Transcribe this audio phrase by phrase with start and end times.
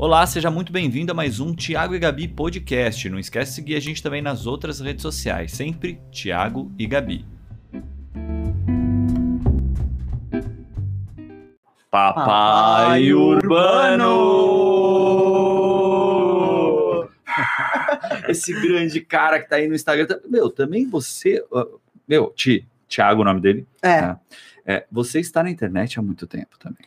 [0.00, 3.08] Olá, seja muito bem-vindo a mais um Tiago e Gabi podcast.
[3.10, 7.26] Não esquece de seguir a gente também nas outras redes sociais, sempre Tiago e Gabi.
[11.90, 14.08] Papai, Urbano!
[18.28, 20.20] Esse grande cara que tá aí no Instagram.
[20.28, 21.44] Meu, também você.
[21.50, 23.66] uh, Meu, Ti, Tiago, o nome dele.
[23.82, 24.20] É, Ah.
[24.64, 26.86] É, você está na internet há muito tempo também.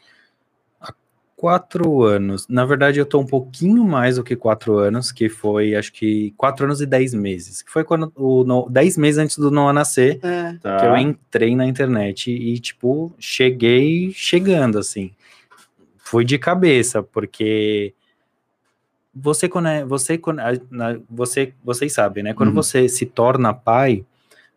[1.41, 2.47] Quatro anos.
[2.47, 6.35] Na verdade, eu tô um pouquinho mais do que quatro anos, que foi, acho que,
[6.37, 7.63] quatro anos e dez meses.
[7.63, 10.53] Que foi quando o no, dez meses antes do Noah nascer, é.
[10.61, 10.77] Tá.
[10.77, 15.09] que eu entrei na internet e, tipo, cheguei chegando, assim.
[15.97, 17.95] Fui de cabeça, porque
[19.11, 20.21] você, quando é, você,
[21.09, 22.33] você, vocês sabem, né?
[22.35, 22.55] Quando Uhum.
[22.55, 24.05] você se torna pai,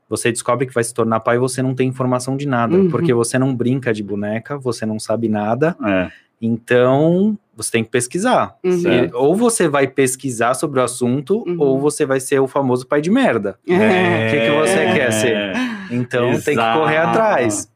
[0.06, 2.90] você descobre que vai se tornar pai e você não tem informação de nada, Uhum.
[2.90, 6.10] porque você não brinca de boneca, você não sabe nada, É,
[6.46, 8.56] então, você tem que pesquisar.
[8.64, 8.82] Uhum.
[9.04, 11.56] E- Ou você vai pesquisar sobre o assunto, Uhum.
[11.58, 13.58] ou você vai ser o famoso pai de merda.
[13.68, 14.26] É.
[14.26, 15.52] O que, que você quer ser?
[15.90, 16.80] Então, tem que Exato.
[16.80, 17.70] correr atrás.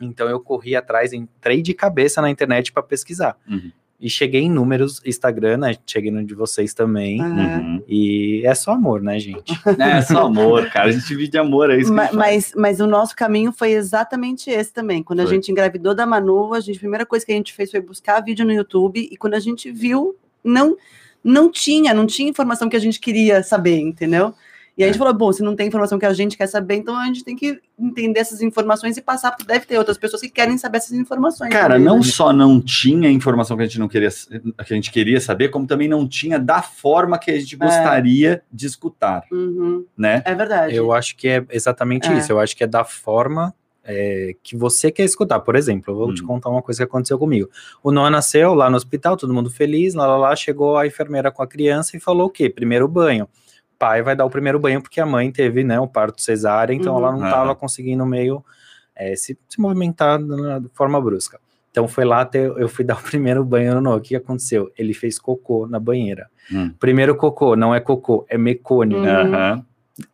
[0.00, 3.36] Então, eu corri atrás, entrei de cabeça na internet para pesquisar.
[3.48, 3.70] Uhum.
[4.00, 5.74] E cheguei em números Instagram, né?
[5.86, 7.20] Cheguei no de vocês também.
[7.20, 7.82] Uhum.
[7.86, 9.52] E é só amor, né, gente?
[9.78, 10.88] É só amor, cara.
[10.88, 12.52] A gente vive de amor, é isso que a Ma- gente faz.
[12.54, 15.02] Mas, mas o nosso caminho foi exatamente esse também.
[15.02, 15.34] Quando a Foi.
[15.34, 18.20] gente engravidou da Manu, a, gente, a primeira coisa que a gente fez foi buscar
[18.22, 19.06] vídeo no YouTube.
[19.10, 20.76] E quando a gente viu, não,
[21.22, 24.32] não tinha, não tinha informação que a gente queria saber, entendeu?
[24.80, 24.88] E a É.
[24.88, 27.22] gente falou, bom, se não tem informação que a gente quer saber, então a gente
[27.22, 30.78] tem que entender essas informações e passar, porque deve ter outras pessoas que querem saber
[30.78, 31.50] essas informações.
[31.52, 32.02] Cara, também, não né?
[32.02, 35.66] só não tinha informação que a gente não queria, que a gente queria saber, como
[35.66, 39.84] também não tinha da forma que a gente gostaria de escutar, Uhum.
[39.96, 40.22] né?
[40.24, 40.74] É verdade.
[40.74, 42.16] Eu acho que é exatamente É.
[42.16, 42.32] isso.
[42.32, 45.40] Eu acho que é da forma é, que você quer escutar.
[45.40, 46.26] Por exemplo, eu vou te Hum.
[46.26, 47.48] contar uma coisa que aconteceu comigo.
[47.82, 51.30] O Noah nasceu lá no hospital, todo mundo feliz, lá, lá, lá, chegou a enfermeira
[51.30, 52.48] com a criança e falou o quê?
[52.50, 53.26] Primeiro banho.
[53.80, 56.92] Pai vai dar o primeiro banho porque a mãe teve, né, o parto cesárea, então
[56.92, 56.98] Uhum.
[56.98, 58.44] ela não estava conseguindo meio
[58.94, 61.40] é, se, se movimentar de forma brusca.
[61.70, 63.96] Então foi lá até eu fui dar o primeiro banho no Noah.
[63.96, 64.70] O que aconteceu?
[64.76, 66.28] Ele fez cocô na banheira.
[66.52, 66.74] Hum.
[66.78, 68.98] Primeiro cocô, não é cocô, é mecônio.
[68.98, 69.64] Uhum.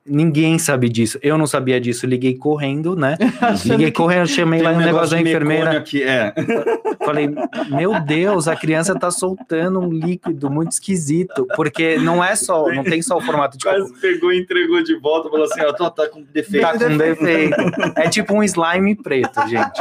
[0.04, 1.18] Ninguém sabe disso.
[1.22, 2.06] Eu não sabia disso.
[2.06, 3.16] Liguei correndo, né?
[3.64, 5.78] Liguei correndo, chamei lá um negócio da enfermeira.
[5.78, 6.32] Aqui, é.
[7.04, 7.28] Falei,
[7.68, 11.46] meu Deus, a criança tá soltando um líquido muito esquisito.
[11.56, 14.98] Porque não é só, não tem só o formato de Quase pegou e entregou de
[14.98, 16.62] volta, falou assim, ó, tá com defeito.
[16.62, 17.56] Tá com defeito.
[17.96, 19.80] É tipo um slime preto, gente.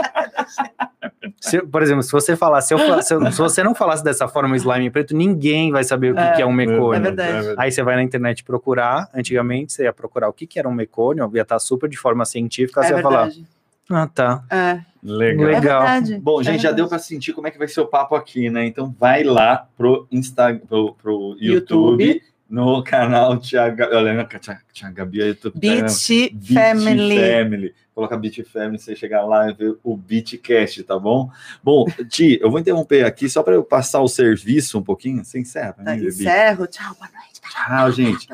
[1.50, 4.28] Se- por exemplo, se você falar, se, eu se, eu- se você não falasse dessa
[4.28, 6.94] forma slime preto, ninguém vai saber o que, É, que é um mecônio.
[6.95, 7.56] é verdade.
[7.57, 9.09] Aí você vai na internet procurar.
[9.13, 12.25] Antigamente você ia procurar o que, que era um mecônio, ia estar super de forma
[12.25, 13.45] científica, É você ia falar, verdade.
[13.89, 14.44] ah, tá.
[14.50, 15.50] É, Legal.
[15.50, 15.81] é Legal.
[15.81, 16.19] verdade.
[16.19, 16.75] Bom, gente, É já verdade.
[16.78, 18.66] deu para sentir como é que vai ser o papo aqui, né?
[18.66, 22.22] Então vai lá pro Instagram, pro, pro YouTube, YouTube.
[22.50, 27.19] no canal Tiago, olha, Tia- Tia Gabi, é YouTube, Beach Beat Family.
[27.19, 27.73] Family.
[27.95, 31.31] Coloca Beat Family, você chegar lá e ver o Beatcast, tá bom?
[31.63, 35.23] Bom, Ti, eu vou interromper aqui só para eu passar o serviço um pouquinho.
[35.23, 36.05] Você encerra Tá, Gabi?
[36.07, 36.67] encerro.
[36.67, 37.39] Tchau, boa noite.
[37.50, 38.28] Tchau, gente.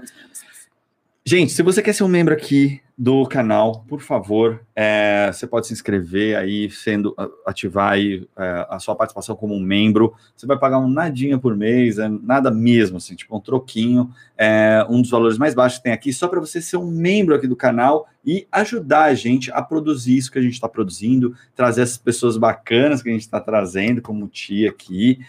[1.24, 5.68] Gente, se você quer ser um membro aqui do canal, por favor, é, você pode
[5.68, 7.16] se inscrever aí, sendo
[7.46, 10.16] ativar aí é, a sua participação como um membro.
[10.36, 14.84] Você vai pagar um nadinha por mês, é nada mesmo, assim, tipo um troquinho, é,
[14.90, 17.46] um dos valores mais baixos que tem aqui, só para você ser um membro aqui
[17.46, 21.82] do canal e ajudar a gente a produzir isso que a gente está produzindo, trazer
[21.82, 25.20] essas pessoas bacanas que a gente está trazendo, como o Tia aqui,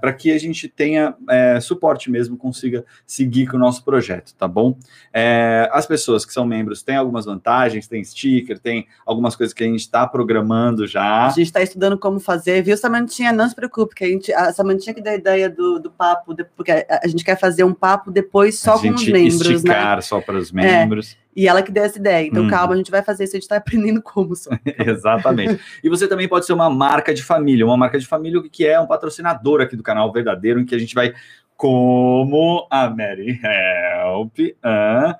[0.00, 4.46] para que a gente tenha é, suporte mesmo, consiga seguir com o nosso projeto, tá
[4.46, 4.78] bom?
[5.12, 8.00] É, as pessoas que são membros têm algumas vantagens, tem
[8.48, 11.28] sticker, tem algumas coisas que a gente está programando A já.
[11.30, 13.32] gente está estudando como fazer, viu, Samantinha?
[13.32, 16.34] Não se preocupe, que a, gente, a Samantinha que dá a ideia do, do papo,
[16.56, 19.54] porque a, a gente quer fazer um papo depois só a com os membros, né?
[19.54, 21.16] esticar só para os membros.
[21.36, 22.26] E ela que deu essa ideia.
[22.26, 22.48] Então, Hum.
[22.48, 24.50] calma, a gente vai fazer isso, a gente está aprendendo como só.
[24.84, 25.60] Exatamente.
[25.84, 27.64] E você também pode ser uma marca de família.
[27.64, 28.80] Uma marca de família, que é?
[28.80, 31.14] Um patrocinador aqui do canal verdadeiro, em que a gente vai,
[31.56, 35.16] como a Mary Help, ah,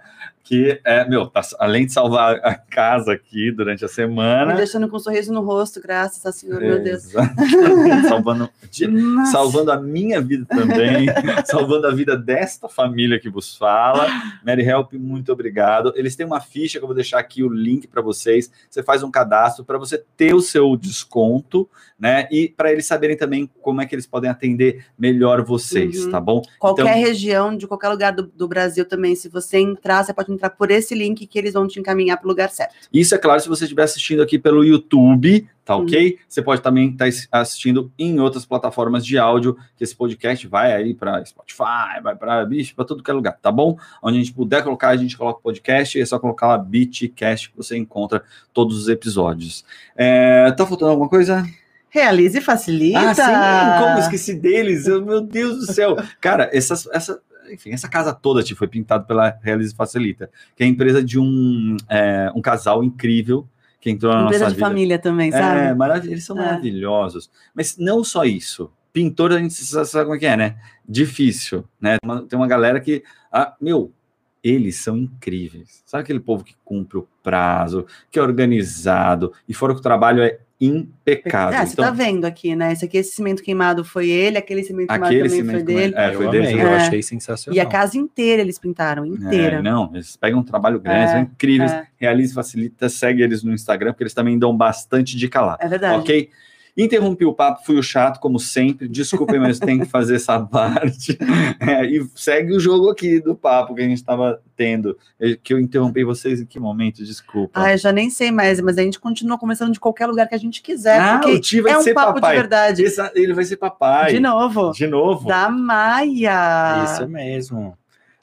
[0.49, 4.55] que é, meu, tá- além de salvar a casa aqui durante a Me semana.
[4.55, 7.13] deixando com um sorriso no rosto, graças a Senhor, meu Deus.
[8.09, 8.49] Salvando,
[8.89, 9.31] Nossa.
[9.33, 11.07] salvando a minha vida também,
[11.45, 14.07] salvando a vida desta família que vos fala.
[14.45, 15.93] Mary Help, muito obrigado.
[15.97, 18.51] Eles têm uma ficha que eu vou deixar aqui o link para vocês.
[18.71, 21.69] Você faz um cadastro para você ter o seu desconto,
[21.99, 22.27] né?
[22.31, 26.11] E para eles saberem também como é que eles podem atender melhor vocês, Uhum.
[26.11, 26.41] tá bom?
[26.59, 30.31] Qualquer Então- região, de qualquer lugar do, do Brasil também, se você entrar, você pode
[30.39, 32.75] entrar por esse link que eles vão te encaminhar para o lugar certo.
[32.93, 35.83] Isso é claro se você estiver assistindo aqui pelo YouTube, tá Uhum.
[35.83, 36.19] ok?
[36.27, 37.09] Você pode também estar
[37.41, 42.45] assistindo em outras plataformas de áudio, que esse podcast vai aí para Spotify, vai para
[42.47, 43.77] bicho, para tudo que é lugar, tá bom?
[44.03, 47.51] Onde a gente puder colocar, a gente coloca o podcast, é só colocar lá Bitcast
[47.51, 48.23] que você encontra
[48.55, 49.65] todos os episódios.
[49.97, 51.45] É, tá faltando alguma coisa?
[51.91, 53.01] Realize e facilita.
[53.01, 54.87] Ah, sim, como esqueci deles?
[54.87, 55.97] Eu, meu Deus do céu.
[56.21, 57.19] Cara, essas, essa,
[57.53, 61.19] enfim, essa casa toda tipo, foi pintada pela Realize Facilita, que é a empresa de
[61.19, 63.49] um, é, um casal incrível
[63.81, 64.69] que entrou na Empresa nossa de vida.
[64.69, 65.75] família também, É, sabe?
[65.79, 66.45] maravilha, eles são É.
[66.45, 67.31] maravilhosos.
[67.55, 68.71] Mas não só isso.
[68.93, 70.57] Pintor, a gente sa- sabe como é que é, né?
[70.89, 71.97] Difícil, né?
[72.29, 73.93] Tem uma galera que, ah, meu,
[74.43, 75.83] eles são incríveis.
[75.87, 80.23] Sabe aquele povo que cumpre o prazo, que é organizado, e fora que o trabalho
[80.23, 81.59] é impecável.
[81.59, 82.73] É, você tá vendo aqui, né?
[82.73, 85.95] Esse aqui, esse cimento queimado foi ele, aquele cimento queimado também cimento foi dele.
[85.97, 86.61] É, eu foi amei, dele.
[86.63, 86.77] eu É.
[86.77, 87.57] achei sensacional.
[87.57, 89.57] E a casa inteira eles pintaram, inteira.
[89.59, 91.73] É, não, eles pegam um trabalho grande, É, são incríveis.
[91.73, 91.87] é.
[91.97, 95.57] Realize Facilita, segue eles no Instagram, porque eles também dão bastante dica lá.
[95.61, 96.01] É verdade.
[96.01, 96.31] Ok?
[96.79, 98.87] Interrompi o papo, fui o chato, como sempre.
[98.89, 101.19] Desculpem, mas tem que fazer essa parte.
[101.61, 104.97] É, e segue o jogo aqui do papo que a gente estava tendo.
[105.19, 107.05] Eu- Que eu interrompi vocês em que momento?
[107.05, 107.51] Desculpa.
[107.61, 110.35] Ah, eu já nem sei mais, mas a gente continua conversando de qualquer lugar que
[110.37, 112.37] a gente quiser, Ah, o Ti vai é um ser papo papai.
[112.37, 112.83] de verdade.
[112.85, 114.13] Esse- ele vai ser papai.
[114.13, 114.71] De novo.
[114.71, 115.27] De novo.
[115.27, 116.85] Da Maia.
[116.85, 117.77] Isso mesmo.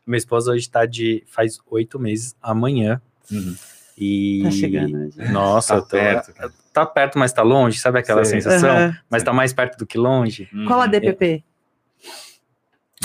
[0.08, 1.24] Minha esposa hoje tá de.
[1.28, 3.01] faz oito meses amanhã.
[3.31, 3.56] Uhum.
[3.98, 4.42] E.
[4.44, 5.12] Tá chegando.
[5.12, 5.31] gente?
[5.31, 6.51] Nossa, Tá tô- perto, cara.
[6.75, 8.42] Tá perto, mas tá longe, sabe aquela Sei.
[8.42, 8.69] sensação?
[8.69, 8.98] Aham.
[9.10, 10.48] Mas tá mais perto do que longe.
[10.68, 10.92] Qual a Uhum.
[10.92, 11.44] DPP?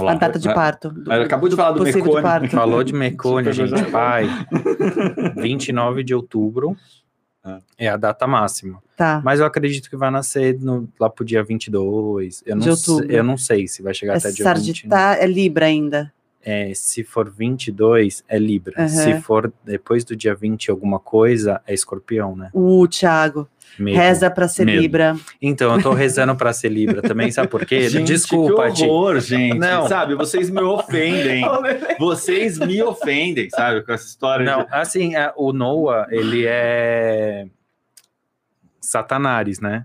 [0.00, 0.88] A data de parto.
[0.90, 1.84] do- acabou de falar do
[2.22, 2.48] parto.
[2.48, 2.92] Falou de
[3.52, 3.90] Super gente.
[3.90, 4.26] Pai,
[5.36, 6.76] 29 de outubro
[7.44, 7.58] Ah.
[7.78, 8.82] é a data máxima.
[8.96, 9.20] Tá.
[9.24, 12.42] Mas eu acredito que vai nascer no- lá pro dia 22.
[12.46, 13.16] Eu não, De sei, outubro.
[13.16, 14.64] eu não sei se vai chegar É até dia 20.
[14.64, 16.12] Sarditar, é Libra ainda.
[16.42, 18.74] É, se for 22, é Libra.
[18.78, 18.88] Aham.
[18.88, 22.50] Se for depois do dia 20 alguma coisa, é Escorpião, né?
[22.54, 23.48] O Thiago.
[23.78, 23.96] Medo.
[23.96, 24.80] Reza pra ser Medo.
[24.80, 25.16] Libra.
[25.40, 27.88] Então, eu tô rezando pra ser Libra também, sabe por quê?
[27.88, 29.58] Gente, Desculpa, que horror, gente.
[29.58, 29.86] Não.
[29.86, 31.44] Sabe, vocês me ofendem.
[31.98, 34.68] Vocês me ofendem, sabe, com essa história Não, de...
[34.72, 37.46] assim, o Noah, ele é
[38.80, 39.84] Satanares, né?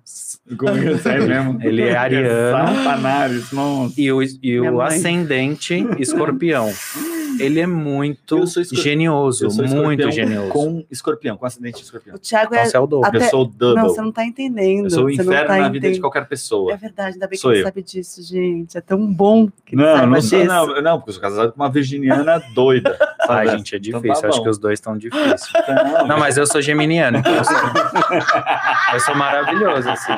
[1.06, 1.60] É mesmo?
[1.62, 2.74] Ele é ariano.
[2.84, 3.94] Satanares, nossa.
[4.00, 6.72] E o, e o ascendente escorpião.
[7.40, 10.50] Ele é muito Eu sou escor- genioso, Eu sou muito genioso.
[10.50, 12.16] Com escorpião, com acidente de escorpião.
[12.16, 12.64] O Thiago é.
[12.64, 13.08] Nossa, é o dobro.
[13.10, 13.76] Até- Eu sou o double.
[13.82, 14.86] Não, você não tá entendendo.
[14.86, 16.02] eu sou o você não inferno tá na vida de entendendo.
[16.02, 16.74] qualquer pessoa.
[16.74, 18.78] É verdade, ainda bem Sou que ele sabe disso, gente.
[18.78, 20.52] É tão bom que Não, não sou, disso.
[20.52, 22.98] não, não, porque eu sou casado com uma virginiana doida.
[23.28, 23.58] Ai, sabe?
[23.58, 24.22] gente, é Então difícil.
[24.22, 25.42] tá Acho que os dois estão difíceis.
[25.68, 27.56] Não, Não, mas eu sou geminiano, então eu sou,
[28.94, 30.14] eu sou maravilhoso, assim.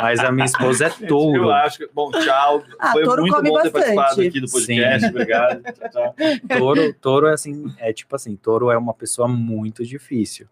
[0.00, 1.44] Mas a minha esposa é touro.
[1.44, 1.88] Eu acho que.
[1.92, 2.62] Bom, tchau.
[2.78, 3.94] Ah, Foi touro muito come bom ter bastante.
[3.94, 5.06] participado aqui do podcast.
[5.08, 5.62] Obrigado.
[5.72, 6.14] Tchau, tchau.
[6.58, 10.46] Touro, touro é assim, é tipo assim, touro é uma pessoa muito difícil.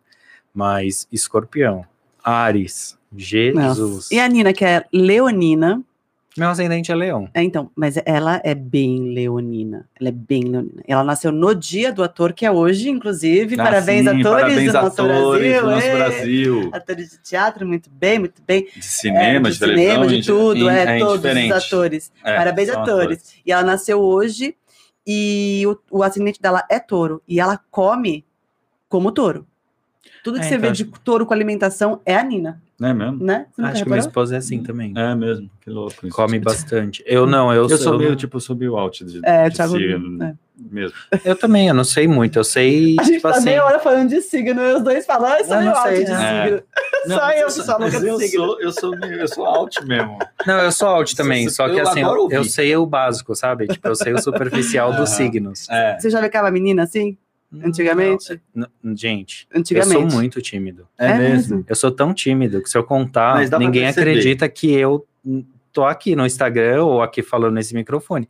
[0.53, 1.85] Mas escorpião,
[2.23, 4.11] Ares, Jesus.
[4.11, 5.83] E a Nina, que é leonina.
[6.37, 7.29] Meu ascendente é leão.
[7.33, 9.89] É, então, mas ela é bem leonina.
[10.01, 10.83] Ela é bem leonina.
[10.87, 13.55] Ela nasceu no dia do ator, que é hoje, inclusive.
[13.55, 15.63] Ah, parabéns, sim, atores parabéns, do nosso atores Brasil.
[15.63, 15.95] do nosso ê!
[15.95, 16.71] Brasil.
[16.73, 18.67] Atores de teatro, muito bem, muito bem.
[18.75, 19.93] De cinema, É, de, televisão.
[19.93, 21.53] cinema, de tudo, é, todos indiferente.
[21.53, 22.13] os atores.
[22.25, 23.35] É, Parabéns, são atores.
[23.47, 24.57] E ela nasceu hoje
[25.07, 27.23] e o, o ascendente dela é touro.
[27.29, 28.25] E ela come
[28.89, 29.47] como touro.
[30.25, 33.25] Tudo que É, você então vê de touro com alimentação é a Nina, é mesmo?
[33.25, 33.47] né?
[33.59, 34.93] Acho que minha esposa é assim também.
[34.97, 36.07] É mesmo, que louco.
[36.07, 36.17] isso.
[36.17, 37.03] Come bastante.
[37.07, 39.77] Eu não, eu, Eu sou eu, meio, tipo, sou meio out de, É, de Thiago.
[39.77, 40.35] signo é.
[40.71, 40.97] mesmo.
[41.25, 42.39] eu também, eu não sei muito.
[42.39, 43.45] Eu sei, A gente tipo tá assim.
[43.47, 46.05] meia hora falando de signo, e os dois falando, ah, eu sou Eu meio out
[46.05, 46.45] de é.
[46.45, 46.63] signo.
[47.07, 48.45] Não, Só eu que sou- sou louca mas de eu signo.
[48.47, 50.19] sou, eu sou meio, eu sou out mesmo.
[50.47, 53.35] Não, eu sou out também, Eu- só que eu assim, eu, eu sei o básico,
[53.35, 53.67] sabe?
[53.69, 55.69] Tipo, eu sei o superficial dos signos.
[55.71, 57.17] É, Você já ficava menina assim?
[57.63, 58.41] Antigamente?
[58.55, 59.95] Não, gente, Antigamente.
[59.95, 60.89] eu sou muito tímido.
[60.99, 61.65] é, É mesmo.
[61.69, 65.07] Eu sou tão tímido que se eu contar, ninguém acredita que eu
[65.73, 68.29] tô aqui no Instagram ou aqui falando nesse microfone.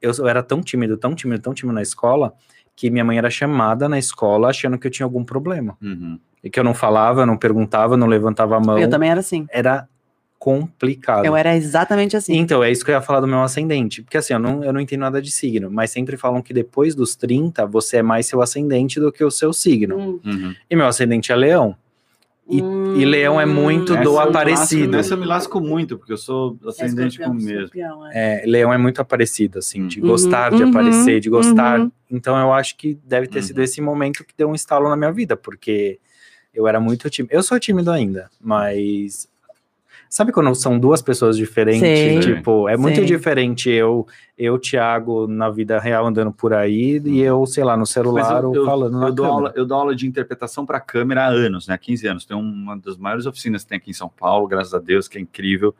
[0.00, 2.32] Eu, eu era tão tímido, tão tímido, tão tímido na escola,
[2.74, 5.76] que minha mãe era chamada na escola achando que eu tinha algum problema.
[5.82, 6.18] Uhum.
[6.44, 8.78] E que eu não falava, não perguntava, não levantava a mão.
[8.78, 9.46] Eu também era assim.
[9.50, 9.88] Era
[10.46, 11.24] complicado.
[11.24, 12.36] Eu era exatamente assim.
[12.36, 14.00] Então, é isso que eu ia falar do meu ascendente.
[14.02, 16.94] Porque assim, eu não, eu não entendo nada de signo, mas sempre falam que depois
[16.94, 19.96] dos 30, você é mais seu ascendente do que o seu signo.
[19.98, 20.54] Hum, Uhum.
[20.70, 21.76] E meu ascendente é leão.
[22.48, 22.62] E-
[22.94, 24.92] e leão é muito do aparecido.
[24.96, 27.70] lasco- Essa eu me lasco muito, porque eu sou ascendente escorpião, com mesmo.
[28.12, 28.42] é.
[28.44, 31.80] É, leão é muito aparecido, assim, de Uhum, gostar de uhum, aparecer, de gostar.
[31.80, 31.90] uhum.
[32.08, 33.46] Então eu acho que deve ter Uhum.
[33.46, 35.98] sido esse momento que deu um estalo na minha vida, porque
[36.54, 37.34] eu era muito tímido.
[37.34, 39.28] Eu sou tímido ainda, mas
[40.16, 41.80] Sabe quando são duas pessoas diferentes?
[41.82, 42.20] Sei.
[42.20, 44.06] Tipo, é muito diferente eu,
[44.38, 48.48] eu, Thiago, na vida real andando por aí, e eu, sei lá, no celular eu,
[48.48, 51.26] ou eu- falando na eu dou aula, eu dou aula de interpretação para câmera há
[51.26, 51.76] anos, né?
[51.76, 52.24] 15 anos.
[52.24, 55.18] Tem uma das maiores oficinas que tem aqui em São Paulo, graças a Deus, que
[55.18, 55.74] é incrível.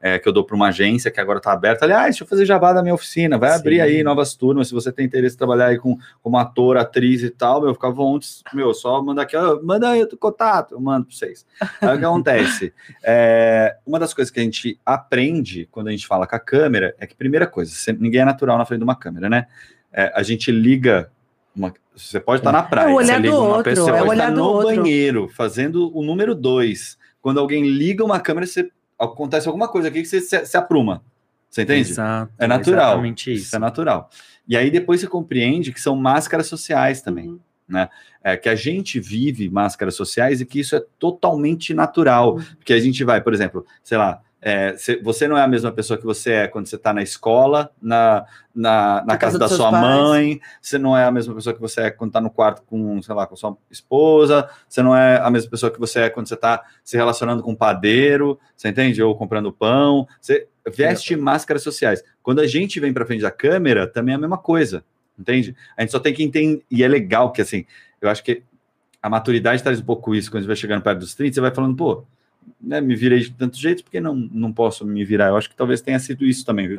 [0.00, 1.84] É, que eu dou para uma agência que agora está aberta.
[1.84, 3.36] Aliás, deixa eu fazer jabá da minha oficina.
[3.36, 3.82] Vai abrir Sim.
[3.82, 4.68] aí novas turmas.
[4.68, 7.88] Se você tem interesse em trabalhar aí com, como ator, atriz e tal, meu, fica
[7.88, 8.10] à vontade.
[8.54, 11.46] Meu, só manda aqui, ó, manda aí o contato, eu mando para vocês.
[11.80, 12.72] Aí o que acontece?
[13.02, 16.94] É, uma das coisas que a gente aprende quando a gente fala com a câmera
[16.98, 19.46] é que, primeira coisa, ninguém é natural na frente de uma câmera, né?
[19.92, 21.10] É, a gente liga.
[21.54, 22.88] Uma, você pode estar na praia.
[22.88, 24.76] É o olhar você liga do uma outro, pessoa, é o olhar do no outro.
[24.76, 26.98] banheiro, fazendo o número dois.
[27.20, 31.02] Quando alguém liga uma câmera, você, acontece alguma coisa aqui que você se, se apruma.
[31.48, 31.90] Você entende?
[31.90, 32.90] Exato, É natural.
[32.90, 33.56] Exatamente Isso isso.
[33.56, 34.10] é natural.
[34.46, 37.28] E aí depois você compreende que são máscaras sociais também.
[37.28, 37.40] Uhum.
[38.22, 42.34] É, que a gente vive máscaras sociais e que isso é totalmente natural.
[42.34, 42.44] Uhum.
[42.56, 45.70] Porque a gente vai, por exemplo, sei lá, é, cê- você não é a mesma
[45.70, 49.48] pessoa que você é quando você está na escola, na, na, na casa casa da
[49.48, 49.82] sua pais.
[49.82, 53.02] mãe, você não é a mesma pessoa que você é quando está no quarto com,
[53.02, 56.26] sei lá, com sua esposa, você não é a mesma pessoa que você é quando
[56.28, 59.02] você está se relacionando com um padeiro, você entende?
[59.02, 60.06] Ou comprando pão.
[60.20, 62.02] Você veste máscaras sociais.
[62.22, 64.84] Quando a gente vem para frente da câmera, também é a mesma coisa,
[65.18, 65.54] entende?
[65.76, 67.66] A gente só tem que entender, e é legal que assim,
[68.00, 68.42] eu acho que
[69.02, 71.50] a maturidade traz um pouco isso, quando você vai chegando perto dos 30, você vai
[71.54, 72.04] falando, pô,
[72.60, 75.28] né, me virei de tantos jeitos, por que não, não posso me virar?
[75.28, 76.78] Eu acho que talvez tenha sido isso também, viu?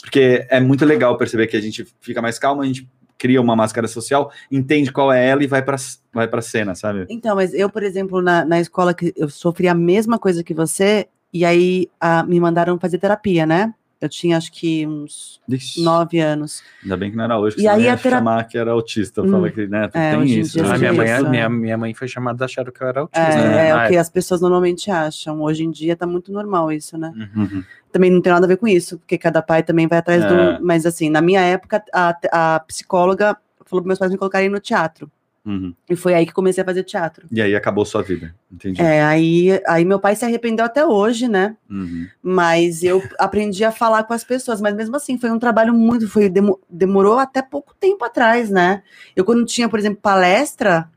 [0.00, 2.88] Porque é muito legal perceber que a gente fica mais calmo, a gente
[3.18, 5.76] cria uma máscara social, entende qual é ela e vai para
[6.12, 7.06] vai pra cena, sabe?
[7.08, 10.52] Então, mas eu, por exemplo, na, na escola, que eu sofri a mesma coisa que
[10.52, 13.72] você, e aí ah, me mandaram fazer terapia, né?
[14.02, 16.60] Eu tinha acho que uns Ixi, nove anos.
[16.82, 18.72] Ainda bem que não era hoje, que E aí ia a tera- chamar que era
[18.72, 19.30] autista, Hum.
[19.30, 20.54] fala que, né, É, tem isso.
[20.54, 20.68] dia né?
[20.74, 21.28] Ah, minha, mãe, isso, é.
[21.30, 23.20] minha, minha mãe foi chamada achando que eu era autista.
[23.24, 23.68] É, né?
[23.68, 25.40] é o que as pessoas normalmente acham.
[25.40, 27.12] Hoje em dia tá muito normal isso, né?
[27.14, 27.42] Uhum.
[27.44, 27.64] Uhum.
[27.92, 30.26] Também não tem nada a ver com isso, porque cada pai também vai atrás É.
[30.58, 30.64] do.
[30.64, 32.16] Mas assim, na minha época, a,
[32.56, 35.08] a psicóloga falou para meus pais me colocarem no teatro.
[35.44, 35.74] Uhum.
[35.90, 37.26] E foi aí que comecei a fazer teatro.
[37.32, 38.80] E aí acabou sua vida, entendi.
[38.80, 41.56] É, aí, aí meu pai se arrependeu até hoje, né?
[41.68, 42.06] Uhum.
[42.22, 44.60] Mas eu aprendi a falar com as pessoas.
[44.60, 46.08] Mas mesmo assim, foi um trabalho muito.
[46.08, 48.82] Foi, demo- demorou até pouco tempo atrás, né?
[49.16, 50.88] Eu, quando tinha, por exemplo, palestra,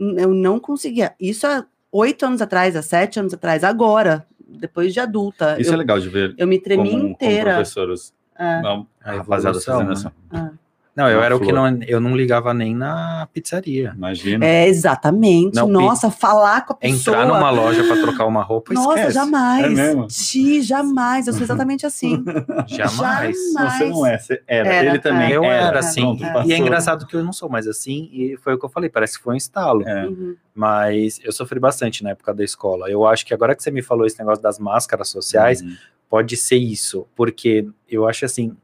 [0.00, 1.14] eu não conseguia.
[1.20, 5.60] Isso há oito anos atrás, há sete anos atrás, agora, depois de adulta.
[5.60, 7.52] Isso eu, é legal de ver eu me tremi como, como inteira.
[7.54, 8.14] professores.
[8.38, 8.62] É.
[8.62, 9.92] Não, A rapaziada fazendo né?
[9.92, 10.12] essa.
[10.30, 10.50] Ah.
[10.98, 11.70] Não, eu era o que flor.
[11.70, 13.92] não, eu não ligava nem na pizzaria.
[13.96, 14.44] Imagina.
[14.44, 15.54] É, exatamente.
[15.54, 17.16] Não, Nossa, falar com a pessoa.
[17.18, 19.08] Entrar numa loja para trocar uma roupa, Nossa, esquece.
[19.08, 19.72] É jamais.
[19.72, 20.06] mesmo?
[20.08, 21.26] Ti, jamais.
[21.28, 22.24] Eu sou exatamente assim.
[22.66, 23.36] Jamais.
[23.52, 23.78] Jamais.
[23.78, 24.68] Você não é, você era.
[24.68, 25.36] Era, Ele também é.
[25.36, 25.66] Eu era.
[25.68, 26.00] era assim.
[26.16, 28.64] Pronto, e- e é engraçado que eu não sou mais assim, e foi o que
[28.64, 29.86] eu falei, parece que foi um estalo.
[29.88, 30.06] É.
[30.06, 30.34] Uhum.
[30.54, 32.90] Mas eu sofri bastante na época da escola.
[32.90, 35.76] Eu acho que agora que você me falou esse negócio das máscaras sociais, Uhum.
[36.10, 38.56] pode ser isso, porque eu acho assim,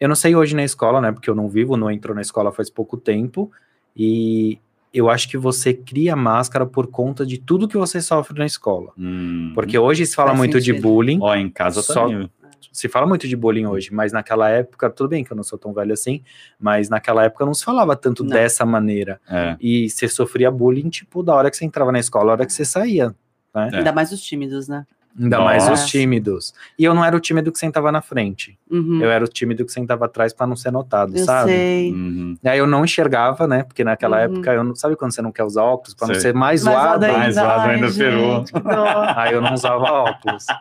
[0.00, 2.52] eu não sei hoje na escola, né, porque eu não vivo, não entro na escola
[2.52, 3.50] faz pouco tempo,
[3.96, 4.58] e
[4.92, 8.92] eu acho que você cria máscara por conta de tudo que você sofre na escola.
[8.96, 9.52] Uhum.
[9.54, 10.82] Porque hoje se fala muito de sentido.
[10.82, 12.30] bullying, Ó, em casa Só- também.
[12.72, 15.58] se fala muito de bullying hoje, mas naquela época, tudo bem que eu não sou
[15.58, 16.22] tão velho assim,
[16.58, 18.30] mas naquela época não se falava tanto Não.
[18.30, 19.20] dessa maneira.
[19.28, 19.56] É.
[19.60, 22.52] E você sofria bullying, tipo, da hora que você entrava na escola, da hora que
[22.52, 23.14] você saía.
[23.54, 23.76] É.
[23.78, 24.86] Ainda mais os tímidos, né?
[25.20, 25.84] Ainda mais Nossa.
[25.84, 26.54] os tímidos.
[26.78, 28.58] E eu não era o tímido que sentava na frente.
[28.70, 29.00] Uhum.
[29.02, 31.50] Eu era o tímido que sentava atrás para não ser notado, Eu sabe?
[31.50, 31.92] sei.
[31.92, 32.36] Uhum.
[32.42, 33.62] E aí eu não enxergava, né?
[33.64, 34.22] Porque naquela Uhum.
[34.22, 35.94] época, eu não, sabe quando você não quer usar óculos?
[35.94, 37.06] Para não ser mais zoado.
[37.06, 38.44] mais zoado ai, ainda ferrou.
[39.16, 40.46] Aí eu não usava óculos.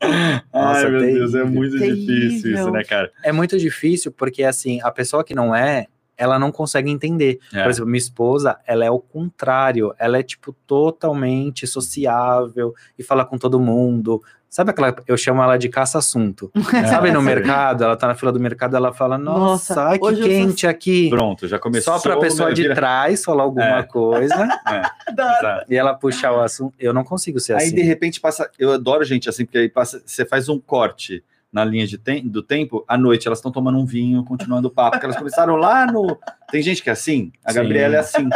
[0.00, 1.46] Ai, Nossa, meu Deus, é terrível.
[1.54, 2.72] muito difícil isso, Terrível.
[2.72, 3.12] né, cara?
[3.22, 7.38] É muito difícil porque, assim, a pessoa que não é, ela não consegue entender.
[7.52, 7.62] É.
[7.62, 9.94] Por exemplo, minha esposa, ela é o contrário.
[9.98, 14.22] Ela é, tipo, totalmente sociável e fala com todo mundo.
[14.48, 14.94] Sabe aquela.
[15.08, 16.48] Eu chamo ela de caça-assunto.
[16.88, 17.82] Sabe no mercado?
[17.82, 21.10] Ela tá na fila do mercado, ela fala: Nossa, Nossa, que sou- quente aqui.
[21.10, 21.92] Pronto, já começou.
[21.94, 23.82] Só pra pessoa de vira- trás falar alguma É.
[23.82, 24.34] coisa
[25.10, 25.66] Exato.
[25.72, 26.72] e ela puxar o assunto.
[26.78, 27.74] Eu não consigo ser Aí, assim.
[27.74, 28.48] de repente, passa.
[28.56, 31.24] Eu adoro gente assim, porque aí passa, você faz um corte
[31.54, 34.70] na linha de tem- do tempo, à noite elas estão tomando um vinho, continuando o
[34.72, 36.18] papo, porque elas começaram lá no.
[36.50, 37.54] Tem gente que é assim, a Sim.
[37.60, 38.28] Gabriela é assim.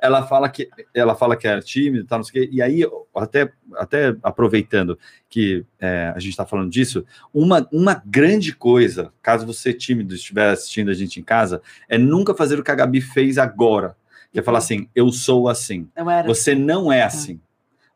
[0.00, 2.50] Ela fala que ela fala que é tímida, tal, não sei o quê.
[2.52, 4.96] E aí, até, até aproveitando
[5.28, 10.50] que é, a gente está falando disso, uma, uma grande coisa, caso você tímido estiver
[10.50, 13.96] assistindo a gente em casa, é nunca fazer o que a Gabi fez agora.
[14.32, 15.88] Que é falar assim, eu sou assim.
[15.96, 16.24] Eu era.
[16.28, 17.40] Você não é assim.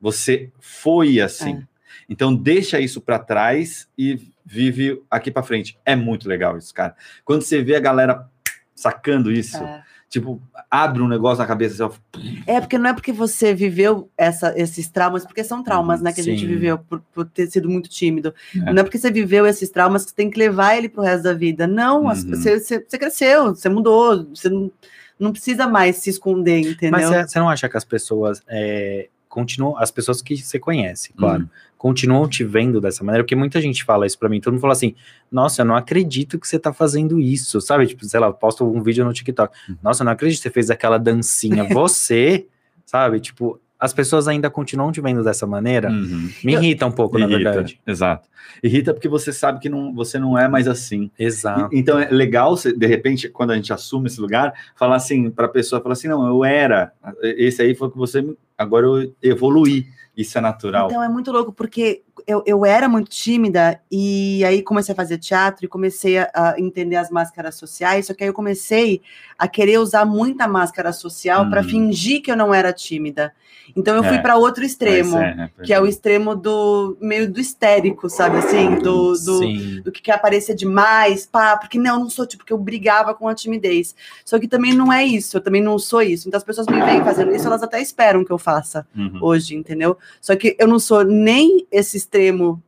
[0.01, 1.65] Você foi assim.
[2.09, 5.79] Então deixa isso para trás e vive aqui para frente.
[5.85, 6.95] É muito legal isso, cara.
[7.25, 8.27] Quando você vê a galera
[8.75, 9.83] sacando isso, É.
[10.07, 11.99] Tipo, abre um negócio na cabeça assim,
[12.47, 16.21] É, porque não é porque você viveu essa, esses traumas, porque são traumas, né, que
[16.21, 16.47] a gente Sim.
[16.47, 18.33] viveu por, por ter sido muito tímido.
[18.55, 18.73] É.
[18.73, 21.25] Não é porque você viveu esses traumas que você tem que levar ele pro resto
[21.25, 21.67] da vida.
[21.67, 22.15] Não, Uhum.
[22.15, 24.71] você, você, você cresceu, você mudou, você não,
[25.19, 26.93] não precisa mais se esconder, entendeu?
[26.93, 31.51] Mas você não acha que as pessoas é, continuam, as pessoas que você conhece, claro,
[31.85, 33.23] continuam te vendo dessa maneira?
[33.23, 34.95] Porque muita gente fala isso pra mim, todo mundo fala assim,
[35.31, 37.87] nossa, eu não acredito que você tá fazendo isso, sabe?
[37.87, 39.77] Tipo, sei lá, eu posto um vídeo no TikTok, Uhum.
[39.83, 42.47] nossa, eu não acredito que você fez aquela dancinha, você,
[42.87, 43.21] sabe?
[43.21, 46.31] Tipo, as pessoas ainda continuam te vendo dessa maneira, Uhum.
[46.43, 47.79] me irrita um pouco, na Irrita, verdade.
[47.87, 48.31] Exato.
[48.63, 51.11] Irrita porque você sabe que não, você não é mais assim.
[51.19, 51.69] Exato.
[51.75, 55.29] E- Então é legal, você, de repente, quando a gente assume esse lugar, falar assim
[55.31, 58.25] para a pessoa, falar assim, não, eu era, esse aí foi o que você,
[58.57, 59.85] agora eu evoluí.
[60.17, 60.87] Isso é natural.
[60.89, 65.19] Então é muito louco, porque eu, eu era muito tímida e aí comecei a fazer
[65.19, 69.01] teatro e comecei a, a entender as máscaras sociais, só que aí eu comecei
[69.39, 71.65] a querer usar muita máscara social para Hum.
[71.65, 73.33] fingir que eu não era tímida.
[73.75, 74.21] Então eu fui É.
[74.21, 79.15] para outro extremo, é, que é o extremo do meio do histérico, sabe assim, do,
[79.15, 83.15] do, do que quer aparecer demais, pá, porque não, não sou, tipo, porque eu brigava
[83.15, 83.95] com a timidez.
[84.25, 86.29] Só que também não é isso, eu também não sou isso.
[86.29, 89.19] Então as pessoas me veem fazendo isso, elas até esperam que eu faça Uhum.
[89.23, 89.97] hoje, entendeu?
[90.21, 92.63] Só que eu não sou nem esse extremo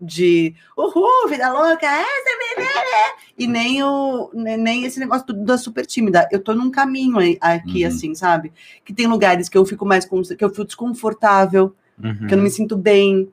[0.00, 6.26] de uhul, vida louca, essa menina, e nem o nem, esse negócio da super tímida.
[6.32, 7.88] Eu tô num caminho aqui, Uhum.
[7.88, 8.50] assim, sabe?
[8.82, 12.26] Que tem lugares que eu fico mais que eu fico desconfortável, Uhum.
[12.26, 13.30] que eu não me sinto bem.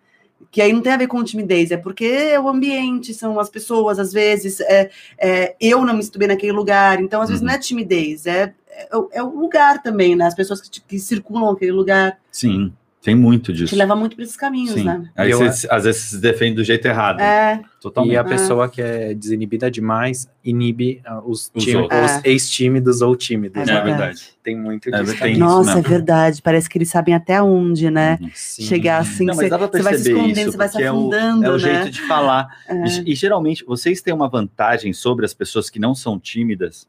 [0.51, 3.49] Que aí não tem a ver com timidez, é porque é o ambiente, são as
[3.49, 7.41] pessoas, às vezes, é, é, eu não me sinto bem naquele lugar, então às vezes
[7.41, 7.47] Uhum.
[7.47, 10.25] não é timidez, é, é, o- é o lugar também, né?
[10.25, 13.67] As pessoas que, que circulam aquele lugar Sim, tem muito disso.
[13.73, 14.83] te leva muito para esses caminhos, Sim.
[14.83, 15.09] né?
[15.15, 17.21] Aí Eu- você, às vezes se defende do jeito errado.
[17.21, 18.13] É, Totalmente.
[18.13, 18.23] E a Ah.
[18.25, 23.61] pessoa que é desinibida demais inibe ah, os, Os os ex-tímidos ou tímidos.
[23.61, 23.81] É né?
[23.81, 24.29] verdade.
[24.43, 25.11] Tem muito É, disso.
[25.11, 25.31] tem também.
[25.33, 25.89] isso nossa, é mesmo.
[25.89, 26.41] verdade.
[26.41, 28.17] Parece que eles sabem até onde, né?
[28.19, 28.29] Uhum.
[28.33, 28.63] Sim.
[28.63, 30.95] Chegar assim, Não, você vai se perceber escondendo, isso, você vai se porque é o-
[30.97, 31.59] afundando, É o né?
[31.59, 32.47] jeito de falar.
[32.67, 32.73] É.
[32.87, 36.87] E, e, geralmente vocês têm uma vantagem sobre as pessoas que não são tímidas,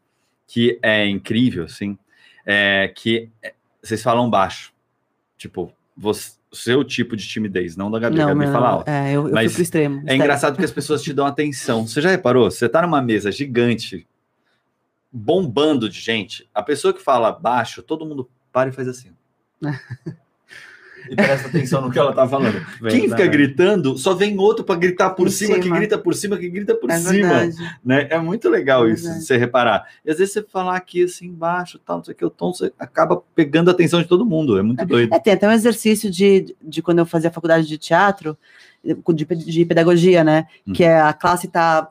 [0.49, 1.97] que é incrível, assim,
[2.47, 4.73] é que é, vocês falam baixo.
[5.37, 8.21] Tipo, você- o seu tipo de timidez, não da Gabi.
[8.23, 8.88] a Gabi fala alto.
[8.88, 10.02] é, eu, eu Mas fui pro extremo.
[10.07, 11.87] É engraçado porque as pessoas te dão atenção.
[11.87, 12.50] Você já reparou?
[12.50, 14.07] Você tá numa mesa gigante,
[15.12, 19.12] bombando de gente, a pessoa que fala baixo, todo mundo para e faz assim.
[21.11, 22.55] e presta atenção no que ela tá falando.
[22.88, 23.29] Quem fica Verdade.
[23.31, 25.77] gritando, só vem outro para gritar por Por cima, que cima.
[25.77, 27.12] grita por cima, que grita por É cima.
[27.12, 27.57] verdade.
[27.85, 28.07] Né?
[28.11, 29.25] É muito legal É isso, de verdade.
[29.27, 29.87] você reparar.
[30.05, 32.53] E às vezes você falar aqui assim embaixo, tal, não sei o que, o tom,
[32.53, 34.59] você acaba pegando a atenção de todo mundo.
[34.59, 35.12] É muito doido.
[35.14, 38.37] É, tem até um exercício de, de quando eu fazia faculdade de teatro,
[38.85, 40.47] de, de pedagogia, né?
[40.66, 40.73] Uhum.
[40.73, 41.90] Que é a classe tá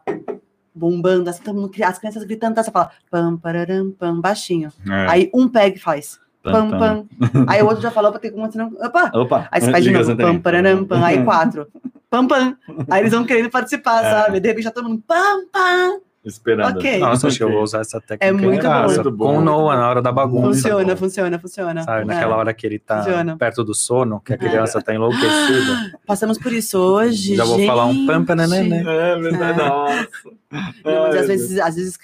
[0.74, 4.72] bombando, assim, todo mundo, as crianças gritando, tá, você fala pam, pararam, pam, baixinho.
[4.88, 5.08] É.
[5.10, 6.20] Aí um pega e faz
[6.52, 7.06] Pam, pam.
[7.48, 8.72] Aí o outro já falou pra ter como senão.
[8.82, 9.12] Opa!
[9.14, 9.48] Opa!
[9.52, 11.04] Aí você faz de novo, pam, pararam, pam.
[11.04, 11.68] Aí quatro.
[12.10, 12.56] Pam, pam.
[12.90, 14.10] Aí eles vão querendo participar, É.
[14.12, 14.40] sabe?
[14.40, 16.00] De repente já todo mundo pam, pam.
[16.28, 16.78] Esperando.
[16.78, 17.00] Ok.
[17.00, 19.04] Nossa, acho que eu vou usar essa técnica É em muito casa, bom.
[19.04, 19.26] Muito bom.
[19.34, 20.48] com o Noah na hora da bagunça.
[20.62, 20.98] Funciona, bom.
[20.98, 21.84] funciona, funciona.
[21.84, 22.06] Sabe, É.
[22.06, 23.38] naquela hora que ele tá Funciona.
[23.38, 25.98] perto do sono, que a criança tá enlouquecida.
[26.06, 27.36] Passamos por isso hoje.
[27.36, 28.70] Já vou falar um pam, pam, gente.
[28.70, 28.92] nananã.
[28.92, 29.62] É verdade.
[29.62, 29.66] É.
[29.68, 30.08] Nossa.
[30.50, 31.98] Não, mas às vezes, às vezes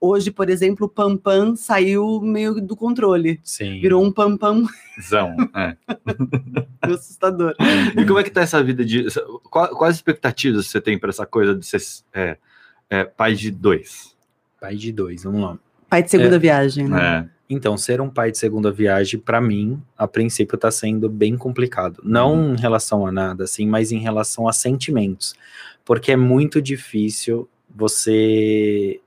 [0.00, 3.40] hoje, por exemplo, o Pam Pam saiu meio do controle.
[3.42, 3.80] Sim.
[3.80, 4.64] Virou um Pam Pam
[5.00, 5.74] Zão, é.
[6.82, 7.54] assustador.
[7.96, 9.06] E como é que tá essa vida de.
[9.50, 11.80] Quais expectativas você tem para essa coisa de ser
[12.12, 12.36] é,
[12.90, 14.16] é, pai de dois?
[14.60, 15.58] Pai de dois, vamos lá.
[15.88, 17.26] Pai de segunda viagem, né?
[17.34, 17.38] É.
[17.50, 22.00] Então, ser um pai de segunda viagem, pra mim, a princípio tá sendo bem complicado.
[22.04, 25.34] Não em relação a nada, assim, mas em relação a sentimentos.
[25.84, 29.00] Porque é muito difícil você.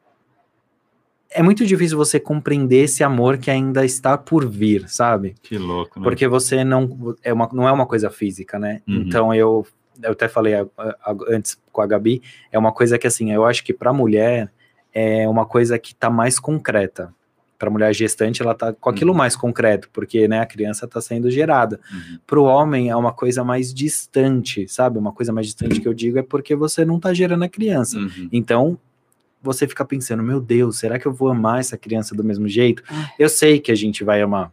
[1.30, 5.36] É muito difícil você compreender esse amor que ainda está por vir, sabe?
[5.44, 6.04] Que louco, né?
[6.04, 8.82] Porque você não é uma, não é uma coisa física, né?
[8.88, 8.96] Uhum.
[8.96, 9.66] Então eu,
[10.02, 13.46] eu até falei a- a- antes com a Gabi, é uma coisa que assim, eu
[13.46, 14.52] acho que para mulher
[14.94, 17.14] é uma coisa que tá mais concreta.
[17.58, 19.18] Para mulher gestante, ela tá com aquilo Uhum.
[19.18, 21.80] mais concreto, porque né, a criança tá sendo gerada.
[21.94, 22.20] Uhum.
[22.26, 24.98] Para o homem é uma coisa mais distante, sabe?
[24.98, 28.00] Uma coisa mais distante que eu digo é porque você não tá gerando a criança.
[28.00, 28.30] Uhum.
[28.32, 28.78] Então,
[29.44, 32.82] você fica pensando, meu Deus, será que eu vou amar essa criança do mesmo jeito?
[33.20, 34.52] Eu sei que a gente vai amar,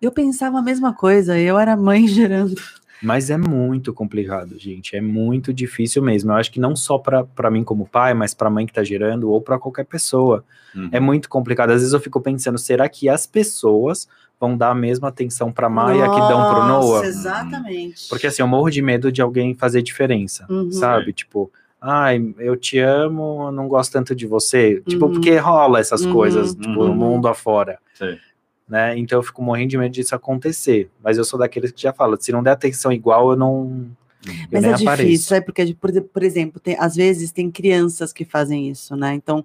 [0.00, 2.54] Eu pensava a mesma coisa, eu era mãe gerando.
[3.02, 4.96] Mas é muito complicado, gente.
[4.96, 6.32] É muito difícil mesmo.
[6.32, 9.30] Eu acho que não só para mim como pai, mas para mãe que tá gerando
[9.30, 10.44] ou para qualquer pessoa.
[10.74, 10.88] Uhum.
[10.92, 11.70] É muito complicado.
[11.70, 14.08] Às vezes eu fico pensando, será que as pessoas
[14.40, 17.06] vão dar a mesma atenção para Maia que dão pro Nossa, Noah?
[17.06, 18.08] Exatamente.
[18.08, 20.70] Porque assim, eu morro de medo de alguém fazer diferença, Uhum.
[20.70, 21.12] sabe?
[21.12, 24.82] Tipo, ai, eu te amo, não gosto tanto de você.
[24.86, 25.12] Tipo, Uhum.
[25.12, 26.12] porque rola essas Uhum.
[26.12, 26.88] coisas, tipo, Uhum.
[26.88, 27.78] no mundo afora.
[27.94, 28.18] Sei.
[28.68, 28.98] Né?
[28.98, 30.90] Então eu fico morrendo de medo disso acontecer.
[31.02, 33.86] Mas eu sou daqueles que já fala, se não der atenção igual, eu não.
[34.26, 35.08] Eu Mas nem é apareço.
[35.08, 39.14] difícil, é porque, por, por exemplo, tem- às vezes tem crianças que fazem isso, né?
[39.14, 39.44] Então,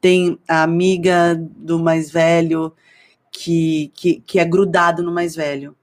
[0.00, 2.72] tem a amiga do mais velho
[3.30, 5.76] que, que, que é grudado no mais velho.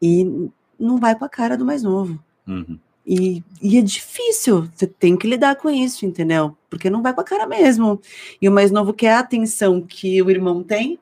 [0.00, 2.18] E não vai com a cara do mais novo.
[2.46, 2.78] Uhum.
[3.04, 6.56] E, e é difícil, você tem que lidar com isso, entendeu?
[6.70, 8.00] Porque não vai com a cara mesmo.
[8.40, 10.98] E o mais novo quer a atenção que o irmão tem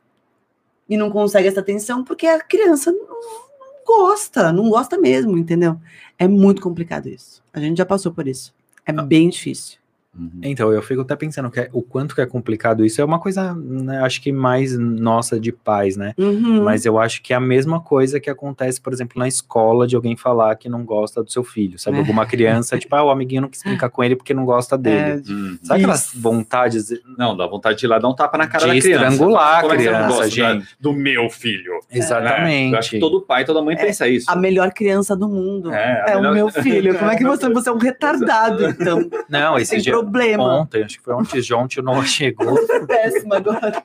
[0.88, 5.79] e não consegue essa atenção porque a criança não, não gosta, não gosta mesmo, entendeu?
[6.18, 7.42] É muito complicado isso.
[7.53, 8.55] A gente já passou por isso.
[8.85, 9.79] É bem difícil.
[10.18, 10.31] Uhum.
[10.42, 13.00] Então, eu fico até pensando que é- o quanto que é complicado isso.
[13.00, 16.12] É uma coisa, né, acho que mais nossa de pais, né?
[16.18, 16.62] Uhum.
[16.64, 19.94] Mas eu acho que é a mesma coisa que acontece, por exemplo, na escola, de
[19.96, 21.96] alguém falar que não gosta do seu filho, sabe?
[21.96, 22.00] É.
[22.00, 25.22] Alguma criança, tipo, ah, o amiguinho não quis brincar com ele porque não gosta dele.
[25.26, 25.59] É, Uhum.
[25.62, 26.20] Sabe aquelas Isso.
[26.20, 28.88] vontades de Não, dá vontade de ir lá dar um tapa na cara da criança.
[28.90, 30.68] estrangular a Como é que você não criança, gosta da- gente?
[30.81, 31.72] do meu filho.
[31.90, 32.72] Exatamente.
[32.72, 34.31] Eu acho que todo pai, toda mãe pensa isso.
[34.31, 35.72] a melhor criança do mundo.
[35.72, 36.98] É, a É, melhor- o meu filho.
[36.98, 39.09] Como é que você, você é um retardado, então?
[39.29, 40.44] Não, esse dia, problema.
[40.60, 42.56] ontem, acho que foi ontem, ontem o Noah chegou.
[42.86, 43.82] Péssima agora.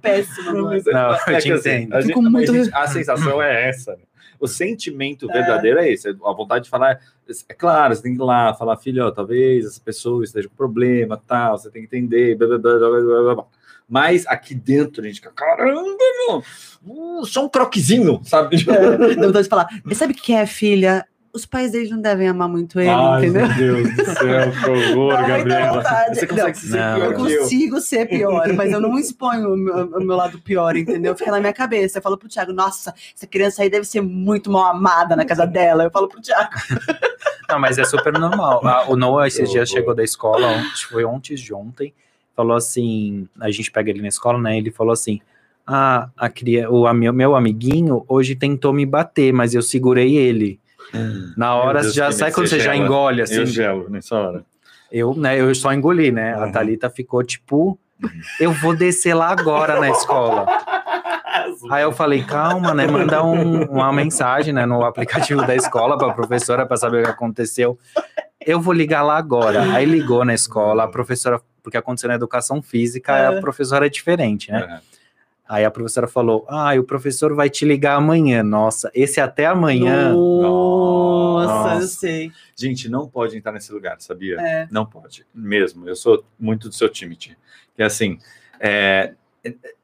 [0.00, 0.82] Péssima agora.
[0.86, 1.94] Não, eu É te entendo.
[1.94, 3.92] a, Fico gente- muito- a gente- a sensação é essa.
[3.92, 4.02] né?
[4.40, 6.08] O sentimento verdadeiro é esse.
[6.08, 6.98] A vontade de falar.
[7.48, 10.54] É claro, você tem que ir lá falar, filho, ó, talvez essa pessoa esteja com
[10.54, 13.44] problema, tal, você tem que entender, blá, blá, blá, blá, blá, blá, blá.
[13.88, 15.82] Mas aqui dentro a gente fica, caramba,
[16.28, 16.42] meu,
[16.86, 18.56] uh, só um croquezinho, sabe?
[18.68, 19.66] É, dá vontade de falar.
[19.92, 21.04] Sabe o que é, filha?
[21.32, 23.46] Os pais deles não devem amar muito ele, Ai, entendeu?
[23.46, 25.82] meu Deus do céu, que horror, Gabriela.
[26.08, 27.38] Você consegue Não, se sentir não, Eu pior eu.
[27.42, 31.14] consigo ser pior, mas eu não exponho o meu, o meu lado pior, entendeu?
[31.16, 31.98] Fica na minha cabeça.
[31.98, 35.46] Eu falo pro Thiago, nossa, essa criança aí deve ser muito mal amada na casa
[35.46, 35.84] dela.
[35.84, 36.50] Eu falo pro Thiago.
[37.48, 38.60] Não, mas é super normal.
[38.66, 41.94] Ah, o Noah esses dias chegou da escola, ontem, acho que foi ontem de ontem,
[42.36, 45.18] falou assim, a gente pega ele na escola, né, ele falou assim,
[45.66, 50.60] ah, a cria, o ami- meu amiguinho hoje tentou me bater, mas eu segurei ele.
[51.36, 52.76] Na hora, Deus, já medo, quando você você já gela.
[52.84, 54.44] engole, assim, Eu gelo nessa hora.
[54.90, 56.52] eu, né, eu só engoli, né, a Uhum.
[56.52, 57.78] Thalita ficou tipo,
[58.40, 60.46] eu vou descer lá agora na escola.
[61.70, 62.86] Aí eu falei, calma, né?
[62.86, 67.04] Manda um- uma mensagem né, no aplicativo da escola para a professora para saber o
[67.04, 67.78] que aconteceu.
[68.44, 69.62] Eu vou ligar lá agora.
[69.74, 73.26] Aí ligou na escola, a professora, porque aconteceu na educação física, É.
[73.38, 74.80] a professora é diferente, né?
[74.84, 74.97] É.
[75.48, 78.42] Aí a professora falou: Ah, o professor vai te ligar amanhã.
[78.42, 80.12] Nossa, esse até amanhã.
[80.12, 81.86] Nossa, eu Nossa.
[81.86, 82.30] sei.
[82.54, 84.36] Gente, não pode entrar nesse lugar, sabia?
[84.38, 84.68] É.
[84.70, 85.88] Não pode, mesmo.
[85.88, 87.36] Eu sou muito do seu time, Ti.
[87.74, 88.18] Que é assim,
[88.60, 89.14] é,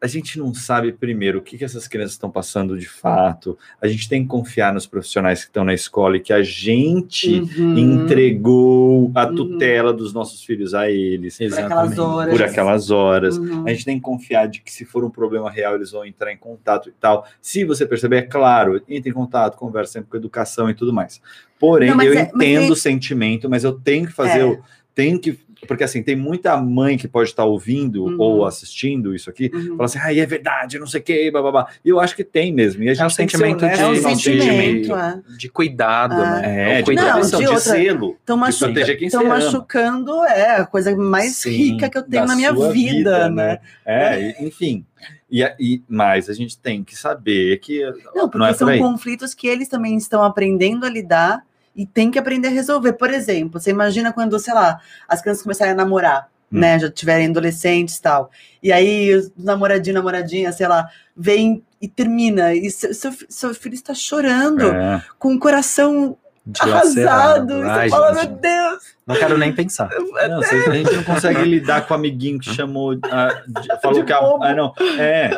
[0.01, 3.57] a gente não sabe primeiro o que, que essas crianças estão passando de fato.
[3.81, 7.41] A gente tem que confiar nos profissionais que estão na escola e que a gente
[7.57, 7.79] Uhum.
[7.79, 9.35] entregou a Uhum.
[9.35, 12.33] tutela dos nossos filhos a eles Por aquelas horas.
[12.35, 13.39] por aquelas horas.
[13.39, 13.65] Uhum.
[13.67, 16.33] A gente tem que confiar de que se for um problema real, eles vão entrar
[16.33, 17.27] em contato e tal.
[17.41, 21.21] Se você perceber, é claro, entre em contato, conversa sempre com educação e tudo mais.
[21.59, 24.45] Porém, Não, eu é- entendo tem- o sentimento, mas eu tenho que fazer, É.
[24.45, 24.59] o
[24.95, 25.39] tenho que.
[25.67, 28.17] Porque assim, tem muita mãe que pode estar ouvindo Uhum.
[28.19, 29.77] ou assistindo isso aqui, Uhum.
[29.77, 31.67] fala assim, ah, é verdade, não sei o que, babá.
[31.85, 32.83] E eu acho que tem mesmo.
[32.83, 35.21] E a gente É sentimento honesto É um com de- nosso sentimento, é.
[35.39, 36.41] De cuidado, Ah.
[36.41, 36.73] né?
[36.73, 37.07] É, de cuidado.
[37.07, 38.17] Não, proteção, de de, outra- selo.
[38.21, 43.29] Estão machucando, é a coisa mais Sim, rica que eu tenho na minha sua vida,
[43.29, 43.59] né?
[43.85, 44.85] É, e- enfim.
[45.31, 47.83] E, e, mas a gente tem que saber que
[48.15, 51.43] Não, porque não é são conflitos que eles também estão aprendendo a lidar
[51.75, 52.93] e tem que aprender a resolver.
[52.95, 56.61] Por exemplo, você imagina quando, sei lá, as crianças começarem a namorar, Hum.
[56.61, 56.79] né?
[56.79, 58.31] Já tiverem adolescentes e tal.
[58.63, 62.55] E aí, os namoradinho, namoradinha, sei lá, vem e termina.
[62.55, 65.03] E seu, seu, seu filho está chorando, É.
[65.19, 66.17] com o coração
[66.61, 67.59] arrasado.
[67.59, 68.83] E Ai, você fala, meu Deus!
[69.07, 69.89] Não quero nem pensar.
[70.29, 72.99] Não, você- a gente não consegue lidar com o amiguinho que chamou.
[73.11, 74.19] ah, de- falou De que a.
[74.19, 74.73] Ah, não.
[74.99, 75.31] É.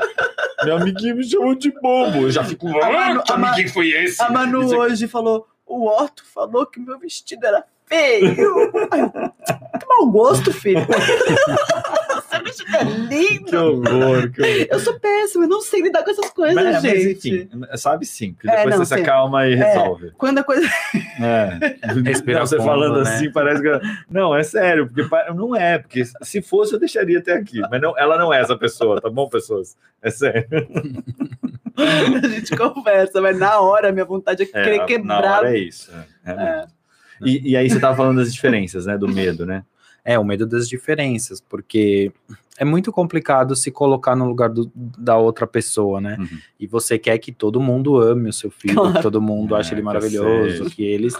[0.64, 2.22] Meu amiguinho me chamou de bobo.
[2.22, 2.68] Eu já fico.
[2.68, 4.22] A Manu- Ah, que amiguinho foi esse?
[4.22, 8.72] A Manu hoje falou: o Otto falou que meu vestido era feio.
[8.90, 9.10] Ai,
[9.78, 10.86] que mau gosto, filho.
[12.28, 13.44] Seu vestido é lindo.
[13.44, 14.66] Que horror, que horror.
[14.70, 17.28] Eu sou péssima, eu não sei lidar com essas coisas, Mas, mas, gente.
[17.28, 19.02] enfim, sabe sim, que É, depois não, você se sim.
[19.06, 20.10] acalma e resolve.
[20.18, 20.66] Quando a coisa.
[21.20, 21.76] É.
[22.04, 23.10] Respira Não, você fundo, falando né?
[23.10, 23.80] assim, parece que.
[24.10, 27.96] Não, é sério, porque não é, porque se fosse eu deixaria até aqui, mas não,
[27.96, 29.76] ela não é essa pessoa, tá bom, pessoas?
[30.02, 30.48] É sério.
[32.24, 35.38] a gente conversa, mas na hora minha vontade é É, querer na quebrar.
[35.38, 35.90] hora é isso.
[36.24, 36.72] é, é mesmo.
[37.24, 38.96] E, e aí você tava falando das diferenças, né?
[38.98, 39.64] Do medo, né?
[40.04, 42.12] É, o medo das diferenças, porque
[42.58, 46.16] é muito complicado se colocar no lugar do- da outra pessoa, né?
[46.20, 46.38] Uhum.
[46.60, 48.92] E você quer que todo mundo ame o seu filho, Claro.
[48.94, 50.70] que todo mundo É, ache ele que maravilhoso, seja.
[50.70, 51.14] que eles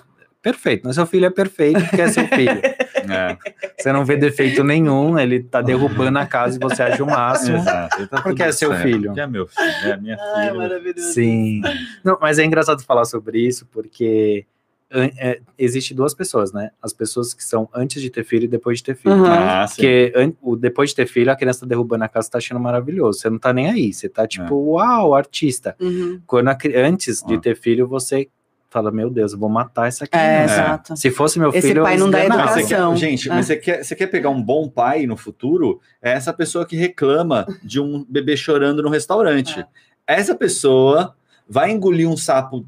[0.52, 0.82] perfeito.
[0.84, 2.60] Mas seu filho é perfeito porque é seu filho.
[3.08, 3.36] É,
[3.78, 7.58] Você não vê defeito nenhum, ele tá derrubando a casa e você acha o máximo.
[7.58, 8.04] exato.
[8.08, 8.82] Tá Porque é seu certo.
[8.82, 9.04] filho.
[9.10, 10.54] Porque é meu filho, é minha Ai, filha.
[10.58, 11.12] maravilhoso.
[11.12, 11.60] Sim.
[12.02, 14.44] Não, mas é engraçado falar sobre isso porque
[14.90, 16.70] é, existe duas pessoas, né?
[16.82, 19.14] As pessoas que são antes de ter filho e depois de ter filho.
[19.14, 19.26] Uhum.
[19.26, 19.74] Ah, sim.
[19.76, 22.58] Porque an- o, depois de ter filho, a criança tá derrubando a casa, tá achando
[22.58, 23.20] maravilhoso.
[23.20, 23.92] Você não tá nem aí.
[23.92, 25.76] Você tá tipo, uau, artista.
[25.80, 26.20] Uhum.
[26.26, 27.40] Quando a antes de Ah.
[27.40, 28.28] ter filho, você
[28.68, 30.54] fala, meu Deus, eu vou matar essa É, criança.
[30.54, 30.96] exato.
[30.96, 32.18] Se fosse meu Esse filho, pai eu não dá.
[32.28, 32.92] Mas educação.
[32.92, 33.42] quer, gente, mas Ah.
[33.42, 35.80] você quer, você quer pegar um bom pai no futuro?
[36.02, 39.60] É essa pessoa que reclama de um bebê chorando no restaurante.
[39.60, 39.66] É.
[40.06, 41.14] Essa pessoa
[41.48, 42.66] vai engolir um sapo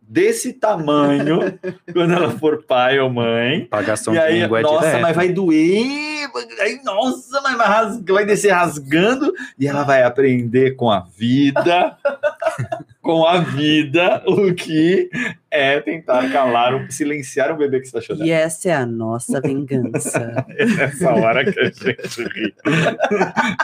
[0.00, 1.38] desse tamanho
[1.92, 3.64] quando ela for pai ou mãe.
[3.66, 5.02] Pagação E de aí, é nossa, direto.
[5.02, 6.28] mas vai doer.
[6.60, 9.32] Aí, nossa, mas vai, rasga- vai descer rasgando.
[9.58, 11.96] E ela vai aprender com a vida,
[13.10, 15.10] com a vida, o que
[15.50, 18.24] é tentar calar, um, silenciar um bebê que está chorando.
[18.24, 20.46] E essa é a nossa vingança.
[20.60, 22.54] É nessa hora que a gente ri.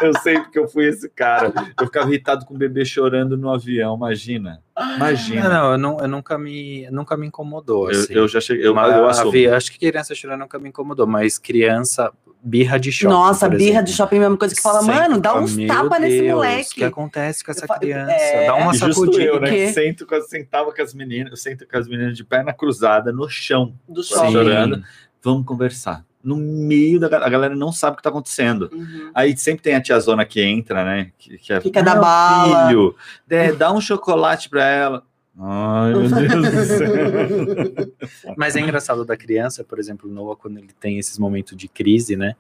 [0.03, 1.53] Eu sei porque eu fui esse cara.
[1.79, 4.61] Eu ficava irritado com o bebê chorando no avião, imagina.
[4.77, 5.49] Não, Imagina.
[5.49, 7.91] não, eu, não, eu nunca me nunca me incomodou.
[7.91, 8.13] Eu, assim.
[8.15, 9.55] eu já cheguei, eu, Mas eu assumo.
[9.55, 12.13] acho que criança chorando nunca me incomodou, mas criança,
[12.47, 13.13] birra de shopping.
[13.13, 13.85] Nossa, por birra exemplo.
[13.87, 16.21] de shopping é a mesma coisa que fala, Sempre mano, dá uns "Meu tapas nesse
[16.23, 16.71] Deus, moleque.
[16.71, 18.13] O que acontece com essa Eu criança?
[18.13, 19.23] é, Dá uma E justo sacudida.
[19.25, 19.51] eu, né?
[19.51, 22.53] Que sento, com as- sentava com as meninas, eu sento com as meninas de perna
[22.53, 24.33] cruzada no chão, Do shopping.
[24.33, 24.83] chorando.
[25.23, 26.05] vamos conversar.
[26.23, 28.69] No meio da a galera não sabe o que tá acontecendo.
[28.73, 29.11] Uhum.
[29.15, 31.11] Aí sempre tem a tiazona que entra, né?
[31.19, 35.03] Que, que é, Fica da "Meu bala." Filho, dê- dá um chocolate pra ela.
[35.38, 36.92] Ai, meu Deus do céu.
[38.37, 42.16] Mas é engraçado da criança, por exemplo, Noah, quando ele tem esses momentos de crise,
[42.16, 42.35] né?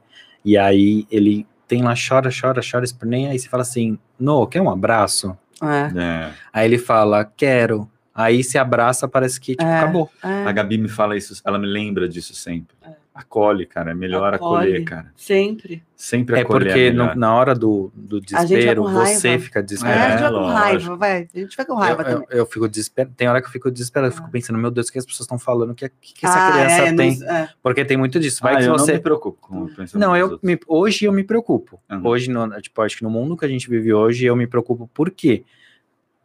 [0.44, 4.60] E aí ele tem lá, chora, chora, chora, esperneia, aí você fala assim, Noah, quer
[4.62, 5.36] um abraço?
[5.62, 6.00] É.
[6.00, 6.32] É.
[6.52, 7.90] Aí ele fala, quero.
[8.14, 9.78] Aí se abraça, parece que, tipo, É.
[9.78, 10.10] acabou.
[10.24, 12.74] É, A Gabi me fala isso, ela me lembra disso sempre.
[12.82, 12.94] É.
[13.18, 14.66] Acolhe, cara, é melhor Acolhe.
[14.68, 15.10] acolher, cara.
[15.16, 15.82] sempre.
[15.96, 16.66] Sempre É acolher.
[16.66, 17.16] porque no- melhor.
[17.16, 20.12] na hora do, do desespero, você fica É, a desesperado.
[20.12, 21.28] gente vai com raiva, vai.
[21.34, 22.38] A gente vai com raiva eu, eu, também.
[22.38, 23.14] eu fico desesperado.
[23.16, 25.24] Tem hora que eu fico desesperado, eu fico pensando, meu Deus, o que as pessoas
[25.24, 25.70] estão falando?
[25.70, 27.18] O que, que, que essa Ah, criança é, tem?
[27.18, 27.48] não- é.
[27.62, 28.42] Porque tem muito disso.
[28.42, 28.92] Vai Ah, que eu você.
[28.92, 31.80] não me preocupo com o pensamento Não, eu me- hoje eu me preocupo.
[31.90, 32.06] Uhum.
[32.06, 34.90] Hoje, no, tipo, acho que no mundo que a gente vive hoje, eu me preocupo
[34.92, 35.42] por quê?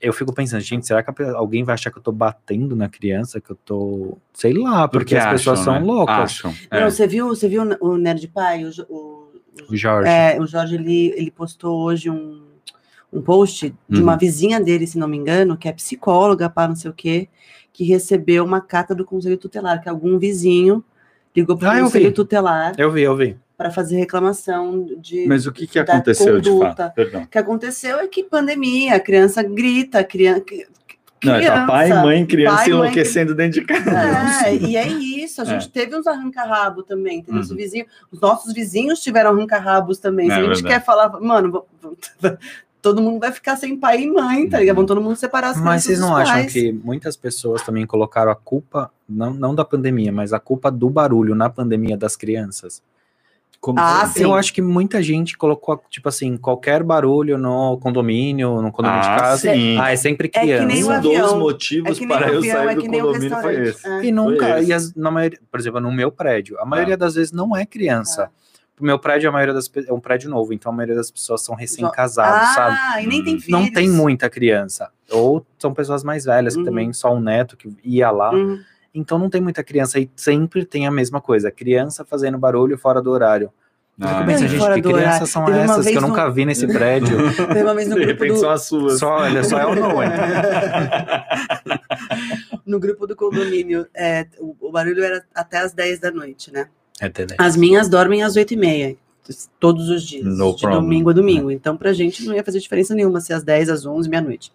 [0.02, 3.40] Eu fico pensando, gente, será que alguém vai achar que eu tô batendo na criança?
[3.40, 4.18] Que eu tô.
[4.34, 5.88] Sei lá, porque, as pessoas acham, são né?
[5.94, 6.16] loucas.
[6.16, 6.54] Acham.
[6.72, 6.90] Não, é.
[6.90, 8.66] você viu, você viu o Nerd Pai?
[8.66, 9.28] O, o,
[9.70, 10.10] O Jorge.
[10.10, 12.42] é, o Jorge, ele, ele postou hoje um,
[13.14, 14.04] um post de Uhum.
[14.04, 17.30] uma vizinha dele, se não me engano, que é psicóloga, para não sei o quê,
[17.72, 20.84] que recebeu uma carta do Conselho Tutelar, que algum vizinho
[21.36, 22.12] ligou para o Ah, eu Conselho vi.
[22.14, 23.38] Tutelar Eu vi, eu vi.
[23.62, 25.28] Para fazer reclamação de.
[25.28, 26.76] Mas o que, que aconteceu de conduta.
[26.76, 26.95] fato?
[26.95, 27.21] Perdão.
[27.21, 30.43] O que aconteceu é que pandemia, a criança grita, a criança.
[31.24, 34.47] Não, tá pai, mãe, criança pai, mãe, enlouquecendo dentro de casa.
[34.47, 37.24] É, e é isso, a gente teve uns arranca-rabo também?
[37.28, 37.56] Os, Uhum.
[37.58, 40.26] vizinhos, os nossos vizinhos tiveram arranca-rabos também.
[40.26, 40.67] Se É a gente verdade.
[40.80, 41.63] quer falar, mano,
[42.82, 44.78] todo mundo vai ficar sem pai e mãe, tá ligado?
[44.78, 46.52] Vão todo mundo separar as Mas vocês não acham pais.
[46.52, 50.89] que muitas pessoas também colocaram a culpa, não, não da pandemia, mas a culpa do
[50.89, 52.82] barulho na pandemia das crianças?
[53.62, 54.24] Como Ah, sim.
[54.24, 59.08] Eu acho que muita gente colocou, tipo assim, qualquer barulho no condomínio, no condomínio de
[59.08, 59.54] Ah, casa.
[59.54, 59.78] sim.
[59.80, 60.65] Ah, é sempre É que criança.
[60.65, 61.28] nem o Um avião.
[61.28, 63.56] dos motivos É que para o eu sair é do que nem o condomínio foi
[63.58, 63.69] restaurante.
[63.69, 63.88] esse.
[63.88, 64.06] É.
[64.06, 66.97] E nunca, e as- na maioria, por exemplo, no meu prédio, a maioria Ah.
[66.97, 68.32] das vezes não é criança.
[68.80, 71.41] O meu prédio, a maioria das é um prédio novo, então a maioria das pessoas
[71.43, 73.04] são recém-casados, Ah, sabe?
[73.04, 73.62] e nem tem filhos.
[73.62, 74.89] Não tem muita criança.
[75.12, 76.65] Ou são pessoas mais velhas, que Uhum.
[76.65, 78.34] também só um neto que ia lá.
[78.34, 78.58] Uhum.
[78.93, 83.01] Então não tem muita criança e sempre tem a mesma coisa, criança fazendo barulho fora
[83.01, 83.49] do horário.
[83.99, 86.65] Ah, pensando, e gente, que crianças são Teve essas que eu nunca no- vi nesse
[86.65, 87.17] prédio?
[87.47, 88.97] Teve uma vez no de grupo repente do, são as suas.
[88.99, 91.25] só, olha, só é o Noah.
[92.65, 96.67] no grupo do condomínio, é, o, o barulho era até as 10 da noite, né?
[96.99, 97.36] É tele.
[97.38, 98.95] As minhas dormem às 8 e meia,
[99.60, 100.82] todos os dias, No de problem.
[100.82, 101.51] domingo a domingo.
[101.51, 104.51] Então, pra gente não ia fazer diferença nenhuma se às 10, às 11, meia-noite.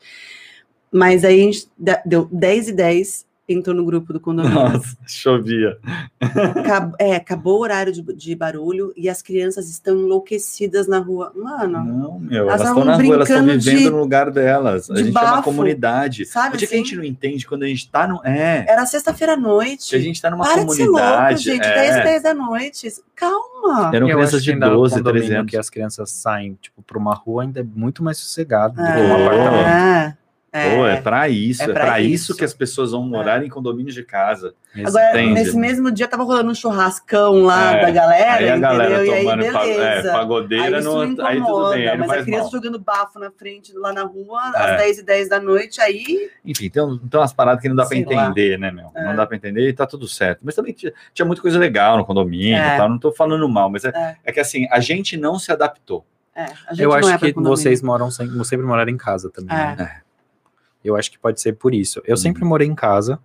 [0.91, 1.69] Mas aí a gente
[2.05, 4.55] deu 10 e 10, entrou no grupo do condomínio.
[4.59, 5.79] Nossa, chovia.
[6.21, 11.33] Acab- é, acabou o horário de, de barulho e as crianças estão enlouquecidas na rua.
[11.35, 14.91] Mano, Não, meu, Elas elas estão na rua, elas estão vivendo de- no lugar delas.
[14.91, 15.43] A de gente é uma bafo.
[15.45, 16.27] comunidade.
[16.27, 16.85] sabe O dia que a assim?
[16.85, 18.21] gente não entende quando a gente tá no.
[18.25, 19.91] É, Era sexta-feira à noite.
[19.91, 21.43] que a gente tá numa Para de ser louco, comunidade.
[21.45, 21.65] gente.
[21.65, 21.75] é.
[21.75, 22.89] 10 e 10 da noite.
[23.15, 23.91] Calma.
[23.95, 25.51] Eram Eu crianças de ainda no 12, condomínio 13 anos.
[25.51, 28.89] que as crianças saem, tipo, pra uma rua ainda é muito mais sossegado do que
[28.89, 28.97] É.
[28.97, 29.15] um Oh.
[29.27, 29.67] apartamento.
[29.69, 30.17] É.
[30.77, 32.31] Pô, é pra isso, É é, pra pra isso.
[32.33, 32.37] isso.
[32.37, 34.55] que as pessoas vão morar em condomínios de casa.
[34.85, 35.33] Agora, Entende?
[35.35, 39.23] nesse mesmo dia, tava rolando um churrascão lá É, da galera, aí a galera entendeu?
[39.23, 40.13] tomando e aí, pa- é, beleza.
[40.13, 42.51] pagodeira, aí isso no, me aí tudo incomoda, bem, aí não mas a criança mal.
[42.53, 44.59] jogando bafo na frente, lá na rua, É.
[44.73, 46.31] às 10 e 10 da noite, aí...
[46.45, 48.25] Enfim, tem, um- tem umas paradas que não dá pra Sei lá.
[48.27, 48.91] entender, né, meu?
[48.95, 49.05] É.
[49.05, 50.41] Não dá pra entender e tá tudo certo.
[50.43, 52.75] Mas também tinha, tinha muita coisa legal no condomínio É.
[52.75, 54.17] e tal, não tô falando mal, mas é, É.
[54.25, 56.05] é que assim, a gente não se adaptou.
[56.35, 59.31] É, a gente Eu não acho é que vocês moram sempre, sempre moraram em casa
[59.31, 59.57] também.
[59.57, 59.75] É.
[59.75, 60.01] né?
[60.87, 62.01] Eu acho que pode ser por isso.
[62.07, 62.49] Eu sempre Uhum.
[62.49, 63.19] morei em casa,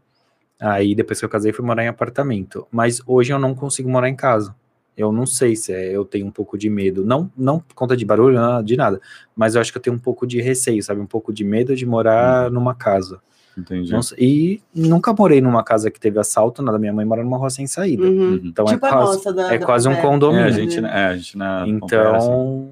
[0.60, 2.68] aí depois que eu casei fui morar em apartamento.
[2.72, 4.56] Mas hoje eu não consigo morar em casa.
[4.98, 7.96] Eu não sei se é, eu tenho um pouco de medo, não, não por conta
[7.96, 9.00] de barulho, de nada,
[9.36, 11.00] mas eu acho que eu tenho um pouco de receio, sabe?
[11.00, 12.54] Um pouco de medo de morar Uhum.
[12.56, 13.20] numa casa.
[13.58, 13.92] Entendi.
[13.92, 16.78] Não sei- e nunca morei numa casa que teve assalto, nada.
[16.80, 18.04] Minha mãe mora numa rua sem saída.
[18.04, 18.40] Uhum.
[18.44, 20.08] Então tipo é a quase, nossa da, é da quase um favela.
[20.08, 20.46] É, condomínio.
[20.46, 21.64] a gente, é, a gente na.
[21.68, 22.70] Então,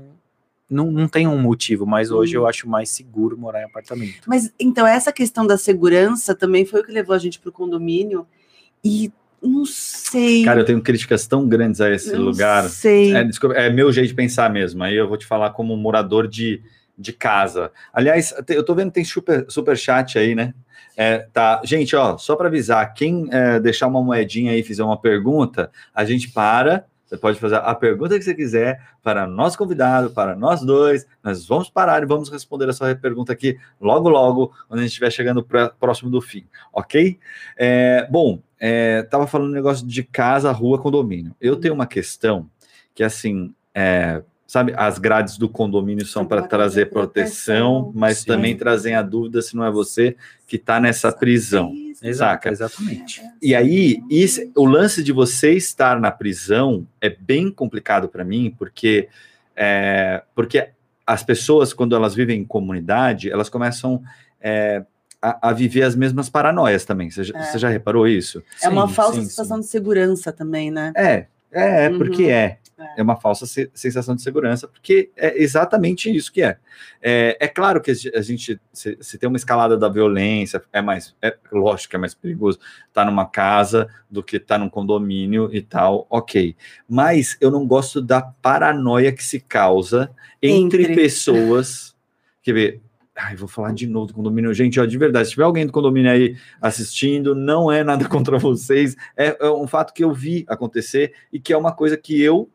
[0.69, 2.43] não, não tem um motivo, mas hoje Uhum.
[2.43, 4.21] eu acho mais seguro morar em apartamento.
[4.27, 8.25] Mas, então, essa questão da segurança também foi o que levou a gente pro condomínio,
[8.83, 10.43] e não sei...
[10.43, 12.67] Cara, eu tenho críticas tão grandes a esse não lugar.
[12.69, 13.15] sei.
[13.15, 14.83] É, desculpa, é meu jeito de pensar mesmo.
[14.83, 16.61] Aí eu vou te falar como morador de,
[16.97, 17.71] de casa.
[17.93, 20.53] Aliás, eu tô vendo que tem super, super chat aí, né?
[20.95, 24.83] É, tá, gente, ó, só para avisar, quem é, deixar uma moedinha aí e fizer
[24.83, 26.85] uma pergunta, a gente para.
[27.09, 31.07] Você pode fazer a pergunta que você quiser para nosso convidado, para nós dois.
[31.23, 34.91] Nós vamos parar e vamos responder a sua pergunta aqui logo, logo, quando a gente
[34.91, 37.17] estiver chegando pra- próximo do fim, ok?
[37.57, 41.35] É, bom, é, tava falando um negócio de casa, rua, condomínio.
[41.41, 42.47] Eu tenho uma questão
[42.93, 48.25] que, assim, é, sabe, as grades do condomínio são para trazer proteção, proteção, mas sim.
[48.25, 50.15] também trazem a dúvida se não é você
[50.47, 51.71] que está nessa prisão.
[52.15, 52.49] Saca?
[52.49, 53.21] exatamente.
[53.41, 58.55] E aí, isso- o lance de você estar na prisão é bem complicado para mim,
[58.57, 59.07] porque,
[59.55, 60.69] é, porque
[61.05, 64.01] as pessoas, quando elas vivem em comunidade, elas começam
[64.41, 64.83] é,
[65.21, 67.11] a, a viver as mesmas paranoias também.
[67.11, 67.43] Você, já- É.
[67.43, 68.41] você já reparou isso?
[68.63, 70.93] É uma Sim, falsa sim, sensação de segurança também, né?
[70.95, 71.97] É, é, é Uhum.
[71.97, 72.29] porque é.
[72.31, 72.57] É.
[72.97, 76.57] É uma falsa se- sensação de segurança, porque é exatamente isso que é.
[77.01, 81.15] É, é claro que a gente, se, se tem uma escalada da violência, é mais,
[81.21, 85.61] é lógico que é mais perigoso estar numa casa do que estar num condomínio e
[85.61, 86.55] tal, ok.
[86.87, 90.09] Mas eu não gosto da paranoia que se causa
[90.41, 90.95] entre, Entre.
[90.95, 91.95] pessoas.
[92.41, 92.81] Quer ver?
[93.21, 94.53] Ai, vou falar de novo do condomínio.
[94.53, 98.37] Gente, ó, de verdade, se tiver alguém do condomínio aí assistindo, não é nada contra
[98.37, 98.95] vocês.
[99.17, 102.49] É, é um fato que eu vi acontecer e que é uma coisa que eu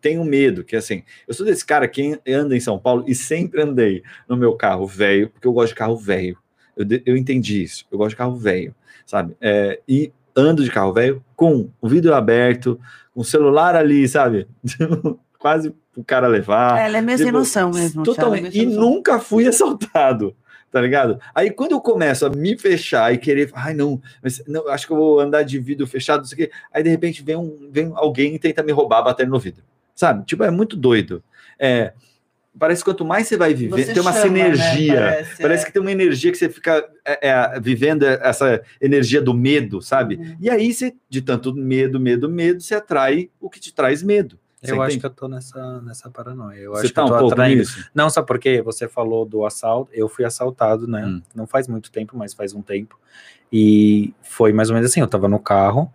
[0.00, 3.62] tenho medo, que assim, eu sou desse cara que anda em São Paulo e sempre
[3.62, 6.36] andei no meu carro velho, porque eu gosto de carro velho.
[6.76, 8.74] Eu, eu entendi isso, eu gosto de carro velho,
[9.06, 9.36] sabe?
[9.40, 12.78] É, e ando de carro velho com o vidro aberto,
[13.12, 14.46] com o celular ali, sabe?
[15.38, 16.78] Quase o cara levar.
[16.80, 18.02] É, ela é meio sem Tipo, noção mesmo.
[18.04, 18.46] Totalmente.
[18.46, 18.80] É E sem noção.
[18.82, 20.34] nunca fui assaltado,
[20.70, 21.20] tá ligado?
[21.34, 24.92] Aí quando eu começo a me fechar e querer, ai não, mas não, acho que
[24.92, 26.54] eu vou andar de vidro fechado, não sei o quê.
[26.72, 29.62] Aí de repente vem, um, vem alguém e tenta me roubar, bater no vidro,
[29.94, 30.24] sabe?
[30.24, 31.22] Tipo, é muito doido.
[31.58, 31.92] É,
[32.58, 34.54] parece que quanto mais você vai viver, Você tem uma chama, né?
[34.54, 34.94] sinergia.
[34.94, 35.66] Parece, Parece é.
[35.66, 40.16] que tem uma energia que você fica é, é, vivendo essa energia do medo, sabe?
[40.16, 40.36] Uhum.
[40.40, 44.38] E aí, você, de tanto medo, medo, medo, você atrai o que te traz medo.
[44.60, 46.58] Você Eu acho que eu tô nessa, nessa paranoia.
[46.58, 47.58] Eu você acho que tá eu um tô pouco atraindo.
[47.58, 47.88] nisso?
[47.94, 48.60] Não, sabe por quê?
[48.62, 49.90] Você falou do assalto.
[49.92, 51.04] Eu fui assaltado, né?
[51.06, 51.22] Hum.
[51.34, 52.98] Não faz muito tempo, mas faz um tempo.
[53.52, 55.92] E foi mais ou menos assim: eu tava no carro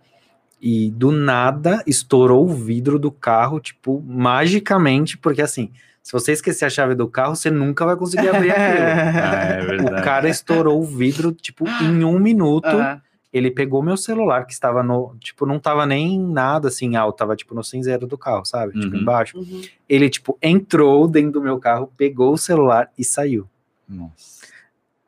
[0.60, 5.70] e do nada estourou o vidro do carro, tipo, magicamente, porque assim,
[6.02, 8.84] se você esquecer a chave do carro, você nunca vai conseguir abrir aquilo.
[9.24, 12.66] Ah, é O cara estourou o vidro, tipo, em um minuto.
[12.66, 13.00] Ah,
[13.34, 15.16] Ele pegou meu celular, que estava no.
[15.18, 18.78] Tipo, não tava nem nada assim alto, tava tipo no cinzeiro do carro, sabe?
[18.80, 19.02] Tipo, Uhum.
[19.02, 19.36] embaixo.
[19.38, 19.60] uhum.
[19.88, 23.48] Ele, tipo, entrou dentro do meu carro, pegou o celular e saiu.
[23.88, 24.44] Nossa.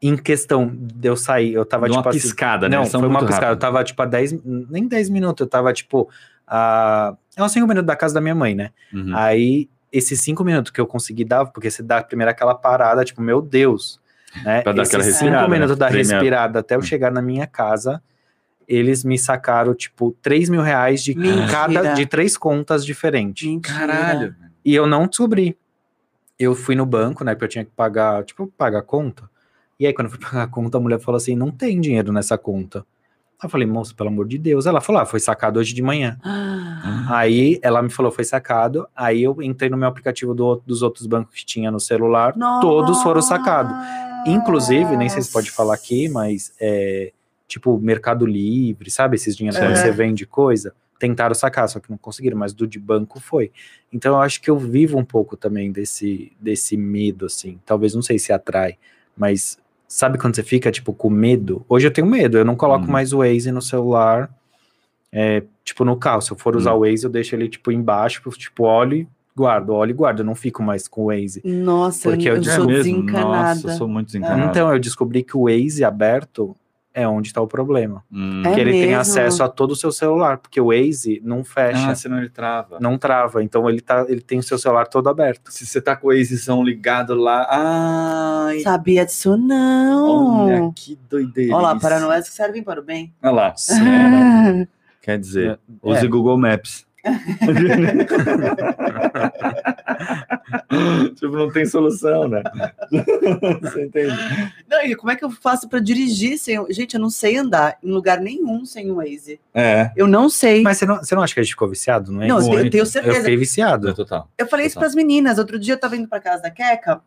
[0.03, 2.21] Em questão de eu sair, eu tava, Deu uma tipo assim.
[2.21, 2.77] piscada, né?
[2.77, 3.37] Não, são foi uma piscada.
[3.47, 3.61] Eu rápidos.
[3.61, 4.33] tava, tipo, a 10.
[4.45, 6.09] Nem 10 minutos, eu tava, tipo.
[6.47, 8.71] A, é uns 5 minutos da casa da minha mãe, né?
[8.93, 9.17] Uhum.
[9.17, 13.23] Aí, esses 5 minutos que eu consegui dar, porque você dá primeiro aquela parada, tipo,
[13.23, 14.01] meu Deus.
[14.45, 14.61] Né?
[14.62, 15.57] Pra dar aquela Esses respirada, cinco né?
[15.57, 16.11] minutos da Primeiro.
[16.11, 16.83] respirada até eu Hum.
[16.83, 18.03] chegar na minha casa,
[18.69, 21.47] eles me sacaram, tipo, 3 mil reais de Mentira.
[21.49, 23.47] cada, de três contas diferentes.
[23.49, 23.77] Mentira.
[23.79, 24.35] Caralho.
[24.65, 25.57] E eu não descobri.
[26.39, 27.35] Eu fui no banco, né?
[27.35, 29.29] Porque eu tinha que pagar, tipo, pagar a conta.
[29.79, 32.13] E aí, quando eu fui pagar a conta, a mulher falou assim: não tem dinheiro
[32.13, 32.85] nessa conta.
[33.43, 34.65] Eu falei, moça, pelo amor de Deus.
[34.65, 36.17] Ela falou, ah, foi sacado hoje de manhã.
[36.25, 38.89] Ah, Aí ela me falou, foi sacado.
[38.97, 42.33] Aí eu entrei no meu aplicativo do- dos outros bancos que tinha no celular.
[42.63, 43.73] Todos foram sacados.
[44.27, 47.13] Inclusive, nem sei se pode falar aqui, mas é
[47.47, 49.17] tipo Mercado Livre, sabe?
[49.17, 49.67] Esses dinheiros É.
[49.73, 50.75] que você vende coisa.
[50.99, 53.53] Tentaram sacar, só que não conseguiram, mas do de banco foi.
[53.93, 57.59] Então eu acho que eu vivo um pouco também desse, desse medo, assim.
[57.67, 58.77] Talvez não sei se atrai,
[59.16, 61.64] mas sabe quando você fica, tipo, com medo?
[61.68, 62.91] Hoje eu tenho medo, eu não coloco Hum.
[62.91, 64.31] mais o Waze no celular,
[65.12, 66.23] é, tipo, no carro.
[66.23, 66.79] Se eu for usar Hum.
[66.79, 70.20] o Waze, eu deixo ele, tipo, embaixo, tipo, olho e guardo, olho e guardo.
[70.20, 71.43] Eu não fico mais com o Waze.
[71.45, 73.61] Nossa, Porque eu, eu- eu É sou Nossa, desencanada.
[73.64, 74.51] eu sou muito desencanado.
[74.51, 76.57] Então, eu descobri que o Waze aberto
[76.99, 78.03] é onde tá o problema.
[78.11, 78.42] Hum.
[78.47, 79.01] É que ele tem mesmo?
[79.03, 82.78] acesso a todo o seu celular, porque o Waze não fecha, Ah, senão ele trava.
[82.80, 83.42] não trava.
[83.44, 85.53] Então, ele, tá, ele tem o seu celular todo aberto.
[85.53, 90.47] Se você tá com o Wazezão ligado lá, ai, Sabia disso não.
[90.47, 91.55] olha que doideira.
[91.55, 93.12] Olha lá, paranoias que servem para o bem.
[93.22, 93.55] Olha lá.
[95.03, 95.90] Quer dizer, É.
[95.92, 96.86] use Google Maps.
[101.15, 102.43] tipo, não tem solução, né?
[103.63, 104.15] Você entende?
[104.69, 106.65] Não, e como é que eu faço para dirigir sem.
[106.73, 109.41] Gente, eu não sei andar em lugar nenhum sem o Waze.
[109.55, 110.63] É, Eu não sei.
[110.63, 112.27] Mas você não, você não acha que a gente ficou viciado, não é?
[112.27, 112.49] não, isso?
[112.53, 113.17] eu tenho- tenho eu certeza.
[113.21, 113.95] fiquei viciado.
[113.95, 114.31] total.
[114.39, 114.83] Eu falei isso Total.
[114.83, 115.39] para as meninas.
[115.39, 117.01] Outro dia eu tava indo para casa da Queca,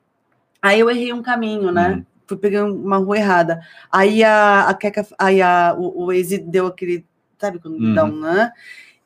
[0.62, 1.90] aí eu errei um caminho, né?
[1.96, 2.06] Uhum.
[2.28, 3.60] Fui pegar uma rua errada.
[3.92, 7.06] Aí a, a Queca, aí a, o, o Waze deu aquele,
[7.40, 7.94] sabe, quando Uhum.
[7.94, 8.52] dá um né?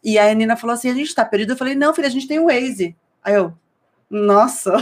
[0.03, 1.53] E aí a Nina falou assim: a gente tá perdido.
[1.53, 2.95] Eu falei: não, filha, a gente tem o Waze.
[3.23, 3.53] Aí eu,
[4.09, 4.73] nossa,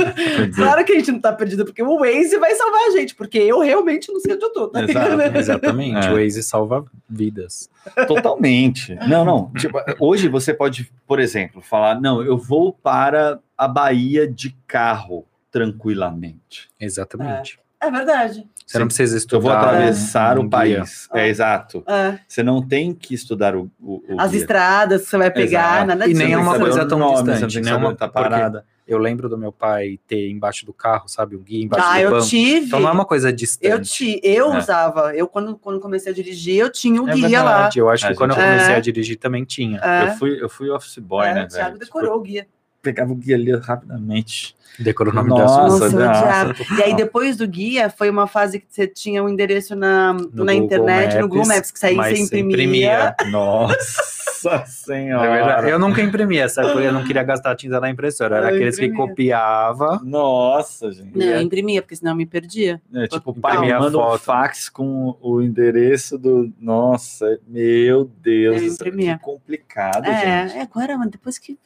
[0.54, 3.38] claro que a gente não tá perdido, porque o Waze vai salvar a gente, porque
[3.38, 4.68] eu realmente não sei onde eu tô.
[4.68, 5.20] Tá Exato?
[5.36, 6.12] Exatamente, É.
[6.12, 7.68] o Waze salva vidas.
[8.06, 8.94] Totalmente.
[9.08, 9.50] Não, não.
[9.54, 15.24] Tipo, hoje você pode, por exemplo, falar: não, eu vou para a Bahia de carro
[15.50, 16.68] tranquilamente.
[16.78, 17.58] Exatamente.
[17.80, 18.46] É verdade.
[18.66, 19.40] Você não precisa Eu estudar.
[19.42, 21.08] vou atravessar um o país.
[21.12, 21.20] Ah.
[21.20, 21.84] É exato.
[21.86, 22.18] É.
[22.26, 24.40] Você não tem que estudar o, o, o As guia.
[24.40, 25.86] estradas que você vai pegar, Exato.
[25.86, 26.22] nada E disso.
[26.22, 27.74] nem é uma coisa tão nome, distante, que né?
[27.76, 28.64] Uma- tá parada.
[28.88, 31.34] Eu lembro do meu pai ter embaixo do carro, sabe?
[31.36, 32.26] Um guia embaixo Ah, do eu banco.
[32.26, 32.66] tive.
[32.66, 33.68] Então não é uma coisa distante.
[33.72, 34.58] Eu, ti, eu É.
[34.58, 35.12] usava.
[35.14, 37.52] Eu, quando, quando comecei a dirigir, eu tinha um É guia lá.
[37.54, 38.76] verdade, eu acho A que quando eu comecei É.
[38.76, 39.80] a dirigir também tinha.
[39.80, 40.04] É.
[40.08, 41.78] Eu fui, eu fui office boy, É, né, o Thiago velho?
[41.80, 42.46] decorou o guia.
[42.86, 44.54] Pegava o guia ali rapidamente.
[44.78, 45.86] Decorou o nome Nossa, nossa.
[45.86, 46.54] odiava.
[46.78, 50.44] E aí, depois do guia, foi uma fase que você tinha o endereço na, No
[50.44, 53.16] na Google internet, no Google Maps, Maps, que saía mas você imprimia.
[53.30, 55.68] Nossa É senhora.
[55.68, 56.72] Eu nunca imprimia, sabe?
[56.72, 58.36] Porque eu não queria gastar tinta na impressora.
[58.36, 59.08] Era Eu aqueles que imprimia.
[59.08, 60.00] copiava.
[60.04, 61.16] Nossa, gente.
[61.16, 62.78] Não, eu imprimia, porque senão eu me perdia.
[62.94, 64.20] É, tipo, pai me a manda um foto.
[64.24, 66.52] fax com o endereço do.
[66.60, 68.60] Nossa, meu Deus.
[68.60, 69.16] Eu imprimia.
[69.16, 70.58] Que complicado, É, gente.
[70.58, 71.58] é agora, mano, depois que.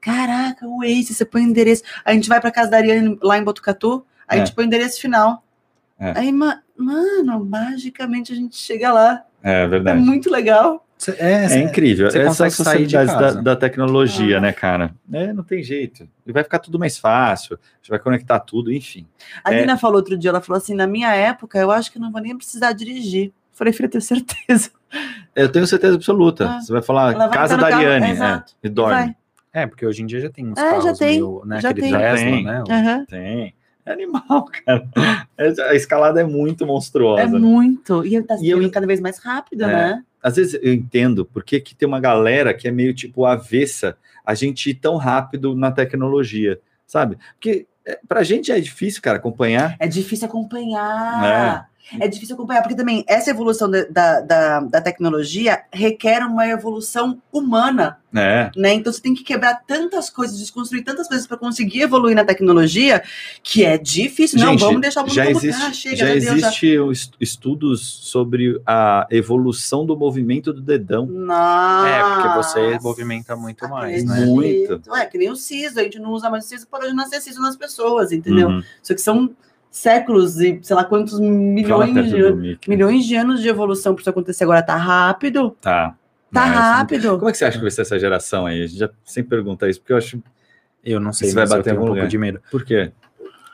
[0.00, 1.82] Caraca, o Waze, você põe o endereço.
[2.04, 4.38] A gente vai pra casa da Ariane lá em Botucatu, a É.
[4.38, 5.44] gente põe o endereço final.
[5.98, 6.18] É.
[6.18, 9.22] Aí, ma- mano, magicamente a gente chega lá.
[9.42, 10.00] É É verdade.
[10.00, 10.86] muito legal.
[11.18, 12.10] É, É incrível.
[12.10, 14.40] Você Essas consegue são sair de facilidades da, da tecnologia, Ah.
[14.40, 14.94] né, cara?
[15.12, 16.06] É, não tem jeito.
[16.26, 17.56] E vai ficar tudo mais fácil.
[17.56, 19.06] A gente vai conectar tudo, enfim.
[19.42, 19.60] A É.
[19.60, 22.20] Nina falou outro dia, ela falou assim: na minha época, eu acho que não vou
[22.20, 23.32] nem precisar dirigir.
[23.52, 24.70] Falei, filha, tenho certeza.
[25.34, 26.48] Eu tenho certeza absoluta.
[26.50, 26.60] Ah.
[26.60, 28.94] Você vai falar vai casa da Ariane é, e dorme.
[28.94, 29.16] Vai.
[29.52, 31.70] É, porque hoje em dia já tem uns É, já carros tem, meio, né, já
[31.70, 31.96] aquele tem.
[31.98, 32.44] Tesla, Já tem.
[32.44, 32.64] né?
[32.70, 33.04] Aham.
[33.06, 33.54] Tem.
[33.86, 34.88] É animal, cara.
[35.36, 37.22] É- A escalada é muito monstruosa.
[37.22, 37.38] É né?
[37.38, 38.04] muito.
[38.06, 39.66] E tá E eu- cada vez mais rápido, É.
[39.66, 40.04] né?
[40.22, 44.34] Às vezes eu entendo porque que tem uma galera que é meio tipo avessa a
[44.34, 47.16] gente ir tão rápido na tecnologia, sabe?
[47.34, 49.74] Porque é, pra gente é difícil, cara, acompanhar.
[49.80, 51.64] É difícil acompanhar.
[51.66, 51.69] É.
[52.08, 58.50] difícil acompanhar, porque também essa evolução da, da, da, tecnologia requer uma evolução humana, É,
[58.56, 58.74] né?
[58.74, 63.02] Então você tem que quebrar tantas coisas, desconstruir tantas coisas para conseguir evoluir na tecnologia,
[63.42, 64.38] que é difícil.
[64.38, 66.48] não, Gente, vamos deixar o mundo já como existe, tá, chega, já já deu, já.
[66.48, 71.06] existe os estudos sobre a evolução do movimento do dedão.
[71.06, 74.24] Nossa, É, porque você movimenta muito mais, né?
[74.26, 74.80] Muito.
[74.94, 77.20] É, que nem o siso, a gente não usa mais o siso, parou de nascer
[77.20, 78.48] siso nas pessoas, entendeu?
[78.48, 78.62] Uhum.
[78.82, 79.30] Só que são
[79.70, 84.44] séculos e sei lá quantos milhões de, milhões de anos de evolução para isso acontecer
[84.44, 84.62] agora.
[84.62, 85.90] Tá rápido, Tá.
[86.32, 87.16] tá Mas, rápido.
[87.18, 88.62] Como é que você acha que vai ser essa geração aí?
[88.62, 90.22] A gente já sempre pergunta isso, porque eu acho.
[90.84, 92.40] Eu não sei, Isso vai bater um algum pouco de medo.
[92.50, 92.90] Por quê?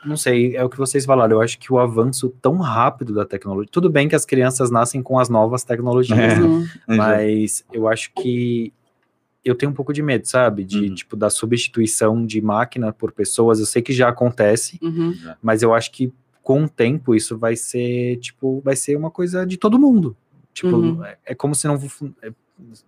[0.05, 1.33] Não sei, é o que vocês falaram.
[1.35, 3.69] Eu acho que o avanço tão rápido da tecnologia.
[3.69, 6.37] Tudo bem que as crianças nascem com as novas tecnologias, É.
[6.39, 6.45] né?
[6.45, 6.65] Uhum.
[6.87, 8.71] mas eu acho que
[9.43, 10.63] eu tenho um pouco de medo, sabe?
[10.63, 10.95] De Uhum.
[10.95, 13.59] tipo da substituição de máquina por pessoas.
[13.59, 15.13] Eu sei que já acontece, Uhum.
[15.41, 16.11] mas eu acho que
[16.43, 20.15] com o tempo isso vai ser tipo vai ser uma coisa de todo mundo.
[20.53, 21.03] Tipo, Uhum.
[21.05, 21.75] é, é como se não
[22.21, 22.31] é,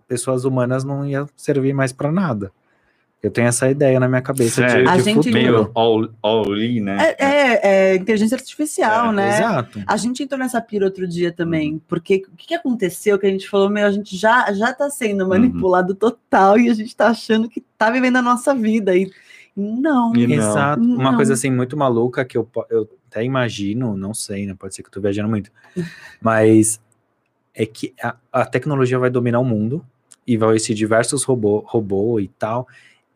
[0.07, 2.51] pessoas humanas não iam servir mais para nada.
[3.22, 4.86] Eu tenho essa ideia na minha cabeça de, Sério?
[4.86, 5.34] de A gente- futuro.
[5.34, 6.97] Meio all, all in, né?
[7.17, 7.59] É, é,
[7.91, 9.30] é inteligência artificial, É, né?
[9.38, 9.84] Exato.
[9.86, 13.49] A gente entrou nessa pira outro dia também, porque o que, aconteceu que a gente
[13.49, 15.30] falou, meu, a gente já, já tá sendo Uhum.
[15.30, 19.11] manipulado total e a gente tá achando que tá vivendo a nossa vida e
[19.53, 20.15] não.
[20.15, 20.36] E não.
[20.36, 20.82] Exato.
[20.82, 21.15] Uma Não.
[21.17, 24.55] coisa assim muito maluca que eu, eu até imagino, não sei, né?
[24.57, 25.51] Pode ser que eu tô viajando muito,
[26.22, 26.80] mas
[27.53, 29.84] é que a, a tecnologia vai dominar o mundo
[30.26, 32.67] e vai existir diversos robô, robô e tal,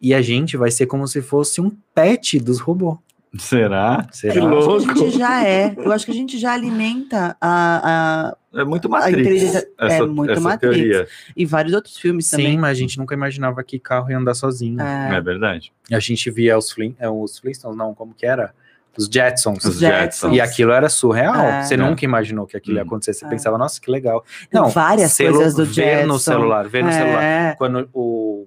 [0.04, 2.98] e a gente vai ser como se fosse um pet dos robôs.
[3.40, 4.06] Será?
[4.12, 4.34] Será?
[4.34, 4.84] Que Eu acho louco.
[4.86, 5.74] que a gente já é.
[5.76, 9.20] Eu acho que a gente já alimenta a, a- É muito A Matrix.
[9.22, 10.76] inteligência- é muito essa Matrix.
[10.76, 11.08] teoria.
[11.36, 12.58] e vários outros filmes Sim, também.
[12.60, 14.80] mas a gente nunca imaginava que carro ia andar sozinho.
[14.80, 15.72] É É, verdade.
[15.92, 18.54] A gente via os, Flin é, os Flintstones, não, como que era?
[18.96, 19.66] Os Jetsons.
[19.66, 20.36] Os Jetsons.
[20.36, 21.34] E aquilo era surreal.
[21.36, 21.64] É.
[21.64, 21.78] Você É.
[21.78, 22.86] nunca imaginou que aquilo ia Hum.
[22.86, 23.14] acontecer.
[23.16, 23.30] Você É.
[23.30, 24.24] pensava, nossa, que legal.
[24.54, 26.20] Não, várias coisas do Ver no Jetson.
[26.20, 27.56] celular, ver no celular.
[27.58, 28.46] Quando o,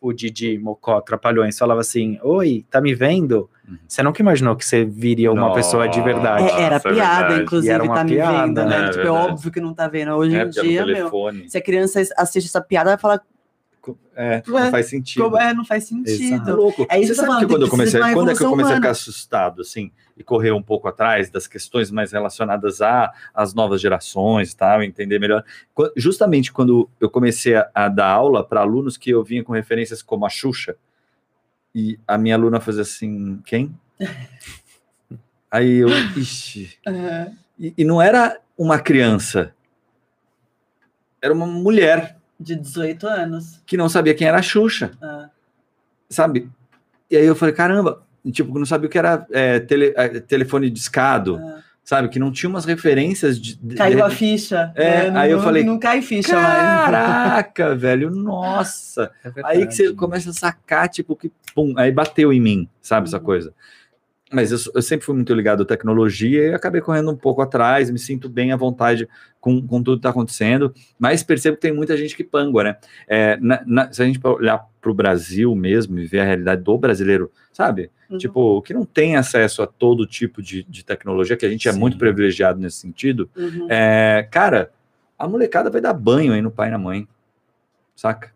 [0.00, 3.50] o Didi Mocó Trapalhões falava assim, oi, tá me vendo?
[3.68, 3.76] Uhum.
[3.86, 5.54] Você nunca imaginou que você viria uma Nossa.
[5.56, 6.44] pessoa de verdade.
[6.48, 7.42] É, era Nossa, é piada, verdade.
[7.42, 8.78] inclusive, era uma tá me piada, vendo, né?
[8.80, 8.86] né?
[8.86, 10.12] É tipo, é óbvio que não tá vendo.
[10.12, 11.10] Hoje É, em dia, meu,
[11.48, 13.20] se a criança assiste essa piada, vai falar,
[14.14, 15.36] É, não faz sentido.
[15.38, 16.56] é, não faz É sentido.
[16.56, 16.86] louco.
[16.90, 18.72] É isso Você que eu sabe que quando eu comecei, quando é que eu comecei
[18.72, 18.90] a ficar humana.
[18.90, 22.80] assustado, assim, e correr um pouco atrás das questões mais relacionadas
[23.32, 25.44] às novas gerações, tal, entender melhor.
[25.96, 30.02] Justamente quando eu comecei a, a dar aula para alunos que eu vinha com referências
[30.02, 30.76] como a Xuxa,
[31.74, 33.78] e a minha aluna fazia assim, quem?
[35.50, 36.76] Aí eu, ixi.
[36.86, 37.30] É.
[37.58, 39.54] E, e não era uma criança,
[41.22, 43.62] era uma mulher De 18 anos.
[43.64, 44.90] que não sabia quem era a Xuxa.
[45.00, 45.30] Ah,
[46.10, 46.50] sabe?
[47.10, 48.02] E aí eu falei, caramba,
[48.32, 51.60] tipo, não sabia o que era é, tele- é, telefone discado, ah.
[51.84, 52.08] sabe?
[52.08, 53.56] Que não tinha umas referências de.
[53.56, 54.72] de- Caiu a de- ficha.
[54.74, 56.46] É, não, aí eu não- falei, Não cai ficha mais.
[56.56, 59.10] Caraca, velho, nossa.
[59.24, 59.58] É verdade.
[59.58, 63.18] Aí que você começa a sacar, tipo, que pum, aí bateu em mim, sabe, essa
[63.18, 63.24] Uhum.
[63.24, 63.52] coisa.
[64.30, 67.90] Mas eu, eu sempre fui muito ligado à tecnologia e acabei correndo um pouco atrás,
[67.90, 69.08] me sinto bem à vontade
[69.40, 72.76] com, com tudo que está acontecendo, mas percebo que tem muita gente que pangua, né?
[73.06, 76.62] É, na- na- se a gente olhar para o Brasil mesmo e ver a realidade
[76.62, 77.90] do brasileiro, sabe?
[78.10, 78.18] Uhum.
[78.18, 81.72] Tipo, que não tem acesso a todo tipo de, de tecnologia, que a gente é
[81.72, 81.78] Sim.
[81.78, 83.66] muito privilegiado nesse sentido, Uhum.
[83.70, 84.70] é, cara,
[85.18, 87.08] a molecada vai dar banho aí no pai e na mãe,
[87.96, 88.30] saca?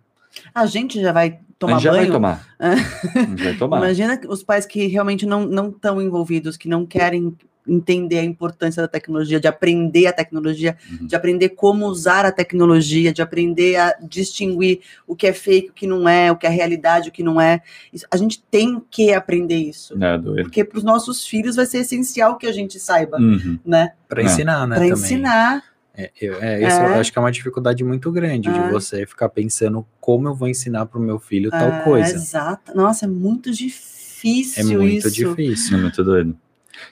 [0.54, 2.02] A gente já vai a tomar gente já banho.
[2.04, 2.46] vai tomar.
[3.42, 3.76] vai tomar.
[3.78, 8.88] Imagina os pais que realmente não estão envolvidos, que não querem entender a importância da
[8.88, 11.06] tecnologia, de aprender a tecnologia, Uhum.
[11.06, 15.72] de aprender como usar a tecnologia, de aprender a distinguir o que é fake, o
[15.72, 17.60] que não é, o que é realidade, o que não é.
[17.92, 19.94] Isso- a gente tem que aprender isso.
[20.02, 20.42] É, doido.
[20.42, 23.60] Porque para os nossos filhos vai ser essencial que a gente saiba, Uhum.
[23.64, 23.92] né?
[24.08, 24.74] Pra ensinar, né?
[24.74, 24.92] Para também.
[25.00, 25.62] ensinar.
[25.94, 26.86] É, eu, é, isso É.
[26.86, 28.52] eu acho que é uma dificuldade muito grande É.
[28.52, 32.14] de você ficar pensando como eu vou ensinar pro meu filho Ah, tal coisa.
[32.14, 32.74] Exato.
[32.74, 35.10] Nossa, é muito É difícil muito isso.
[35.10, 35.76] difícil.
[35.76, 36.36] É muito doido.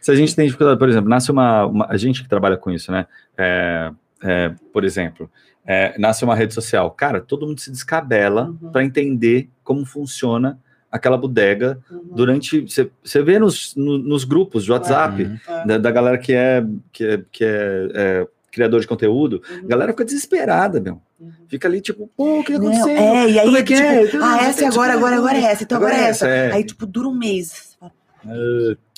[0.01, 2.71] Se a gente tem dificuldade, por exemplo, nasce uma, uma- a gente que trabalha com
[2.71, 3.07] isso, né?
[3.39, 3.91] É,
[4.23, 5.31] é, por exemplo,
[5.67, 8.71] é, nasce uma rede social, cara, todo mundo se descabela Uhum.
[8.71, 10.59] para entender como funciona
[10.93, 12.03] aquela bodega Uhum.
[12.13, 12.61] durante.
[12.63, 15.39] Você você vê nos, no- nos grupos de WhatsApp Uhum.
[15.49, 15.67] É.
[15.67, 19.59] da, da galera que é, que é, que é, é, criador de conteúdo, Uhum.
[19.65, 21.01] a galera fica desesperada, meu.
[21.21, 21.31] Uhum.
[21.49, 22.99] Fica ali tipo, pô, o que Não, acontecendo?
[22.99, 24.21] é, e aí, Como é que tipo, é?
[24.23, 26.27] ah, essa é agora, agora, agora é essa, então agora, é essa.
[26.29, 26.53] é.
[26.53, 27.77] Aí, tipo, dura um mês.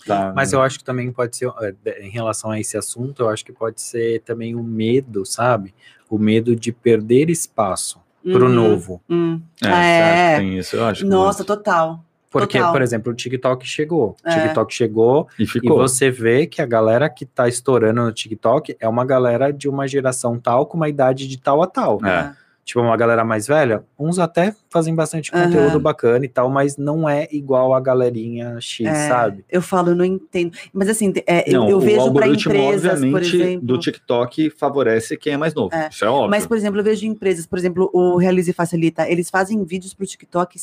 [0.07, 0.33] Tá.
[0.35, 1.49] Mas eu acho que também pode ser,
[1.85, 5.73] é, em relação a esse assunto, eu acho que pode ser também o medo, sabe?
[6.11, 8.53] O medo de perder espaço pro Uhum.
[8.53, 9.01] novo.
[9.09, 9.41] Hum.
[9.63, 10.35] É, você acha É.
[10.35, 10.77] que tem isso?
[10.77, 12.05] Eu acho Nossa, total.
[12.33, 12.73] Porque, Total.
[12.73, 14.17] por exemplo, o TikTok chegou.
[14.25, 14.41] O É.
[14.43, 15.77] TikTok chegou E e ficou.
[15.77, 19.87] você vê que a galera que tá estourando no TikTok é uma galera de uma
[19.87, 22.01] geração tal com uma idade de tal a tal.
[22.05, 22.33] É.
[22.65, 27.09] Tipo, uma galera mais velha, uns até fazem bastante conteúdo bacana e tal, mas não
[27.09, 29.45] é igual a galerinha X, É, sabe?
[29.51, 30.57] Eu falo, eu não entendo.
[30.73, 33.67] Mas assim, é, eu- Não, eu, vejo para empresas, por obviamente, exemplo.
[33.67, 35.75] do TikTok favorece quem é mais novo.
[35.75, 35.89] É.
[35.91, 36.31] Isso é óbvio.
[36.31, 39.93] Mas, por exemplo, eu vejo empresas, por exemplo, o Realize e Facilita, eles fazem vídeos
[39.93, 40.57] pro TikTok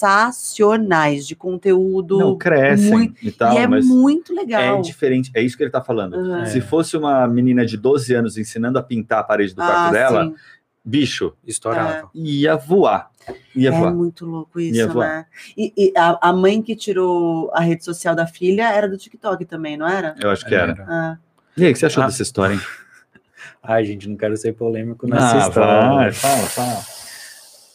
[0.00, 2.18] sensacionais de conteúdo.
[2.18, 4.80] não crescem muito- e tal, e é mas muito é legal.
[4.80, 5.30] diferente.
[5.34, 6.14] É isso que ele tá falando.
[6.14, 6.46] Aham.
[6.46, 9.90] Se fosse uma menina de 12 anos ensinando a pintar a parede do quarto Ah,
[9.90, 10.34] dela, sim.
[10.90, 12.10] Bicho, Estourava.
[12.14, 13.10] ia voar.
[13.54, 13.92] Ia É voar.
[13.94, 15.06] muito louco Ia isso, voar.
[15.08, 15.26] né?
[15.56, 19.44] E, e a, a mãe que tirou a rede social da filha era do TikTok
[19.44, 20.14] também, não era?
[20.20, 20.84] Eu acho que era.
[20.88, 21.16] Ah,
[21.56, 22.06] E aí, o que você achou Ah.
[22.06, 22.60] dessa história, hein?
[23.62, 25.88] Ai, gente, não quero ser polêmico nessa Ah, história.
[25.94, 26.80] vai, fala, fala.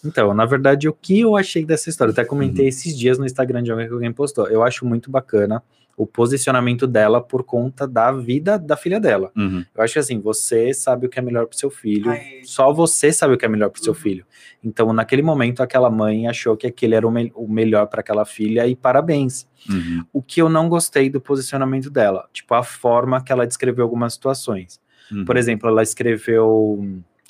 [0.03, 2.11] Então, na verdade, o que eu achei dessa história?
[2.11, 2.28] Até Uhum.
[2.28, 4.47] comentei esses dias no Instagram de alguém que alguém postou.
[4.47, 5.63] Eu acho muito bacana
[5.98, 9.32] o posicionamento dela por conta da vida da filha dela.
[9.36, 9.64] Uhum.
[9.74, 12.41] Eu acho que assim, você sabe o que é melhor pro seu filho, Ai.
[12.43, 14.00] só você sabe o que é melhor pro seu Uhum.
[14.00, 14.26] filho.
[14.64, 18.26] Então, naquele momento, aquela mãe achou que aquele era o, me- o melhor para aquela
[18.26, 19.48] filha e parabéns.
[19.70, 20.04] Uhum.
[20.12, 24.14] O que eu não gostei do posicionamento dela, tipo a forma que ela descreveu algumas
[24.14, 24.80] situações.
[25.12, 25.24] Uhum.
[25.24, 26.84] Por exemplo, ela escreveu.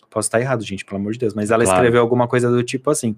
[0.10, 1.78] Posso estar errado, gente, pelo amor de Deus, mas ela Claro.
[1.78, 3.18] escreveu alguma coisa do tipo assim.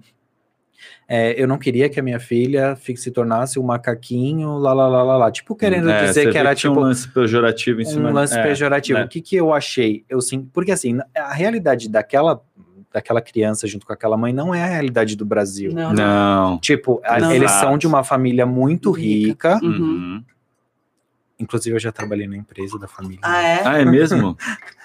[1.08, 4.86] É, eu não queria que a minha filha fi- se tornasse um macaquinho, lá, lá,
[4.88, 5.30] lá, lá, lá.
[5.30, 8.42] Tipo, querendo É, dizer que era tipo um lance pejorativo em cima um lance é,
[8.42, 8.98] pejorativo.
[8.98, 9.04] né?
[9.04, 10.04] O que, que eu achei?
[10.08, 12.40] Eu sim, porque assim, a realidade daquela
[12.90, 15.72] daquela criança junto com aquela mãe não é a realidade do Brasil.
[15.72, 16.58] Não, não.
[16.58, 17.30] Tipo, a- Não.
[17.32, 17.66] eles Exato.
[17.66, 19.56] são de uma família muito Rica.
[19.56, 19.64] rica.
[19.66, 19.70] Uhum.
[19.82, 20.24] Uhum.
[21.38, 23.20] Inclusive, eu já trabalhei na empresa da família.
[23.22, 23.62] Ah, é?
[23.64, 24.36] Ah, é mesmo?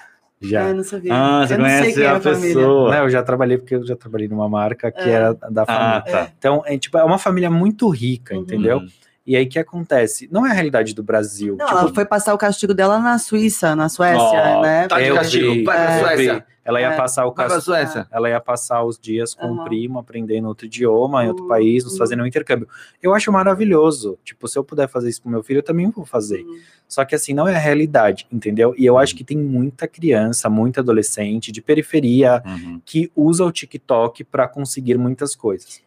[0.48, 0.64] Já.
[0.64, 1.12] Ah, eu não sabia.
[1.14, 2.54] Ah, você eu não sei conhece quem é a família.
[2.54, 2.90] pessoa.
[2.94, 5.10] Não, eu já trabalhei porque eu já trabalhei numa marca que É.
[5.10, 5.96] era da família.
[5.96, 6.28] Ah, tá.
[6.38, 8.42] Então, é, tipo, é uma família muito rica, Uhum.
[8.42, 8.80] entendeu?
[9.26, 10.28] E aí, o que acontece?
[10.30, 11.56] Não é a realidade do Brasil.
[11.58, 14.86] Não, tipo, ela foi passar o castigo dela na Suíça, na Suécia, Ó, né?
[14.86, 16.46] tá de eu castigo, vi, vai pra eu Suécia.
[16.64, 16.96] Ela ia É.
[16.96, 17.34] passar o.
[17.60, 18.06] Suécia.
[18.10, 19.60] Ela ia passar os dias com Aham.
[19.60, 21.48] o primo, aprendendo outro idioma, em outro Uhum.
[21.48, 22.66] país, nos fazendo um intercâmbio.
[23.02, 24.18] Eu acho maravilhoso.
[24.24, 26.42] Tipo, se eu puder fazer isso pro meu filho, eu também vou fazer.
[26.42, 26.58] Uhum.
[26.88, 28.74] Só que assim, não é a realidade, entendeu?
[28.78, 32.80] E eu acho que tem muita criança, muita adolescente de periferia Uhum.
[32.84, 35.82] que usa o TikTok para conseguir muitas coisas.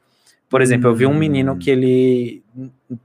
[0.49, 1.17] Por exemplo, eu vi um Hum.
[1.19, 2.41] menino que ele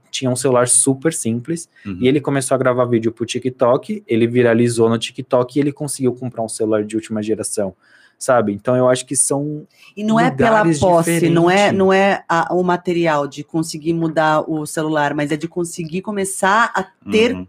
[0.09, 1.97] tinha um celular super simples Uhum.
[1.99, 6.13] e ele começou a gravar vídeo pro TikTok, ele viralizou no TikTok e ele conseguiu
[6.13, 7.75] comprar um celular de última geração,
[8.17, 8.53] sabe?
[8.53, 11.77] Então eu acho que são E não é pela posse, não é, diferentes.
[11.77, 16.71] não é a- o material de conseguir mudar o celular, mas é de conseguir começar
[16.73, 17.45] a ter Uhum.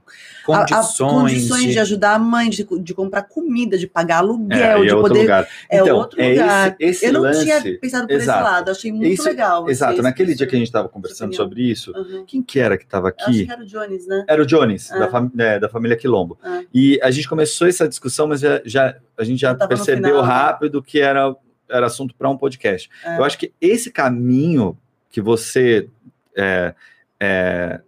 [0.48, 1.72] a- a condições, condições de...
[1.72, 4.96] de- ajudar a mãe, de, de comprar comida, de pagar É, aluguel, e de é
[5.00, 5.20] poder.
[5.20, 5.48] lugar.
[5.70, 6.76] É então, outro é lugar.
[6.80, 7.44] esse, esse Eu não lance.
[7.44, 8.38] tinha pensado por Exato.
[8.40, 9.68] esse lado, achei muito Isso- legal.
[9.70, 11.44] Exato, naquele dia que a gente estava conversando opinião.
[11.44, 12.24] sobre isso, Uhum.
[12.26, 13.46] quem que era que estava aqui?
[13.50, 14.24] era o Jones, né?
[14.28, 14.98] Era o Jones, Ah.
[14.98, 16.36] da, fami- é, da família Quilombo.
[16.42, 16.62] Ah.
[16.74, 20.28] E a gente começou essa discussão, mas já, já- a gente já percebeu final, né?
[20.28, 21.34] rápido que era,
[21.68, 22.88] era assunto para um podcast.
[23.04, 23.18] É.
[23.18, 24.76] Eu acho que esse caminho
[25.10, 25.88] que você
[26.36, 26.74] é,
[27.20, 27.80] é,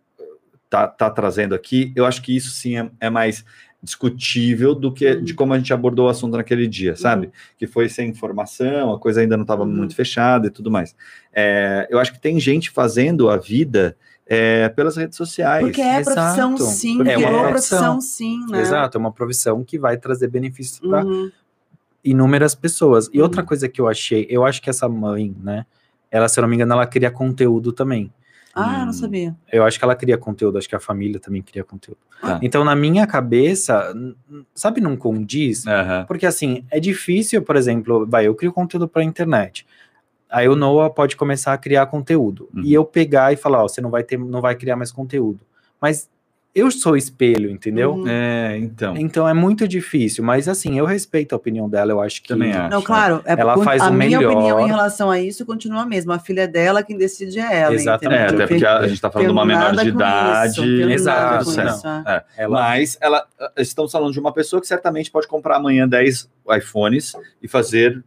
[0.71, 3.45] tá, tá trazendo aqui, eu acho que isso sim é, é mais
[3.83, 5.23] discutível do que Uhum.
[5.23, 7.31] de como a gente abordou o assunto naquele dia, sabe?
[7.57, 9.71] Que foi sem informação, a coisa ainda não estava Uhum.
[9.71, 10.97] muito fechada e tudo mais.
[11.33, 13.97] É, eu acho que tem gente fazendo a vida
[14.27, 15.65] é, pelas redes sociais.
[15.65, 16.15] Porque é Exato.
[16.15, 16.99] profissão, sim.
[17.07, 18.01] É uma profissão, profissão.
[18.01, 18.61] sim, né?
[18.61, 21.31] Exato, é uma profissão que vai trazer benefícios para Uhum.
[22.05, 23.09] inúmeras pessoas.
[23.13, 23.47] E outra Uhum.
[23.49, 25.67] coisa que eu achei, eu acho que essa mãe, né?
[26.11, 28.13] Ela, se eu não me engano, ela cria conteúdo também.
[28.55, 28.87] Ah, Hum.
[28.87, 29.37] não sabia.
[29.53, 31.99] Eu acho que ela cria conteúdo, acho que a família também cria conteúdo.
[32.23, 32.39] Tá.
[32.43, 33.95] Então, na minha cabeça,
[34.55, 35.67] sabe, não condiz?
[35.67, 36.05] Aham.
[36.09, 39.67] Porque assim, é difícil, por exemplo, vai, eu crio conteúdo para internet.
[40.37, 42.47] Aí o Noah pode começar a criar conteúdo.
[42.55, 42.61] Uhum.
[42.63, 45.41] E eu pegar e falar, ó, você não vai ter, não vai criar mais conteúdo.
[45.81, 46.11] Mas
[46.55, 47.95] eu sou espelho, entendeu?
[47.95, 48.07] Uhum.
[48.07, 48.95] É, então.
[48.99, 52.53] Então é muito difícil, mas assim, eu respeito a opinião dela, eu acho que Também
[52.53, 52.69] acho.
[52.69, 54.35] Não, claro, é Ela faz a o minha melhor.
[54.35, 56.17] opinião em relação a isso continua a mesma.
[56.17, 57.75] A filha é dela, quem decide é ela.
[57.75, 58.21] Exatamente.
[58.21, 58.45] É, entendeu?
[58.45, 60.83] até porque a, gente está falando de uma menor de idade.
[60.93, 62.15] Exato, é.
[62.15, 62.25] É.
[62.37, 63.27] ela Mas ela,
[63.57, 66.29] estamos falando de uma pessoa que certamente pode comprar amanhã 10
[66.59, 68.05] iPhones e fazer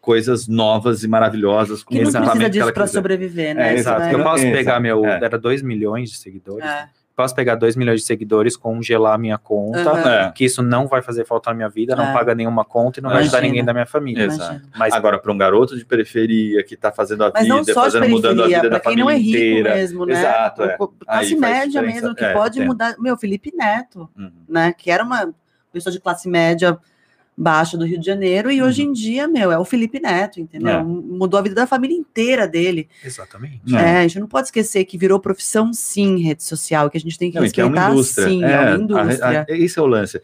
[0.00, 3.70] coisas novas e maravilhosas com Que não exatamente precisa disso ela para sobreviver, né?
[3.72, 5.04] É, Exato, vai- porque eu posso Exato, pegar meu.
[5.06, 5.16] é.
[5.22, 6.64] Era 2 milhões de seguidores.
[6.68, 6.88] É.
[7.14, 9.80] Posso pegar 2 milhões de seguidores, congelar minha conta.
[10.28, 10.32] É.
[10.32, 12.12] que isso não vai fazer falta na minha vida, não É.
[12.14, 13.36] paga nenhuma conta e não vai Imagina.
[13.36, 14.24] ajudar ninguém da minha família.
[14.24, 14.62] Exato.
[14.76, 17.86] Mas Agora, para um garoto de periferia que está fazendo a Mas não vida, só
[17.86, 19.74] de fazendo, mudando a periferia, vida da para quem não é família rico inteira.
[19.74, 20.12] mesmo, né?
[20.14, 20.76] Exato, é.
[21.04, 22.66] Classe média mesmo, que É, pode tem.
[22.66, 22.94] mudar.
[22.98, 24.32] Meu, Felipe Neto, Uhum.
[24.48, 24.72] né?
[24.76, 25.32] Que era uma
[25.70, 26.78] pessoa de classe média
[27.36, 30.68] baixa do Rio de Janeiro, e hoje em dia, meu, é o Felipe Neto, entendeu?
[30.80, 30.82] É.
[30.84, 32.88] Mudou a vida da família inteira dele.
[33.02, 33.74] Exatamente.
[33.74, 33.78] É.
[33.78, 37.18] É, a gente não pode esquecer que virou profissão, sim, rede social, que a gente
[37.18, 38.28] tem que Não, e que é respeitar, uma indústria.
[38.28, 39.46] sim, é, é, uma a- indústria.
[39.48, 40.20] a- esse é o lance.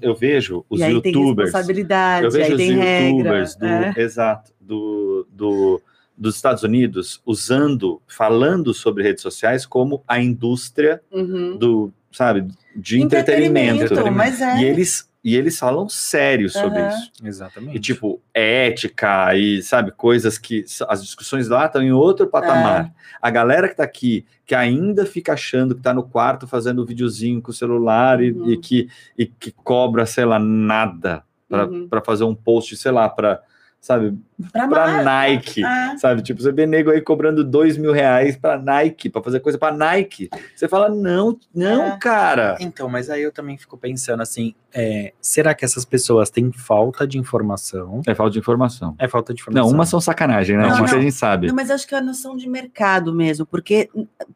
[0.00, 1.48] Eu, vejo os e aí tem youtubers.
[1.48, 3.08] responsabilidade, Eu vejo os tem regra.
[3.08, 3.94] youtubers do, é.
[3.96, 5.82] exato, do, do-
[6.16, 11.56] dos Estados Unidos usando, falando sobre redes sociais como a indústria Uhum.
[11.56, 12.46] do, sabe,
[12.76, 13.92] de entretenimento.
[14.12, 14.58] Mas é.
[14.60, 16.88] E eles e eles falam sério sobre Aham.
[16.88, 17.12] isso.
[17.22, 17.76] Exatamente.
[17.76, 22.86] E tipo, ética e sabe, coisas que as discussões lá estão em outro patamar.
[22.86, 22.90] É.
[23.20, 27.40] A galera que tá aqui, que ainda fica achando que tá no quarto fazendo videozinho
[27.40, 28.50] com o celular e- Uhum.
[28.50, 31.88] e, que, e que cobra, sei lá, nada para Uhum.
[32.04, 33.40] fazer um post, sei lá, para
[33.80, 34.16] sabe,
[34.50, 35.64] Pra, para mar- Nike.
[35.64, 35.96] É.
[35.98, 39.58] Sabe, tipo, você vê nego aí cobrando dois mil reais pra Nike, pra fazer coisa
[39.58, 40.28] pra Nike.
[40.56, 41.98] Você fala, não, não, É.
[41.98, 42.56] cara.
[42.60, 47.06] Então, mas aí eu também fico pensando assim, é, será que essas pessoas têm falta
[47.06, 48.00] de informação?
[48.06, 48.94] É falta de informação.
[48.98, 49.68] É falta de informação.
[49.68, 50.62] Não, umas são sacanagem, né?
[50.68, 50.84] Não, não.
[50.84, 51.46] a gente sabe.
[51.48, 53.88] Não, mas acho que é a noção de mercado mesmo, porque,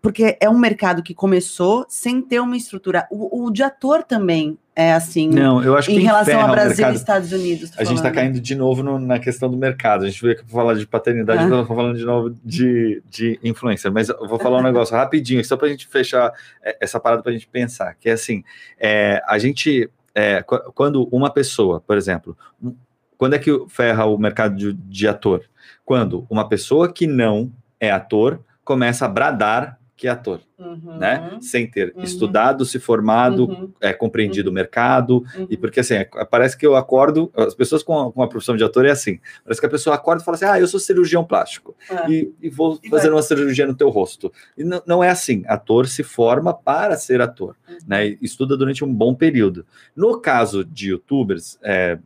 [0.02, 3.06] porque é um mercado que começou sem ter uma estrutura.
[3.10, 6.86] O, o de ator também é assim, Não, eu acho que em relação o Brasil
[6.90, 7.72] e Estados Unidos.
[7.78, 8.14] A gente tá falando.
[8.14, 9.85] caindo de novo no- na questão do mercado.
[9.94, 13.38] A gente veio aqui pra falar de paternidade, eu tô falando de novo de, de
[13.42, 13.90] influencer.
[13.92, 16.32] Mas eu vou falar um negócio rapidinho, só pra gente fechar
[16.62, 17.94] é, essa parada pra gente pensar.
[17.94, 18.42] Que é assim,
[18.78, 22.36] é, a gente, é, qu- quando uma pessoa, por exemplo,
[23.18, 25.42] quando é que ferra o mercado de, de ator?
[25.84, 30.98] Quando uma pessoa que não é ator começa a bradar que é ator, Uhum.
[30.98, 31.38] né?
[31.40, 32.02] Sem ter Uhum.
[32.02, 33.72] estudado, se formado, Uhum.
[33.80, 35.46] é, compreendido o mercado, Uhum.
[35.48, 38.56] e porque assim, é, parece que eu acordo, as pessoas com a, com a profissão
[38.56, 40.78] de ator é assim, parece que a pessoa acorda e fala assim, ah, eu sou
[40.78, 42.10] cirurgião plástico, É.
[42.10, 43.16] e, e vou E fazer vai.
[43.16, 44.30] uma cirurgia no teu rosto.
[44.56, 47.76] E não, não é assim, ator se forma para ser ator, Uhum.
[47.86, 48.06] né?
[48.08, 49.64] E estuda durante um bom período.
[49.96, 51.98] No caso de youtubers, é,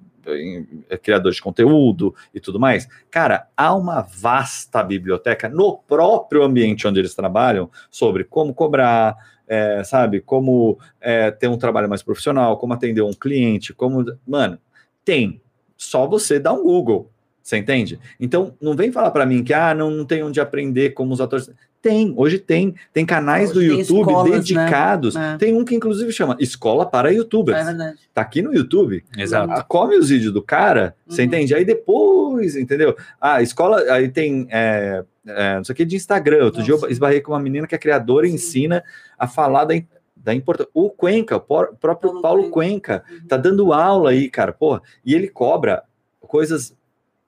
[0.89, 6.87] é, criadores de conteúdo e tudo mais, cara, há uma vasta biblioteca no próprio ambiente
[6.87, 9.16] onde eles trabalham sobre como cobrar,
[9.47, 14.05] é, sabe, como é, ter um trabalho mais profissional, como atender um cliente, como.
[14.27, 14.59] Mano,
[15.05, 15.43] tem.
[15.77, 17.11] Só você dar um Google.
[17.51, 17.98] Você entende?
[18.20, 21.20] Então, não vem falar para mim que ah, não, não tem onde aprender como os
[21.20, 21.51] atores.
[21.82, 22.76] Tem, hoje tem.
[22.92, 24.36] Tem canais Hoje do tem YouTube escolas, né?
[24.36, 25.16] dedicados.
[25.16, 25.36] É.
[25.36, 27.59] Tem um que, inclusive, chama Escola para Youtubers.
[27.59, 27.98] É verdade.
[28.14, 29.03] Tá aqui no YouTube.
[29.18, 29.53] Exato.
[29.53, 31.26] Ah, come os vídeos do cara, você Uhum.
[31.26, 31.53] entende?
[31.53, 32.94] Aí depois, entendeu?
[33.20, 36.44] Ah, escola, aí tem, é, é, não sei o que, de Instagram.
[36.44, 36.92] Outro dia eu Nossa.
[36.92, 38.36] esbarrei com uma menina que é criadora e Sim.
[38.36, 38.84] ensina
[39.18, 39.74] a falar da,
[40.14, 40.70] da importância.
[40.72, 43.26] O Cuenca, o por- próprio Paulo Paulo Cuenca, Uhum.
[43.26, 45.82] tá dando aula aí, cara, porra, e ele cobra
[46.20, 46.78] coisas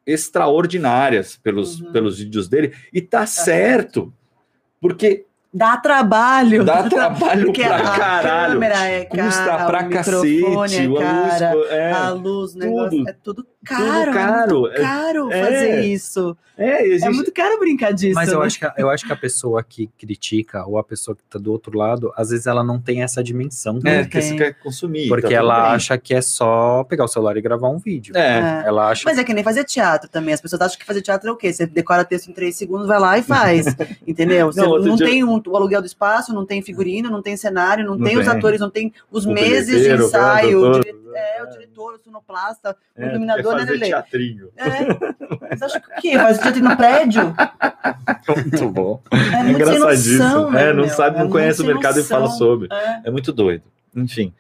[0.07, 1.93] extraordinárias pelos, Uhum.
[1.93, 4.13] pelos vídeos dele, e tá certo,
[4.81, 5.25] porque
[5.55, 6.65] Dá trabalho.
[6.65, 11.01] dá trabalho Porque pra a caralho, câmera é cara, custa pra o cacete, é a
[11.01, 14.05] cara, luz, é, a luz, o negócio, é tudo caro.
[14.05, 14.67] Tudo caro.
[14.67, 15.45] É muito caro É.
[15.45, 16.37] fazer isso.
[16.59, 18.15] é, e a É gente- muito caro brincar disso.
[18.15, 18.47] Mas eu né?
[18.47, 21.39] acho, que, a- eu acho que a pessoa que critica ou a pessoa que tá
[21.39, 23.79] do outro lado, às vezes ela não tem essa dimensão.
[23.85, 25.09] É, Não porque você quer consumir.
[25.09, 25.71] Porque tá ela bem.
[25.73, 28.17] acha que é só pegar o celular e gravar um vídeo.
[28.17, 28.63] É.
[28.63, 28.69] É.
[28.69, 30.35] Ela acha Mas é que nem fazer teatro também.
[30.35, 31.53] As pessoas acham que fazer teatro é o quê?
[31.53, 33.65] Você decora texto em três segundos, vai lá e faz.
[34.07, 34.53] Entendeu?
[34.53, 37.37] Você Não, não, dia- tem um- o aluguel do espaço, não tem figurino, não tem
[37.37, 38.37] cenário, não, Não tem, os tem.
[38.37, 40.63] atores, não tem os O meses de ensaio.
[40.63, 41.03] O dire...
[41.15, 43.87] É, o diretor, o sonoplasta, o É, iluminador, é né, fazer Lelê?
[43.87, 44.49] teatrinho.
[44.57, 44.69] É.
[45.51, 46.19] Mas acho que o quê?
[46.19, 47.35] Faz teatro no prédio?
[48.37, 49.01] Muito bom.
[49.11, 50.19] É sem Engraçadíssimo.
[50.25, 50.89] noção, né, é, não meu?
[50.91, 52.39] sabe, não É conhece o mercado e fala noção.
[52.39, 52.69] sobre.
[52.73, 53.01] É.
[53.05, 53.65] É muito doido.
[53.95, 54.33] Enfim.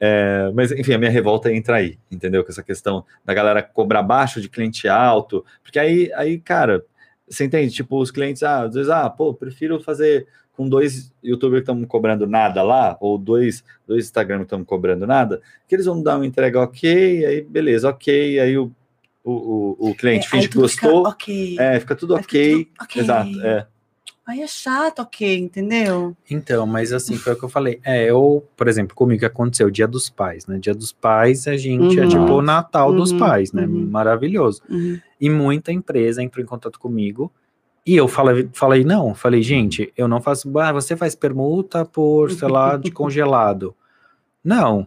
[0.00, 2.44] É, mas, enfim, a minha revolta entra aí, entendeu?
[2.44, 5.44] Com essa questão da galera cobrar baixo de cliente alto.
[5.62, 6.84] Porque aí, aí cara,
[7.28, 7.74] você entende?
[7.74, 10.26] Tipo, os clientes, ah, às vezes, ah, pô, prefiro fazer
[10.58, 15.06] com dois youtubers que estão cobrando nada lá, ou dois, dois Instagram que estão cobrando
[15.06, 18.72] nada, que eles vão dar uma entrega ok, aí beleza, ok, aí o,
[19.22, 21.56] o, o, o cliente É, finge que tudo fica gostou, ok.
[21.60, 23.02] é, fica tudo Aí fica ok, tudo ok.
[23.02, 23.66] exato, é.
[24.26, 26.14] Aí é chato, ok, entendeu?
[26.30, 27.80] Então, mas assim, foi o que eu falei.
[27.82, 30.58] É, eu, por exemplo, comigo que aconteceu, Dia dos Pais, né?
[30.58, 32.08] Dia dos Pais, a gente é Uhum.
[32.10, 33.64] tipo o Natal dos Uhum, pais, né?
[33.64, 33.88] uhum.
[33.88, 34.60] Maravilhoso.
[34.68, 34.98] Uhum.
[35.18, 37.32] E muita empresa entrou em contato comigo.
[37.88, 40.50] E eu falei, falei, não, falei, gente, eu não faço.
[40.58, 43.74] Ah, você faz permuta por, sei lá, de congelado.
[44.44, 44.86] Não,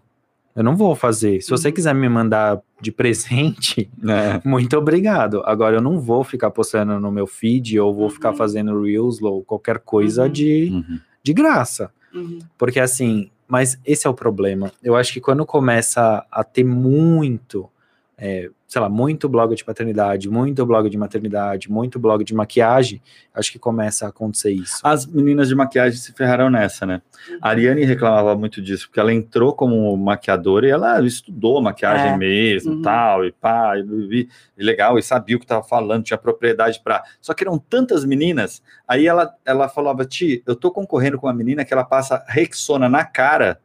[0.56, 1.41] eu não vou fazer.
[1.41, 1.74] Se você Uhum.
[1.74, 4.39] quiser me mandar de presente, É.
[4.47, 5.41] muito obrigado.
[5.45, 8.38] Agora eu não vou ficar postando no meu feed ou vou ficar Uhum.
[8.38, 10.30] fazendo Reels ou qualquer coisa Uhum.
[10.30, 10.99] de, Uhum.
[11.24, 11.91] de graça.
[12.14, 12.39] Uhum.
[12.58, 14.72] Porque assim, mas esse é o problema.
[14.84, 17.68] Eu acho que quando começa a ter muito,
[18.24, 23.01] é, sei lá, muito blog de paternidade, muito blog de maternidade, muito blog de maquiagem,
[23.34, 24.80] acho que começa a acontecer isso.
[24.84, 27.01] As meninas de maquiagem se ferraram nessa, né?
[27.41, 32.17] A Ariane reclamava muito disso, porque ela entrou como maquiadora e ela estudou maquiagem É.
[32.17, 32.82] mesmo, Uhum.
[32.84, 36.80] tal, e pá, e, e- e legal, e sabia o que estava falando, tinha propriedade
[36.84, 37.03] para.
[37.19, 41.34] Só que eram tantas meninas, aí ela, ela falava, Ti, eu tô concorrendo com uma
[41.34, 43.59] menina que ela passa Rexona na cara.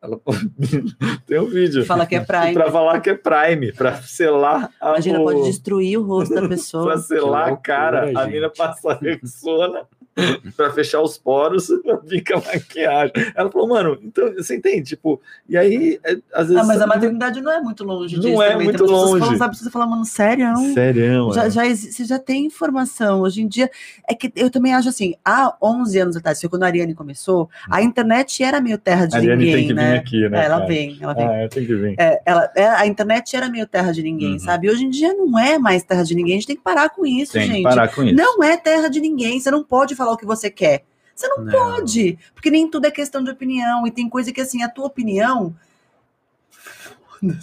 [0.00, 0.20] Ela...
[1.26, 1.84] Tem um vídeo.
[1.84, 2.52] Fala que é Prime.
[2.54, 4.90] Pra falar que é Prime, pra selar a.
[4.90, 6.96] Imagina, o- pode destruir o rosto da Pra pessoa.
[6.98, 9.82] selar Que a cara, a mina passa Rexona
[10.56, 11.68] pra fechar os poros,
[12.08, 13.12] fica maquiagem.
[13.34, 14.90] Ela falou, mano, então você entende?
[14.90, 16.62] Tipo, e aí, é, às vezes.
[16.62, 18.64] Ah, mas a maternidade não é muito longe Não disso é também.
[18.64, 19.20] muito que longe.
[19.20, 20.46] Falam, sabe, você fala, mano, sério?
[20.74, 21.50] Sério, Já, é.
[21.50, 23.20] já você já tem informação.
[23.22, 23.70] Hoje em dia,
[24.08, 27.82] é que eu também acho assim, há 11 anos atrás, quando a Ariane começou, a
[27.82, 29.96] internet era meio terra de A Ariane ninguém, tem que vir né?
[29.98, 30.40] aqui, né?
[30.40, 30.66] É, ela cara?
[30.66, 31.26] vem, ela vem.
[31.26, 31.94] Ah, é, tem que vir.
[31.98, 34.38] É, ela, é, a internet era meio terra de ninguém, Uhum.
[34.38, 34.70] sabe?
[34.70, 37.04] Hoje em dia não é mais terra de ninguém, a gente tem que parar com
[37.06, 37.62] isso, tem que gente.
[37.62, 38.14] parar com isso.
[38.14, 40.84] Não é terra de ninguém, você não pode falar o que você quer.
[41.14, 41.52] Você não, Não.
[41.52, 44.86] pode, porque nem tudo é questão de opinião, e tem coisa que assim, a tua
[44.86, 45.54] opinião.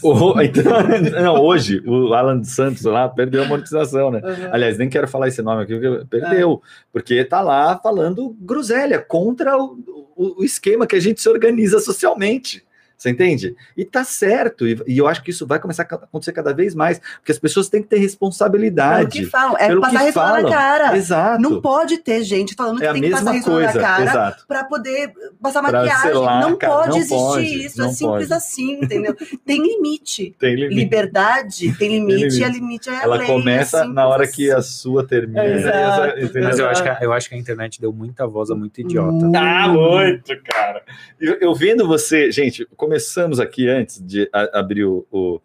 [0.02, 0.64] O- então,
[1.22, 4.22] não, hoje, o Alan dos Santos lá perdeu a monetização, né?
[4.52, 6.62] Aliás, nem quero falar esse nome aqui, porque perdeu,
[6.94, 9.78] porque tá lá falando groselha contra o,
[10.16, 12.65] o- o esquema que a gente se organiza socialmente.
[12.98, 13.56] Você entende?
[13.76, 14.66] E tá certo.
[14.68, 17.40] E, e eu acho que isso vai começar a acontecer cada vez mais, porque as
[17.40, 19.20] pessoas têm que ter Pelo responsabilidade.
[19.22, 20.44] que falam, é pelo passar que falam.
[20.44, 20.98] na cara.
[20.98, 21.42] Exato.
[21.42, 23.80] Não pode ter gente falando que é tem que passar reflão na coisa.
[23.80, 24.46] cara Exato.
[24.48, 26.02] pra poder passar Pra maquiagem.
[26.12, 27.82] selar, não cara, pode não existir pode, isso.
[27.84, 28.34] É simples pode.
[28.34, 29.16] assim, entendeu?
[29.46, 30.36] tem limite.
[30.40, 30.76] Tem limite.
[30.76, 32.40] Liberdade tem limite, limite.
[32.40, 34.34] e a limite é a Ela lei, começa é na hora assim.
[34.34, 35.46] que a sua termina.
[35.46, 36.20] Exato.
[36.20, 36.44] entendeu?
[36.44, 36.70] Mas eu Exato.
[36.72, 39.26] acho, que a, eu acho que a internet deu muita voz a muito idiota.
[39.26, 39.32] Hum.
[39.36, 40.82] Ah, muito, cara.
[41.20, 45.42] Eu, eu vendo você, gente, começamos aqui antes de a- abrir o, o,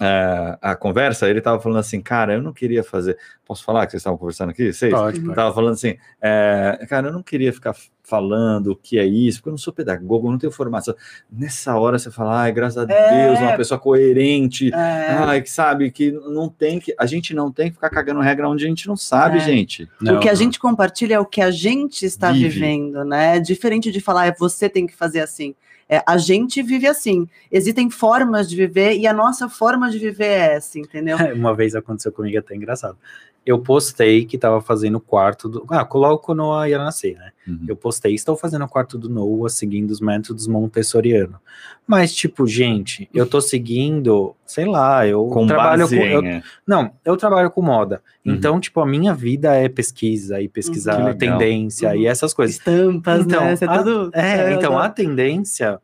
[0.00, 3.16] é, a conversa, ele tava falando assim, cara, eu não queria fazer.
[3.44, 4.72] Posso falar que vocês estavam conversando aqui?
[4.72, 4.92] Vocês?
[4.92, 5.34] Pode, pode.
[5.34, 9.50] tava falando assim, é, cara, eu não queria ficar falando o que é isso, porque
[9.50, 10.94] eu não sou pedagogo, eu não tenho formação.
[11.30, 13.26] Nessa hora você fala, ai, graças a É.
[13.28, 15.08] Deus, uma pessoa coerente, É.
[15.10, 18.48] ai, que sabe, que não tem que, a gente não tem que ficar cagando regra
[18.48, 19.40] onde a gente não sabe, É.
[19.40, 19.88] gente.
[20.00, 20.38] Não, o que a não.
[20.38, 22.48] gente compartilha é o que a gente está Vive.
[22.48, 23.36] vivendo, né?
[23.36, 25.54] É diferente de falar, é você tem que fazer assim.
[25.92, 27.28] É, a gente vive assim.
[27.50, 31.18] Existem formas de viver e a nossa forma de viver é essa, entendeu?
[31.36, 32.96] Uma vez aconteceu comigo até engraçado.
[33.44, 35.66] Eu postei que tava fazendo o quarto do.
[35.68, 37.32] Ah, coloco no ia nascer, né?
[37.48, 37.64] Uhum.
[37.66, 41.40] Eu postei, estou fazendo o quarto do Noah, seguindo os métodos montessoriano.
[41.84, 46.04] Mas, tipo, gente, eu tô seguindo, sei lá, eu Com trabalho base com.
[46.04, 46.42] eu- é.
[46.64, 48.00] não, eu trabalho com moda.
[48.24, 48.34] Uhum.
[48.34, 51.16] Então, tipo, a minha vida é pesquisa e pesquisar legal.
[51.18, 51.96] tendência Uhum.
[51.96, 52.56] e essas coisas.
[52.56, 53.54] Estampas, Então, né?
[53.60, 54.10] É a- tudo.
[54.14, 55.80] É, então a tendência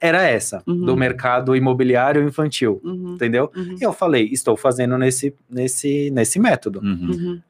[0.00, 0.84] era essa, Uhum.
[0.84, 3.50] do mercado imobiliário infantil, Uhum, entendeu?
[3.56, 6.80] uhum, E eu falei, estou fazendo nesse, nesse, nesse método.
[6.80, 7.10] Uhum.
[7.10, 7.40] uhum.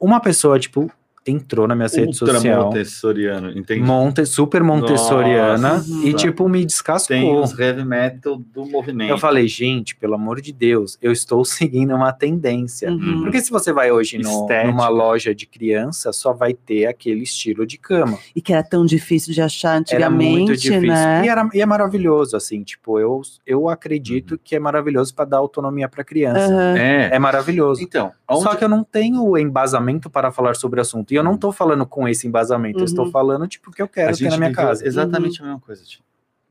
[0.00, 0.90] Uma pessoa, tipo,
[1.26, 3.80] entrou na minha rede Ultra social, Montessoriano, entendi.
[3.82, 6.06] monte, super montessoriana, Nossa.
[6.06, 7.16] e, tipo, me descascou.
[7.16, 9.10] Tem os heavy metal do movimento.
[9.10, 12.90] Eu falei, gente, pelo amor de Deus, eu estou seguindo uma tendência.
[12.90, 13.22] Uhum.
[13.22, 17.66] Porque se você vai hoje no- numa loja de criança, só vai ter aquele estilo
[17.66, 18.18] de cama.
[18.34, 20.80] E que era tão difícil de achar Era antigamente, muito difícil.
[20.88, 21.22] né?
[21.24, 23.68] E, era, e é maravilhoso, assim, tipo, eu, eu Uhum.
[23.68, 26.46] acredito que é maravilhoso para dar autonomia para criança.
[26.52, 26.76] Aham.
[26.78, 27.10] É.
[27.12, 27.82] É maravilhoso.
[27.82, 28.42] Então, onde...
[28.42, 31.09] Só que eu não tenho embasamento para falar sobre o assunto.
[31.12, 33.10] E eu não tô falando com esse embasamento, eu estou Uhum.
[33.10, 34.86] falando, tipo, o que eu a quero ter na minha casa.
[34.86, 35.82] Exatamente a mesma coisa.
[35.84, 36.00] Tio.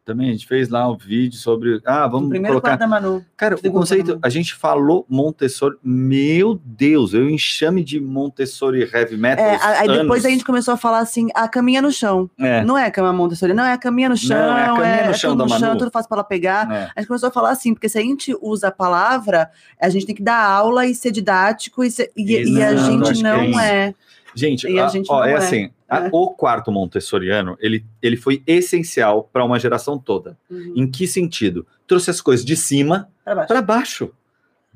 [0.05, 1.80] Também a gente fez lá um vídeo sobre.
[1.86, 2.76] Ah, vamos primeiro colocar.
[2.78, 3.24] da Manu.
[3.38, 5.76] Cara, o conceito, a gente falou Montessori.
[5.84, 9.45] Meu Deus, eu enxame de Montessori heavy metal.
[9.45, 10.26] É, a- aí depois anos.
[10.26, 12.28] a gente começou a falar assim, a caminha no chão.
[12.39, 14.36] É, Não é cama Montessori, não, é a caminha no chão.
[14.36, 15.78] Não, é a caminha no é chão tudo da no chão, Manu.
[15.80, 16.72] tudo fácil para ela pegar.
[16.72, 16.89] é.
[16.95, 20.07] A gente começou a falar assim, porque se a gente usa a palavra, a gente
[20.07, 23.60] tem que dar aula e ser didático, e, ser- e- e a gente que não
[23.60, 23.95] é é.
[24.40, 25.36] Gente, a a- gente ó, é é.
[25.36, 26.10] assim: a- É.
[26.12, 30.38] o quarto montessoriano ele, ele foi essencial para uma geração toda.
[30.50, 30.74] Uhum.
[30.76, 31.66] Em que sentido?
[31.88, 33.48] Trouxe as coisas de cima Pra baixo.
[33.48, 34.12] para baixo.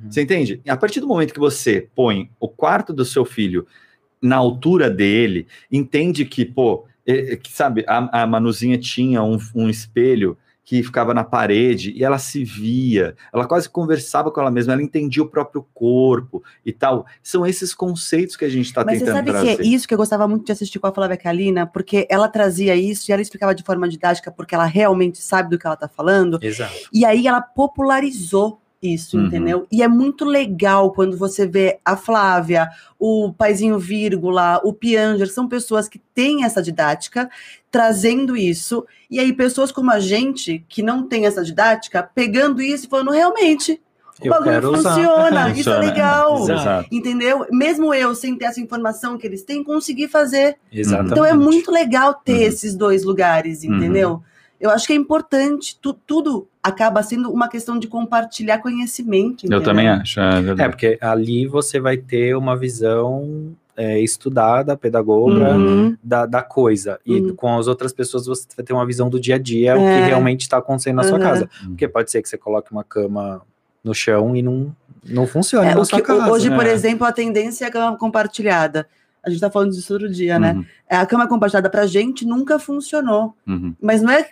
[0.02, 0.12] Uhum.
[0.12, 0.62] Você entende?
[0.68, 3.66] A partir do momento que você põe o quarto do seu filho
[4.22, 9.38] na altura dele, entende que, pô, é- é que, sabe, a, a Manuzinha tinha um,
[9.54, 14.50] um espelho que ficava na parede e ela se via, ela quase conversava com ela
[14.50, 17.06] mesma, ela entendia o próprio corpo e tal.
[17.22, 19.58] São esses conceitos que a gente está Mas você tentando sabe trazer.
[19.58, 22.30] que é isso que eu gostava muito de assistir com a Flávia Kalina, porque ela
[22.30, 25.76] trazia isso e ela explicava de forma didática, porque ela realmente sabe do que ela
[25.76, 26.40] tá falando.
[26.42, 26.74] Exato.
[26.94, 29.26] E aí ela popularizou isso, Uhum.
[29.28, 29.68] entendeu?
[29.72, 32.70] E é muito legal quando você vê a Flávia,
[33.00, 37.30] o Paizinho Vírgula, o Pianger, são pessoas que têm essa didática,
[37.72, 42.86] trazendo isso, e aí pessoas como a gente, que não tem essa didática, pegando isso
[42.86, 43.82] e falando, realmente,
[44.22, 46.44] o Eu bagulho funciona, isso é legal.
[46.44, 46.88] Exato.
[46.92, 47.48] Entendeu?
[47.52, 50.56] Mesmo eu, sem ter essa informação que eles têm, consegui fazer.
[50.72, 51.12] Exatamente.
[51.14, 52.42] Então é muito legal ter Uhum.
[52.44, 54.22] esses dois lugares, entendeu?
[54.64, 59.44] Eu acho que é importante, tu- tudo acaba sendo uma questão de compartilhar conhecimento.
[59.44, 59.62] Eu entendeu?
[59.64, 60.20] também acho.
[60.22, 60.70] É, É, verdade.
[60.70, 65.98] porque ali você vai ter uma visão é, estudada, pedagoga, Uhum.
[66.04, 67.00] da, da coisa.
[67.04, 67.36] E Uhum.
[67.36, 70.00] com as outras pessoas você vai ter uma visão do dia a dia, o É.
[70.02, 71.24] que realmente está acontecendo na sua Uhum.
[71.24, 71.50] casa.
[71.66, 73.42] Porque pode ser que você coloque uma cama
[73.84, 76.32] no chão e não, não funcione É, na o sua que- casa.
[76.32, 76.72] hoje, por né?
[76.72, 78.88] exemplo, a tendência é a cama compartilhada.
[79.26, 80.54] A gente tá falando disso outro dia, né?
[80.54, 83.34] Uhum, É, A cama compartilhada pra gente nunca funcionou.
[83.48, 83.74] uhum.
[83.82, 84.30] Mas não é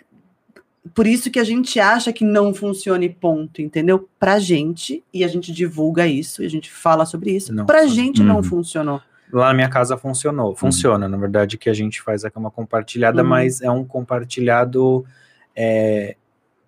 [0.94, 4.08] por isso que a gente acha que não funcione, ponto, entendeu?
[4.18, 7.82] Pra gente, e a gente divulga isso, e a gente fala sobre isso, Não pra
[7.82, 7.94] funciona.
[8.02, 8.42] gente não Uhum.
[8.42, 9.00] funcionou.
[9.32, 10.54] Lá na minha casa funcionou.
[10.54, 13.28] Funciona, na verdade, que a gente faz a cama compartilhada, Uhum.
[13.28, 15.04] mas é um compartilhado
[15.56, 16.16] é,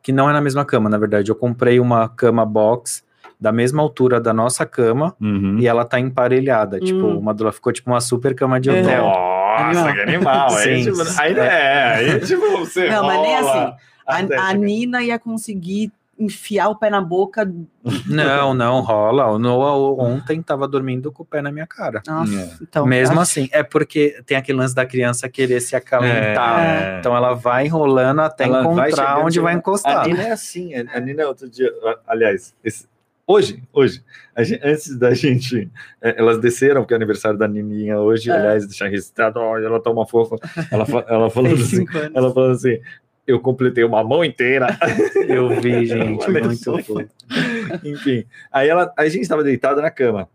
[0.03, 1.31] que não é na mesma cama, na verdade.
[1.31, 3.03] Eu comprei uma cama box
[3.41, 5.59] da mesma altura da nossa cama Uhum.
[5.59, 6.79] e ela tá emparelhada.
[6.81, 7.19] Tipo, Hum.
[7.19, 8.81] uma, ficou tipo uma super cama de É.
[8.81, 9.05] hotel.
[9.07, 10.49] Nossa, que animal.
[10.57, 10.91] Aí, Sim.
[10.93, 13.77] tipo, aí é, aí tipo, você Não, mas nem rola assim.
[14.07, 17.45] A, a Nina ia conseguir enfiar o pé na boca.
[18.07, 19.27] Não, não rola.
[19.33, 22.03] O Noah ontem tava dormindo com o pé na minha cara.
[22.07, 22.51] Nossa, É.
[22.63, 22.87] então.
[22.87, 26.65] Mesmo acho- assim, é porque tem aquele lance da criança querer se acalentar.
[26.65, 26.99] É.
[27.01, 30.05] Então ela vai enrolando até Ela vai encontrar chegando, onde vai encostar.
[30.05, 30.73] A Nina é assim.
[30.75, 31.69] A Nina, outro dia,
[32.07, 32.87] aliás, esse-
[33.27, 34.01] hoje, hoje,
[34.37, 35.69] a gen- antes da gente,
[36.01, 38.35] é, elas desceram, porque é aniversário da Nininha hoje, É.
[38.35, 40.37] aliás, deixar registrado, olha, ela tá uma fofa.
[40.71, 42.13] Ela, fa- ela falou assim, cinco anos.
[42.15, 42.79] ela falou assim,
[43.27, 44.67] eu completei uma mão inteira.
[45.27, 47.11] Eu vi, gente, muito.
[47.83, 50.29] Enfim, aí ela, a gente estava deitado na cama,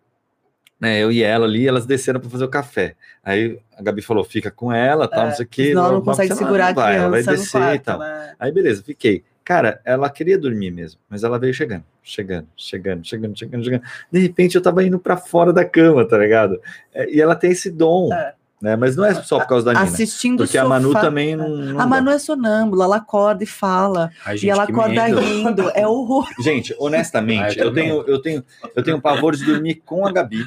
[0.79, 0.99] né?
[1.03, 2.95] Eu e ela ali, elas desceram para fazer o café.
[3.23, 5.67] Aí a Gabi falou: fica com ela, tal, não sei o quê.
[5.67, 7.99] Senão ela não mas consegue segurar a vai, ela vai descer e quarto, tal.
[7.99, 8.33] né?
[8.39, 9.23] Aí beleza, fiquei.
[9.43, 13.83] Cara, ela queria dormir mesmo, mas ela veio chegando, chegando, chegando, chegando, chegando, chegando.
[14.11, 16.61] De repente eu tava indo para fora da cama, tá ligado?
[16.93, 18.33] É, E ela tem esse dom, É.
[18.61, 18.75] né?
[18.75, 19.85] Mas não é só por causa da Nina.
[19.85, 21.01] Assistindo Porque o a Manu sofá.
[21.01, 21.49] também não.
[21.49, 21.87] não A dá.
[21.87, 24.11] Manu é sonâmbula, ela acorda e fala.
[24.25, 25.19] Ai, e gente, ela que acorda medo.
[25.19, 25.71] rindo.
[25.73, 26.27] É horror.
[26.41, 28.43] Gente, honestamente, eu eu tenho, eu tenho,
[28.75, 30.45] eu tenho pavor de dormir com a Gabi.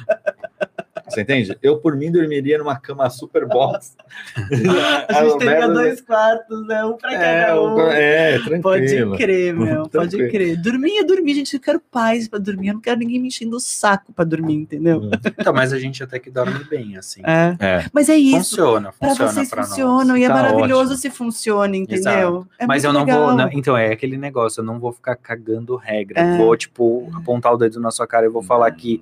[1.13, 1.57] Você entende?
[1.61, 3.95] Eu, por mim, dormiria numa cama super box.
[5.09, 6.83] A gente teria dois quartos, né?
[6.85, 7.79] Um pra É, cada um.
[7.91, 9.17] é, Pode tranquilo.
[9.17, 9.83] crer, meu.
[9.89, 10.31] Pode Tranquilo.
[10.31, 10.61] crer.
[10.61, 11.53] Dormir é dormir, gente.
[11.53, 12.69] Eu quero paz pra dormir.
[12.69, 15.09] Eu não quero ninguém me enchendo o saco pra dormir, entendeu?
[15.39, 17.21] Então, mas a gente até que dorme bem, assim.
[17.25, 17.55] É.
[17.59, 17.85] É.
[17.93, 18.55] Mas é isso.
[18.57, 20.19] Funciona, Pra funciona vocês pra funcionam nós.
[20.19, 20.97] e é Tá maravilhoso ótimo.
[20.97, 22.45] se funciona, entendeu?
[22.59, 23.27] É Mas eu não legal.
[23.27, 23.35] vou.
[23.35, 26.19] não- então, é aquele negócio, eu não vou ficar cagando regra.
[26.19, 26.37] É.
[26.37, 29.01] Vou, tipo, apontar o dedo na sua cara e vou falar que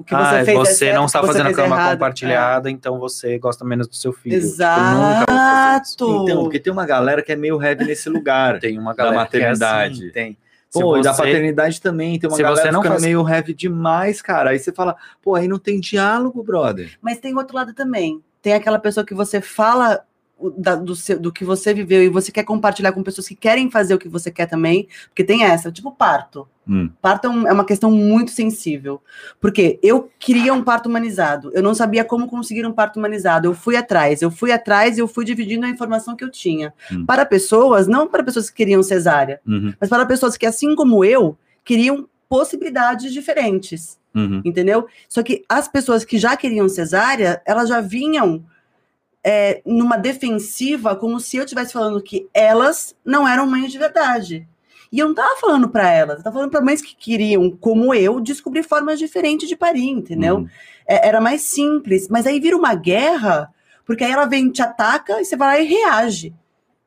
[0.00, 1.92] O que ah, você fez é você certo, não está você fazendo fez cama errado.
[1.92, 4.14] compartilhada, então você gosta menos do seu É.
[4.14, 4.40] filho.
[4.40, 4.46] Tipo.
[4.46, 6.22] Exato.
[6.24, 8.58] Então, porque tem uma galera que é meio heavy nesse lugar.
[8.60, 10.02] Tem uma Da galera que é maternidade.
[10.04, 10.38] assim, tem.
[10.72, 12.18] Pô, e da você- paternidade também.
[12.18, 14.50] Tem uma se galera você não faz- meio heavy demais, cara.
[14.50, 16.92] Aí você fala, pô, aí não tem diálogo, brother.
[17.02, 18.22] Mas tem outro lado também.
[18.40, 20.00] Tem aquela pessoa que você fala
[20.56, 23.70] da- do, seu- do que você viveu e você quer compartilhar com pessoas que querem
[23.70, 26.46] fazer o que você quer também, porque tem essa, tipo parto.
[26.68, 26.88] Hum.
[27.02, 29.02] Parto é um- é uma questão muito sensível.
[29.40, 31.50] Porque eu queria um parto humanizado.
[31.52, 33.46] Eu não sabia como conseguir um parto humanizado.
[33.48, 36.72] Eu fui atrás, eu fui atrás e eu fui dividindo a informação que eu tinha.
[36.92, 37.04] Hum.
[37.04, 41.04] Para pessoas, não para pessoas que queriam cesárea, Uhum, mas para pessoas que, assim como
[41.04, 44.40] eu, queriam possibilidades diferentes uhum.
[44.44, 44.86] entendeu?
[45.08, 48.44] Só que as pessoas que já queriam cesárea, elas já vinham
[49.24, 54.48] é, numa defensiva, como se eu estivesse falando que elas não eram mães de verdade.
[54.92, 57.94] E eu não tava falando para elas, eu tava falando para mães que queriam, como
[57.94, 60.38] eu, descobrir formas diferentes de parir, entendeu?
[60.38, 60.48] Uhum.
[60.86, 63.52] É, era mais simples, mas aí vira uma guerra,
[63.84, 66.34] porque aí ela vem, te ataca e você vai lá e reage.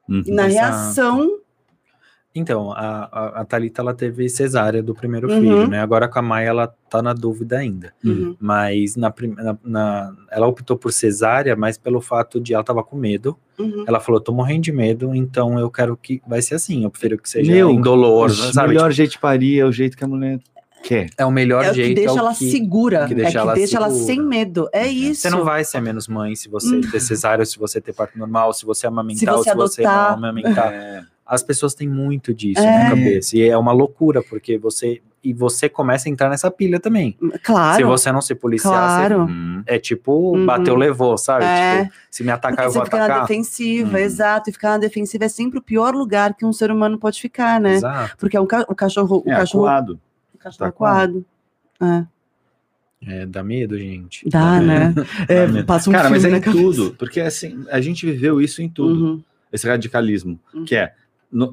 [0.09, 0.21] Uhum.
[0.25, 0.53] E na Exato.
[0.53, 1.39] reação,
[2.35, 5.39] Então, a, a, a Thalita, ela teve cesárea do primeiro Uhum.
[5.39, 5.81] filho, né?
[5.81, 7.93] Agora com a Maia, ela tá na dúvida ainda.
[8.03, 12.83] uhum, Mas na, na, na- ela optou por cesárea, mas pelo fato de ela tava
[12.83, 13.37] com medo.
[13.59, 13.83] uhum.
[13.87, 16.83] Ela falou, tô morrendo de medo, então eu quero que vai ser assim.
[16.83, 20.03] Eu prefiro que seja Meu, indolor, O melhor jeito de parir é o jeito que
[20.03, 20.39] a mulher
[20.83, 21.09] quer.
[21.09, 21.95] Tipo, é o melhor é o que jeito.
[21.95, 22.49] deixa é o ela que...
[22.51, 24.05] segura, que é deixa que ela deixa ela segura.
[24.07, 24.67] sem medo.
[24.73, 25.21] É isso.
[25.21, 28.51] Você não vai ser menos mãe se você ter cesárea, se você ter parto normal,
[28.53, 30.73] se você amamentar, Se ou você se você não amamentar.
[30.73, 31.03] É.
[31.25, 32.83] As pessoas têm muito disso É.
[32.83, 33.37] na cabeça.
[33.37, 35.01] E é uma loucura, porque você.
[35.25, 37.17] E você começa a entrar nessa pilha também.
[37.43, 37.77] Claro.
[37.77, 39.25] Se você não se policiar, Claro.
[39.25, 39.63] você- Uhum.
[39.65, 40.45] é tipo, Uhum.
[40.45, 41.45] bateu, levou, sabe?
[41.45, 41.83] É.
[41.85, 43.21] Tipo, se me atacar, Porque eu você vou fica na atacar.
[43.27, 43.97] defensiva, Uhum.
[44.03, 44.49] exato.
[44.49, 47.61] E ficar na defensiva é sempre o pior lugar que um ser humano pode ficar,
[47.61, 47.75] né?
[47.75, 48.17] Exato.
[48.17, 49.99] Porque é um ca- o cachorro, o É, cachorro, acuado.
[50.35, 51.25] o cachorro tá acuado.
[51.79, 52.07] acuado.
[53.05, 54.27] É, É, dá medo, gente.
[54.29, 54.93] dá, né?
[55.29, 55.65] É, medo.
[55.65, 56.51] passa um Cara, mas é em cabeça.
[56.63, 56.95] tudo.
[56.99, 59.05] Porque assim, a gente viveu isso em tudo.
[59.05, 59.23] Uhum.
[59.53, 60.37] Esse radicalismo.
[60.53, 60.65] Uhum.
[60.65, 60.93] Que é.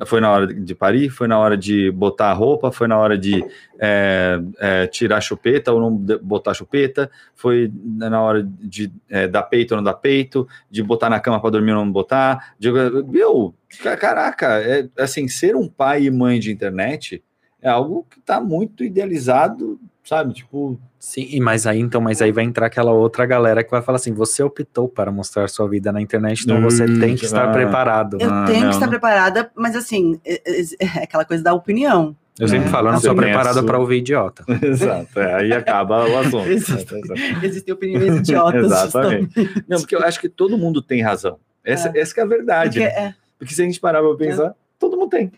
[0.07, 3.17] Foi na hora de parir, foi na hora de botar a roupa, foi na hora
[3.17, 3.45] de
[3.79, 9.27] é, é, tirar a chupeta ou não botar a chupeta, foi na hora de é,
[9.27, 12.55] dar peito ou não dar peito, de botar na cama para dormir ou não botar.
[12.59, 17.23] De, meu, ca- caraca, é, assim, ser um pai e mãe de internet
[17.63, 19.79] é algo que está muito idealizado,
[20.11, 20.35] sabe?
[20.35, 23.81] Tipo, Sim, e mas aí então, mas aí vai entrar aquela outra galera que vai
[23.81, 27.25] falar assim: você optou para mostrar sua vida na internet, então você Hum, tem que
[27.25, 27.53] estar ah.
[27.53, 28.19] preparado.
[28.21, 30.63] Eu Ah, tenho não, que estar preparada, mas assim, é, é-
[31.01, 32.15] é aquela coisa da opinião.
[32.39, 34.45] Eu sempre É, falo, eu não você sou tem a preparado para ouvir idiota.
[34.63, 36.49] exato, é, aí acaba o assunto.
[37.45, 38.65] Existem opiniões idiotas.
[38.65, 39.33] Exatamente.
[39.35, 39.65] justamente.
[39.69, 41.39] Não, porque eu acho que todo mundo tem razão.
[41.65, 42.81] Essa, essa que é a verdade.
[42.81, 43.07] Porque, né?
[43.09, 45.31] é, Porque se a gente parar para pensar, todo mundo tem.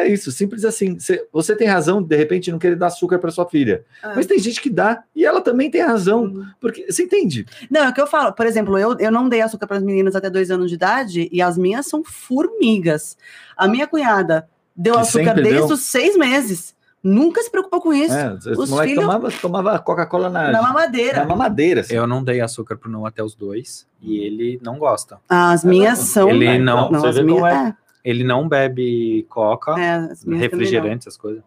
[0.00, 0.96] É isso, simples assim.
[1.32, 3.84] Você, tem razão, de repente, não querer dar açúcar para sua filha.
[4.02, 4.12] Ah.
[4.14, 6.22] Mas tem gente que dá e ela também tem razão.
[6.24, 6.44] Uhum.
[6.60, 7.44] Porque você entende?
[7.70, 8.32] Não, é o que eu falo.
[8.32, 11.28] Por exemplo, eu, eu não dei açúcar para as meninas até dois anos de idade
[11.32, 13.16] e as minhas são formigas.
[13.56, 15.66] A minha cunhada deu Que açúcar desde deu.
[15.66, 16.76] os seis meses.
[17.02, 18.12] Nunca se preocupou com isso.
[18.14, 21.18] É, Os moleque filhos- tomava, tomava Coca-Cola na, Na mamadeira.
[21.18, 21.80] na mamadeira.
[21.82, 21.94] assim.
[21.94, 25.18] Eu não dei açúcar pro não até os dois e ele não gosta.
[25.28, 26.28] As minhas são.
[26.28, 27.74] Ele Ah, não- então, não você as minhas, é.
[28.04, 31.42] Ele não bebe coca, É, as refrigerante, essas coisas.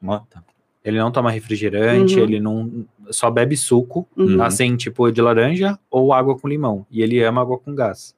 [0.00, 0.42] Mota.
[0.84, 2.22] Ele não toma refrigerante, Uhum.
[2.22, 4.06] ele não só bebe suco.
[4.16, 4.42] Uhum.
[4.42, 6.86] assim, tipo de laranja ou água com limão.
[6.90, 8.14] E ele ama água com gás.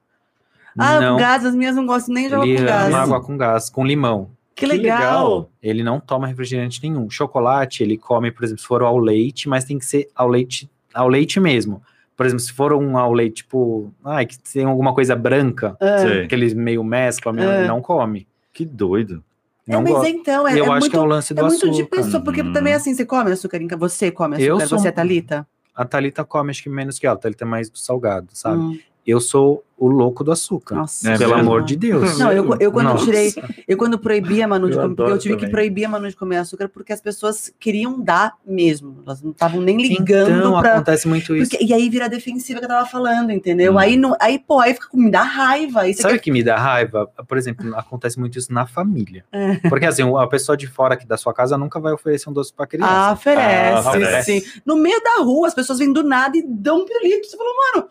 [0.79, 2.95] Ah, não, gás, as minhas não gostam nem de água ele com ama gás.
[2.95, 4.31] água com gás, com limão.
[4.55, 4.99] Que Que legal.
[4.99, 5.51] legal.
[5.63, 7.09] Ele não toma refrigerante nenhum.
[7.11, 10.71] Chocolate, ele come, por exemplo, se for ao leite, mas tem que ser ao leite,
[10.95, 11.83] ao leite mesmo.
[12.21, 16.27] Por exemplo, se for um leite, tipo, ai, que tem alguma coisa branca, É.
[16.27, 17.67] Que eles meio mesclam, meio- É.
[17.67, 18.29] não come.
[18.53, 19.25] Que doido.
[19.67, 20.09] É, Não mas gosta.
[20.11, 21.81] então, é, E eu é acho muito, que é o lance do é muito de
[21.81, 21.97] açúcar.
[21.97, 22.53] pessoa, porque Uhum.
[22.53, 25.49] também assim, você come açúcar você come açúcar, Eu sou você, um- Thalita?
[25.75, 27.17] A Thalita come, acho que menos que ela.
[27.17, 28.59] A Thalita é mais do salgado, sabe?
[28.59, 28.79] Hum,
[29.11, 30.75] Eu sou o louco do açúcar.
[30.75, 31.11] nossa.
[31.11, 31.49] É pelo mesmo?
[31.49, 32.19] amor de Deus.
[32.19, 33.05] Não, eu, eu quando Nossa.
[33.07, 33.33] tirei,
[33.67, 35.53] eu quando proibi a Manu de Eu comer, porque eu tive que também.
[35.53, 39.03] proibir a Manu de comer açúcar porque as pessoas queriam dar mesmo.
[39.07, 40.75] Elas não estavam nem ligando então, pra.
[40.75, 41.51] acontece muito isso.
[41.53, 43.73] Porque- e aí vira defensiva que eu tava falando, entendeu?
[43.73, 43.79] Hum.
[43.79, 45.81] Aí, não, aí, pô, aí fica com me dá raiva.
[45.95, 47.07] Sabe o quer- que me dá raiva?
[47.27, 49.25] Por exemplo, acontece muito isso na família.
[49.33, 49.55] É.
[49.67, 52.53] Porque assim, a pessoa de fora aqui da sua casa nunca vai oferecer um doce
[52.53, 52.93] pra criança.
[52.93, 54.41] Ah, oferece, Ah, oferece.
[54.41, 54.61] sim.
[54.67, 57.27] No meio da rua, as pessoas vêm do nada e dão um pirulito.
[57.29, 57.89] Você falou, mano,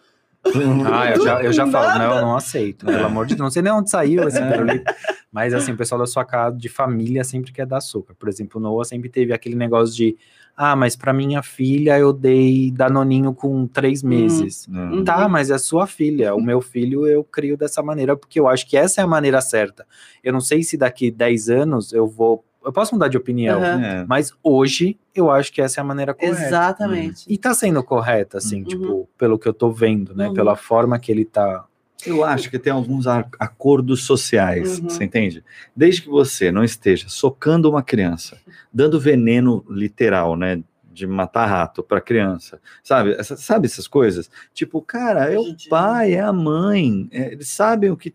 [0.91, 1.99] Ah, eu já, eu já falo, Nada.
[1.99, 2.85] não, eu não aceito.
[2.85, 4.91] Pelo amor de Deus, não sei nem onde saiu esse pirulito.
[5.31, 8.15] Mas assim, o pessoal da sua casa, de família, sempre quer dar açúcar.
[8.15, 10.17] Por exemplo, o Noah sempre teve aquele negócio de
[10.61, 14.67] ah, mas pra minha filha eu dei danoninho com três meses.
[14.69, 15.05] Hum.
[15.05, 16.35] Tá, mas é sua filha.
[16.35, 19.39] O meu filho eu crio dessa maneira, porque eu acho que essa é a maneira
[19.39, 19.87] certa.
[20.21, 22.43] Eu não sei se daqui 10 anos eu vou.
[22.63, 23.63] Eu posso mudar de opinião.
[23.63, 24.05] É.
[24.07, 26.41] mas hoje eu acho que essa é a maneira correta.
[26.45, 27.25] exatamente.
[27.27, 28.67] E tá sendo correta, assim, Uhum.
[28.67, 30.27] tipo, pelo que eu tô vendo, né?
[30.27, 30.33] Uhum.
[30.33, 31.65] Pela forma que ele tá.
[32.05, 34.89] Eu acho que tem alguns acordos sociais, Uhum.
[34.89, 35.43] você entende?
[35.75, 38.37] Desde que você não esteja socando uma criança,
[38.73, 40.61] dando veneno literal, né?
[40.91, 43.11] De matar rato para criança, sabe?
[43.13, 44.29] Essa- sabe essas coisas?
[44.53, 48.13] Tipo, cara, é o pai, é a mãe, é, eles sabem o que,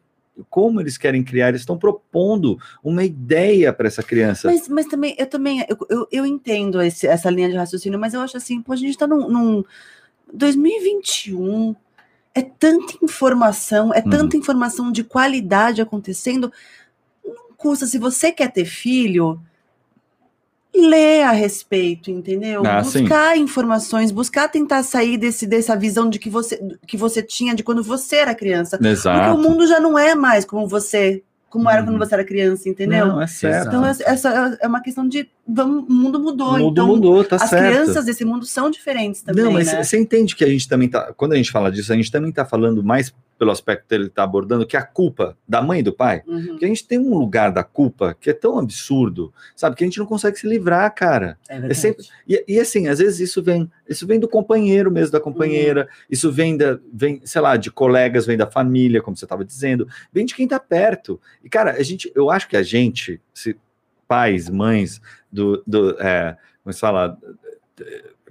[0.51, 4.49] como eles querem criar, eles estão propondo uma ideia para essa criança.
[4.49, 8.15] Mas, mas também, eu também, eu, eu, eu entendo esse- essa linha de raciocínio, mas
[8.15, 9.65] eu acho assim, pô, a gente tá num, num
[10.33, 11.75] 2021,
[12.35, 14.11] é tanta informação, é Uhum.
[14.11, 16.53] tanta informação de qualidade acontecendo,
[17.25, 19.41] não custa, se você quer ter filho,
[20.75, 22.63] lê a respeito, entendeu?
[22.67, 23.01] Ah, sim.
[23.03, 27.63] buscar informações, buscar tentar sair desse, dessa visão de que você, que você tinha de
[27.63, 28.77] quando você era criança.
[28.77, 29.35] Porque Exato.
[29.39, 31.87] o mundo já não é mais como você, como era Uhum.
[31.89, 33.07] quando você era criança, entendeu?
[33.07, 33.69] Não, é certo.
[33.69, 35.29] Então, essa- é uma questão de.
[35.47, 36.49] Vamos, o mundo mudou.
[36.55, 37.71] o mundo então, mudou, tá as certo.
[37.71, 39.45] crianças desse mundo são diferentes também.
[39.45, 39.83] Não, mas né?
[39.85, 41.13] você entende que a gente também tá.
[41.17, 44.09] Quando a gente fala disso, a gente também tá falando mais pelo aspecto que ele
[44.09, 46.23] tá abordando, que é a culpa da mãe e do pai.
[46.27, 49.75] Uhum, Porque a gente tem um lugar da culpa que é tão absurdo, sabe?
[49.77, 51.39] Que a gente não consegue se livrar, cara.
[51.49, 51.75] é verdade.
[51.75, 55.83] sempre- E, e, assim, às vezes isso vem, isso vem do companheiro mesmo, da companheira,
[55.83, 56.07] Uhum.
[56.11, 59.87] isso vem da, vem, sei lá, de colegas, vem da família, como você estava dizendo,
[60.13, 61.21] vem de quem tá perto.
[61.43, 63.57] E, cara, a gente, eu acho que a gente, se,
[64.07, 65.01] pais, mães,
[65.33, 67.19] do, do é, como se fala,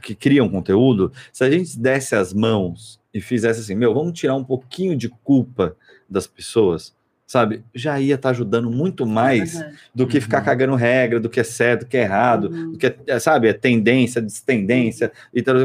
[0.01, 4.36] que criam conteúdo, se a gente desse as mãos e fizesse assim, meu, vamos tirar
[4.36, 5.76] um pouquinho de culpa
[6.09, 6.95] das pessoas,
[7.26, 7.64] sabe?
[7.74, 9.78] Já ia estar ajudando muito mais É verdade.
[9.95, 10.45] do que ficar Uhum.
[10.45, 12.72] cagando regra, do que é certo, do que é errado, Uhum.
[12.74, 15.55] do que é, é, sabe, é tendência, destendência, e tal.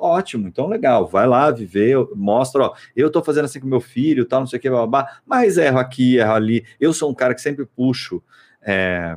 [0.00, 4.24] Ótimo, então legal, vai lá viver, mostra, ó, eu tô fazendo assim com meu filho,
[4.24, 6.64] tal, não sei o que, babá, mas erro aqui, erro ali.
[6.80, 8.22] Eu sou um cara que sempre puxo
[8.60, 9.16] é,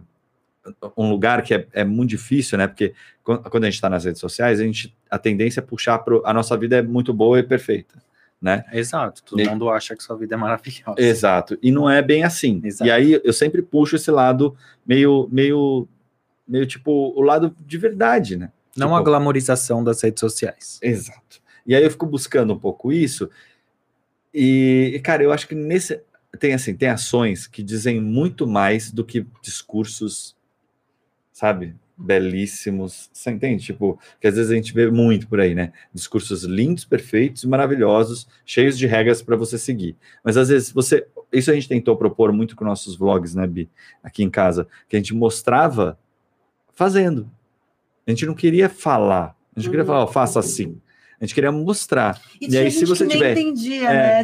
[0.96, 2.68] um lugar que é, é muito difícil, né?
[2.68, 2.94] Porque
[3.24, 6.34] quando a gente está nas redes sociais, a gente a tendência é puxar pro, a
[6.34, 8.02] nossa vida é muito boa e perfeita,
[8.42, 8.64] né?
[8.72, 9.24] Exato.
[9.24, 10.96] Todo E- mundo acha que sua vida é maravilhosa.
[11.00, 11.58] Exato.
[11.62, 12.62] E não é bem assim.
[12.64, 12.88] Exato.
[12.88, 14.56] E aí eu sempre puxo esse lado
[14.86, 15.88] meio, meio,
[16.48, 18.52] meio tipo o lado de verdade, né?
[18.78, 20.80] Não Tipo, a glamorização das redes sociais.
[20.82, 21.42] Exato.
[21.66, 23.30] E aí eu fico buscando um pouco isso.
[24.34, 26.02] E, e, cara, eu acho que nesse
[26.40, 30.36] tem assim, tem ações que dizem muito mais do que discursos,
[31.42, 31.76] sabe?
[31.98, 33.10] Belíssimos.
[33.12, 33.64] Você entende?
[33.64, 35.72] Tipo, que às vezes a gente vê muito por aí, né?
[35.94, 39.96] Discursos lindos, perfeitos, maravilhosos, cheios de regras para você seguir.
[40.24, 41.06] Mas às vezes você.
[41.34, 43.70] Isso a gente tentou propor muito com nossos vlogs, né, Bi?
[44.04, 45.98] Aqui em casa, que a gente mostrava
[46.74, 47.30] fazendo.
[48.06, 49.36] A gente não queria falar.
[49.56, 49.88] A gente não queria Uhum.
[49.88, 50.80] falar, ó, faça assim.
[51.20, 52.20] A gente queria mostrar.
[52.42, 54.24] E, E aí, se você que nem tiver- entendia, É.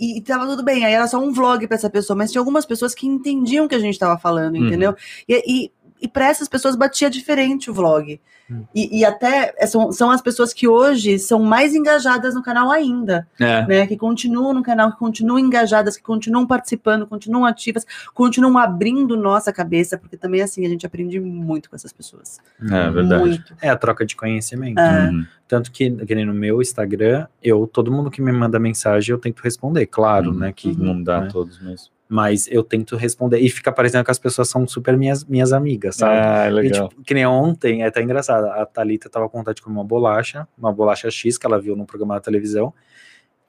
[0.00, 2.64] E, tava tudo bem, aí era só um vlog pra essa pessoa, mas tinha algumas
[2.64, 4.66] pessoas que entendiam o que a gente tava falando, Uhum.
[4.66, 4.96] entendeu?
[5.28, 5.70] E, e,
[6.00, 8.20] e para essas pessoas batia diferente o vlog.
[8.50, 8.64] Hum.
[8.74, 12.70] E, e até é, são, são as pessoas que hoje são mais engajadas no canal
[12.70, 13.28] ainda.
[13.38, 13.66] É.
[13.66, 19.16] né, que continuam no canal, que continuam engajadas, que continuam participando, continuam ativas, continuam abrindo
[19.16, 22.38] nossa cabeça, porque também assim a gente aprende muito com essas pessoas.
[22.62, 23.22] É verdade.
[23.22, 23.54] Muito.
[23.60, 24.78] É a troca de conhecimento.
[24.80, 25.10] É.
[25.10, 25.26] Uhum.
[25.46, 29.18] Tanto que, que nem no meu Instagram, eu, todo mundo que me manda mensagem, eu
[29.18, 30.38] tento responder, claro, Uhum.
[30.38, 30.52] né?
[30.54, 31.97] Que Não dá né, todos mesmo.
[32.08, 35.96] Mas eu tento responder e fica parecendo que as pessoas são super minhas, minhas amigas,
[35.96, 36.16] sabe?
[36.16, 36.88] Ah, E, legal.
[36.88, 38.46] tipo, que nem ontem, é até engraçado.
[38.46, 41.76] A Thalita tava com vontade de comer uma bolacha, uma bolacha X que ela viu
[41.76, 42.72] num programa da televisão.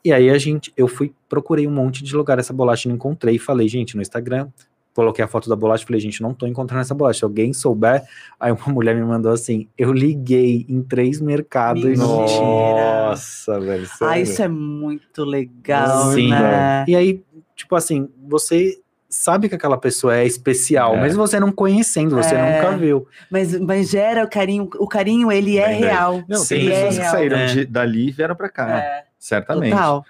[0.03, 2.95] E aí a gente, eu fui, procurei um monte de lugar essa bolacha e não
[2.95, 3.35] encontrei.
[3.35, 4.49] E falei, gente, no Instagram,
[4.93, 7.19] coloquei a foto da bolacha e falei, gente, não tô encontrando essa bolacha.
[7.19, 8.03] Se alguém souber,
[8.39, 13.09] aí uma mulher me mandou assim: eu liguei em três mercados e não Mentira.
[13.09, 13.83] Nossa, velho.
[13.83, 14.23] Ah, sério?
[14.23, 16.85] isso é muito legal, Sim, né?
[16.87, 17.23] E aí,
[17.59, 18.79] tipo assim, você
[19.09, 21.01] sabe que aquela pessoa é especial, É.
[21.01, 22.61] mesmo você não conhecendo, você É.
[22.61, 23.05] nunca viu.
[23.29, 25.79] Mas, mas gera o carinho, o carinho ele é bem.
[25.79, 26.23] real.
[26.27, 27.11] Não, Sim, tem ele é pessoas que real.
[27.11, 27.45] saíram É.
[27.47, 29.71] de- dali e vieram pra cá, É, certamente.
[29.71, 30.05] total,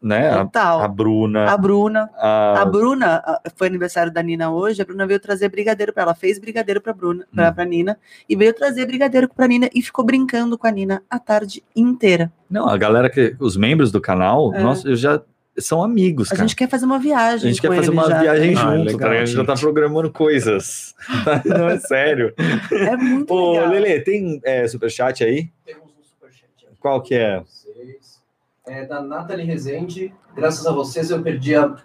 [0.00, 0.30] Né?
[0.30, 0.80] A, total.
[0.80, 5.06] a Bruna, A Bruna, a, a Bruna, a- foi aniversário da Nina hoje, a Bruna
[5.06, 7.52] veio trazer brigadeiro pra ela, fez brigadeiro pra Bruna, pra, Hum.
[7.54, 7.98] pra Nina,
[8.28, 12.32] e veio trazer brigadeiro pra Nina e ficou brincando com a Nina a tarde inteira.
[12.48, 13.36] Não, a galera que.
[13.38, 14.62] Os membros do canal, É.
[14.62, 15.20] nossa, eu já
[15.58, 16.48] são amigos, A cara.
[16.48, 18.20] gente quer fazer uma viagem A gente com quer fazer uma já.
[18.20, 19.10] viagem Ah, junto, legal, tá?
[19.10, 20.94] A gente já tá programando coisas.
[21.44, 22.34] Não, é sério.
[22.70, 23.70] É muito Ô, legal.
[23.70, 25.48] Lele, tem é, superchat aí?
[25.64, 26.48] Temos um superchat
[26.80, 27.42] Qual que é?
[28.66, 30.12] É da Nathalie Rezende.
[30.34, 31.76] Graças a vocês eu perdi a,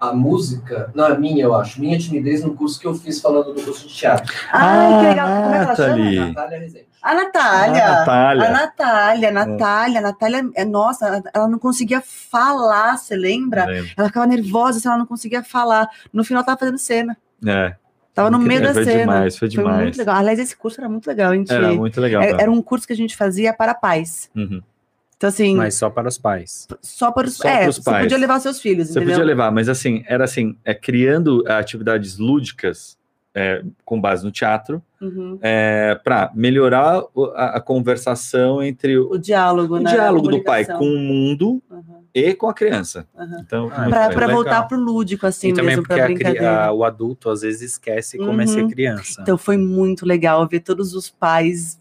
[0.00, 0.90] a música.
[0.94, 1.80] Não, é minha, eu acho.
[1.80, 4.32] Minha timidez no curso que eu fiz falando do curso de teatro.
[4.52, 5.28] Ai, que legal.
[5.28, 6.14] Como é que ela Nathalie.
[6.16, 6.26] chama?
[6.28, 6.86] Natália Rezende.
[7.02, 7.84] A Natália.
[7.86, 8.44] Ah, Natália.
[8.44, 13.66] A Natália, a Natália, a Natália, é, nossa, ela não conseguia falar, você lembra?
[13.96, 15.88] Ela ficava nervosa, se ela não conseguia falar.
[16.12, 17.16] No final tava fazendo cena.
[17.46, 17.74] É,
[18.12, 18.98] Tava no meio da foi cena.
[19.00, 19.82] demais, foi Foi demais.
[19.82, 20.16] muito legal.
[20.16, 21.50] Aliás, esse curso era muito legal, a gente.
[21.52, 22.20] Era muito legal.
[22.20, 22.42] é- cara.
[22.42, 24.28] era um curso que a gente fazia para pais.
[24.36, 24.60] Uhum.
[25.20, 26.66] Então, assim, Mas só para os pais.
[26.80, 28.04] só para os só é, pros Você pais.
[28.04, 29.16] podia levar seus filhos, Você entendeu?
[29.16, 32.98] podia levar, mas assim, era assim, é criando atividades lúdicas
[33.34, 35.38] é, com base no teatro Uhum.
[35.42, 39.90] é, para melhorar o- a, a conversação entre o, O diálogo, o né?
[39.90, 43.06] diálogo do pai com o mundo Uhum, e com a criança.
[43.14, 43.38] uhum.
[43.40, 44.28] Então, Ah, legal.
[44.34, 46.64] voltar pro lúdico, assim, e também mesmo, porque a cri- brincadeira.
[46.66, 48.68] a- o adulto às vezes esquece como é ser Uhum.
[48.70, 49.20] criança.
[49.22, 51.78] Então foi muito legal ver todos os pais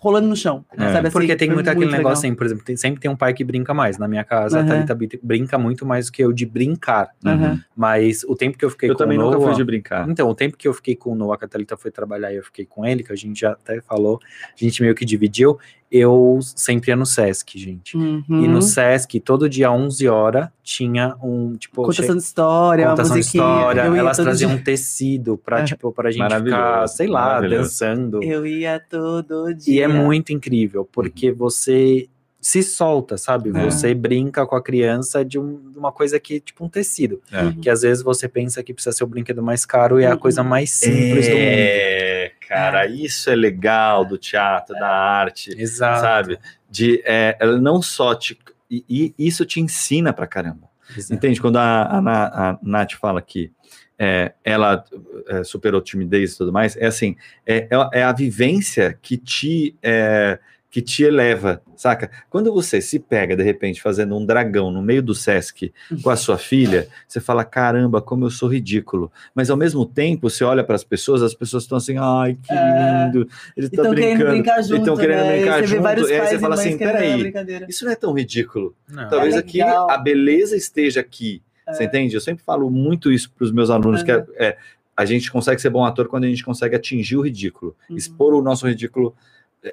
[0.00, 0.92] rolando no chão, É.
[0.92, 1.12] sabe assim?
[1.18, 1.98] Porque tem muito aquele legal.
[1.98, 3.98] negócio assim, por exemplo, tem- sempre tem um pai que brinca mais.
[3.98, 4.64] Na minha casa, Uhum.
[4.64, 7.10] a Thalita brin- brinca muito mais do que eu de brincar.
[7.24, 7.58] Uhum.
[7.76, 10.08] Mas o tempo que eu fiquei Eu com também o nunca Noah, fui de brincar.
[10.08, 12.36] Então, o tempo que eu fiquei com o Noah, que a Thalita foi trabalhar e
[12.36, 15.58] eu fiquei com ele, que a gente já até falou, a gente meio que dividiu,
[15.90, 17.96] eu sempre ia no Sesc, gente.
[17.96, 18.22] Uhum.
[18.28, 21.82] E no Sesc, todo dia, 11 horas, tinha um, tipo...
[21.82, 24.58] Contação de história, uma contação de história, eu ia elas traziam dia.
[24.60, 25.64] um tecido pra, É.
[25.64, 28.22] tipo, pra gente ficar, sei lá, dançando.
[28.22, 29.87] Eu ia todo dia.
[29.88, 32.08] E é muito incrível, porque você
[32.40, 33.50] se solta, sabe?
[33.50, 33.64] É.
[33.64, 37.20] Você brinca com a criança de, um- de uma coisa que, tipo, um tecido.
[37.32, 37.42] É.
[37.42, 37.60] Uhum.
[37.60, 40.12] Que às vezes você pensa que precisa ser o brinquedo mais caro e é a
[40.12, 40.18] Uhum.
[40.18, 41.40] coisa mais simples do mundo.
[41.42, 46.00] É, cara, isso é legal do teatro, da arte, Exato.
[46.00, 46.38] sabe?
[46.70, 48.38] De, é, ela não só te.
[48.70, 50.68] E, e isso te ensina pra caramba.
[50.96, 51.14] Exato.
[51.14, 51.40] Entende?
[51.40, 53.50] Quando a, a, a Nath fala que
[53.98, 54.84] é, ela
[55.26, 57.16] é, superou timidez e tudo mais, é assim,
[57.46, 60.38] é, é a vivência que te, é,
[60.70, 62.10] que te eleva, saca?
[62.28, 65.72] Quando você se pega, de repente, fazendo um dragão no meio do Sesc
[66.02, 69.10] com a sua filha, você fala, caramba, como eu sou ridículo.
[69.34, 72.52] Mas ao mesmo tempo, você olha para as pessoas, as pessoas estão assim, ai, que
[72.52, 73.04] É.
[73.06, 73.26] lindo,
[73.56, 74.30] ele E tá tão querendo brincando.
[74.30, 75.36] brincar junto, tão querendo né?
[75.38, 77.66] brincar e junto, e aí você fala assim, peraí, brincadeira.
[77.68, 78.74] isso não é tão ridículo.
[78.88, 79.08] Não.
[79.08, 81.42] Talvez É aqui a beleza esteja aqui.
[81.70, 82.14] Você entende?
[82.14, 84.56] Eu sempre falo muito isso para os meus alunos, que é, é,
[84.96, 87.74] a gente consegue ser bom ator quando a gente consegue atingir o ridículo.
[87.88, 87.96] Uhum.
[87.96, 89.14] Expor o nosso ridículo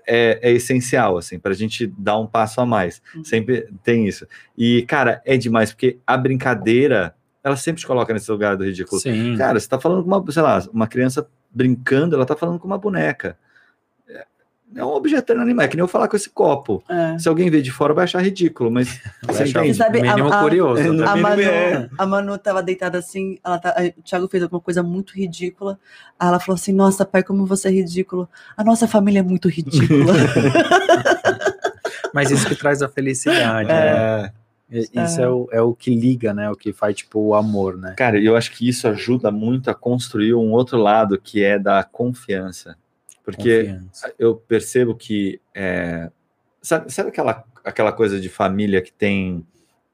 [0.08, 3.02] é, é essencial, assim, para a gente dar um passo a mais.
[3.16, 3.24] Uhum.
[3.24, 4.28] Sempre tem isso.
[4.58, 9.00] E, cara, é demais, porque a brincadeira, ela sempre te coloca nesse lugar do ridículo.
[9.02, 9.36] Sim.
[9.38, 12.68] Cara, você tá falando com uma, sei lá, uma criança brincando, ela tá falando com
[12.68, 13.38] uma boneca.
[14.76, 16.84] É- É um objeto inanimado, é que nem eu falar com esse copo.
[16.90, 17.18] É.
[17.18, 19.46] Se alguém ver de fora, vai achar ridículo, mas Vai você?
[19.48, 20.82] Você sabe, a- mínimo a- curioso.
[20.82, 21.06] É, né?
[21.06, 21.90] A mínimo Manu, é.
[21.98, 25.80] a Manu tava deitada assim, ela tá, o Thiago fez alguma coisa muito ridícula.
[26.20, 28.28] Aí ela falou assim: Nossa, pai, como você é ridículo.
[28.58, 30.14] A nossa família é muito ridícula.
[32.14, 34.32] Mas isso que traz a felicidade, né?
[34.72, 35.30] É, Isso é.
[35.30, 36.50] o, é o que liga, né?
[36.50, 37.94] O que faz, tipo, o amor, né?
[37.98, 41.84] Cara, eu acho que isso ajuda muito a construir um outro lado que é da
[41.84, 42.76] confiança.
[43.26, 44.14] Porque Confiança.
[44.20, 45.42] eu percebo que.
[45.54, 46.12] é,
[46.62, 49.44] sabe sabe aquela, aquela coisa de família que tem,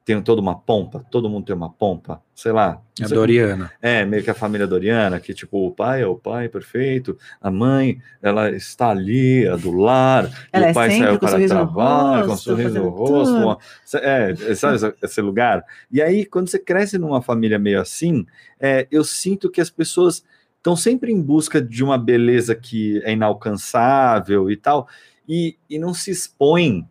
[0.03, 1.05] tem toda uma pompa?
[1.09, 2.21] Todo mundo tem uma pompa?
[2.35, 2.81] Sei lá.
[2.99, 3.71] não A sei Doriana.
[3.81, 7.49] É, meio que a família Doriana, que tipo, o pai é o pai perfeito, a
[7.49, 11.47] mãe, ela está ali, a do lar, Ela e é o pai sempre saiu para
[11.47, 13.57] trabalho, com um rosto, sorriso no rosto, uma-
[14.01, 15.63] é, sabe esse- esse lugar?
[15.91, 18.25] E aí, quando você cresce numa família meio assim,
[18.59, 20.25] é, eu sinto que as pessoas
[20.61, 24.88] estão sempre em busca de uma beleza que é inalcançável e tal,
[25.27, 26.88] e, e não se expõem,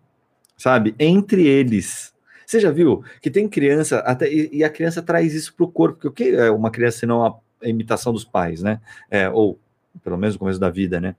[0.56, 2.12] sabe, entre eles.
[2.44, 6.08] Você já viu que tem criança, até, e, a criança traz isso pro corpo, porque
[6.08, 8.80] o que é uma criança senão a imitação dos pais, né?
[9.08, 9.58] É, ou
[10.02, 11.14] pelo menos no começo da vida, né?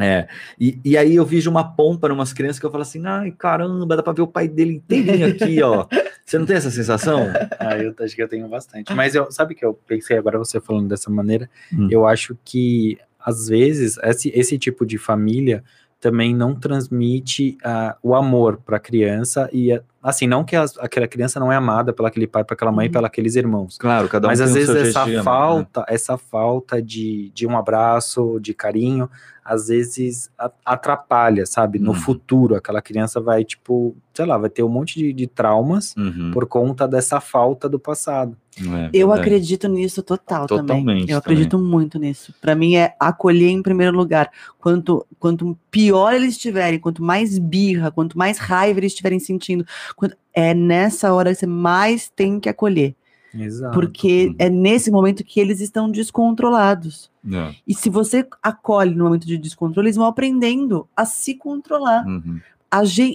[0.00, 0.26] É,
[0.58, 3.30] e, e aí eu vejo uma pompa em umas crianças que eu falo assim, ai
[3.30, 5.86] caramba, dá pra ver o pai dele inteirinho aqui, ó.
[6.24, 7.26] Você não tem essa sensação?
[7.58, 8.94] Ah, eu acho que eu tenho bastante.
[8.94, 11.50] Mas eu, sabe que eu pensei agora você falando dessa maneira?
[11.76, 11.88] Hum.
[11.90, 15.62] Eu acho que às vezes esse, esse tipo de família
[16.00, 20.78] também não transmite ah, o amor para a criança e ah, assim não que as-
[20.78, 22.92] aquela criança não é amada pela aquele pai, para aquela mãe, Uhum.
[22.92, 23.76] pela aqueles irmãos.
[23.76, 25.22] Claro, cada um Mas tem às vezes essa né?
[25.22, 29.10] falta, essa falta de, de um abraço, de carinho,
[29.50, 30.30] às vezes
[30.64, 31.80] atrapalha, sabe?
[31.80, 31.94] No Uhum.
[31.96, 36.30] futuro, aquela criança vai, tipo, sei lá, vai ter um monte de, de traumas Uhum,
[36.32, 38.36] por conta dessa falta do passado.
[38.56, 40.66] é Eu acredito nisso total também.
[40.84, 42.32] Totalmente Eu acredito muito nisso.
[42.40, 44.30] Pra mim é acolher em primeiro lugar.
[44.60, 49.64] Quanto, quanto pior eles estiverem, quanto mais birra, quanto mais raiva eles estiverem sentindo,
[49.96, 52.94] quanto- é nessa hora que você mais tem que acolher.
[53.34, 53.74] Exato.
[53.74, 57.10] Porque é nesse momento que eles estão descontrolados.
[57.30, 62.06] É, E se você acolhe no momento de descontrole, eles vão aprendendo a se controlar.
[62.06, 62.40] uhum.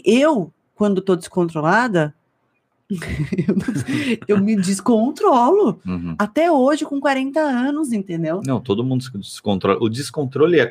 [0.04, 2.14] Eu, quando tô descontrolada,
[4.28, 5.80] eu, me descontrolo.
[5.86, 6.16] Uhum.
[6.20, 8.42] Até hoje, com 40 anos, entendeu?
[8.46, 9.80] Não, todo mundo se descontrola.
[9.82, 10.66] O descontrole é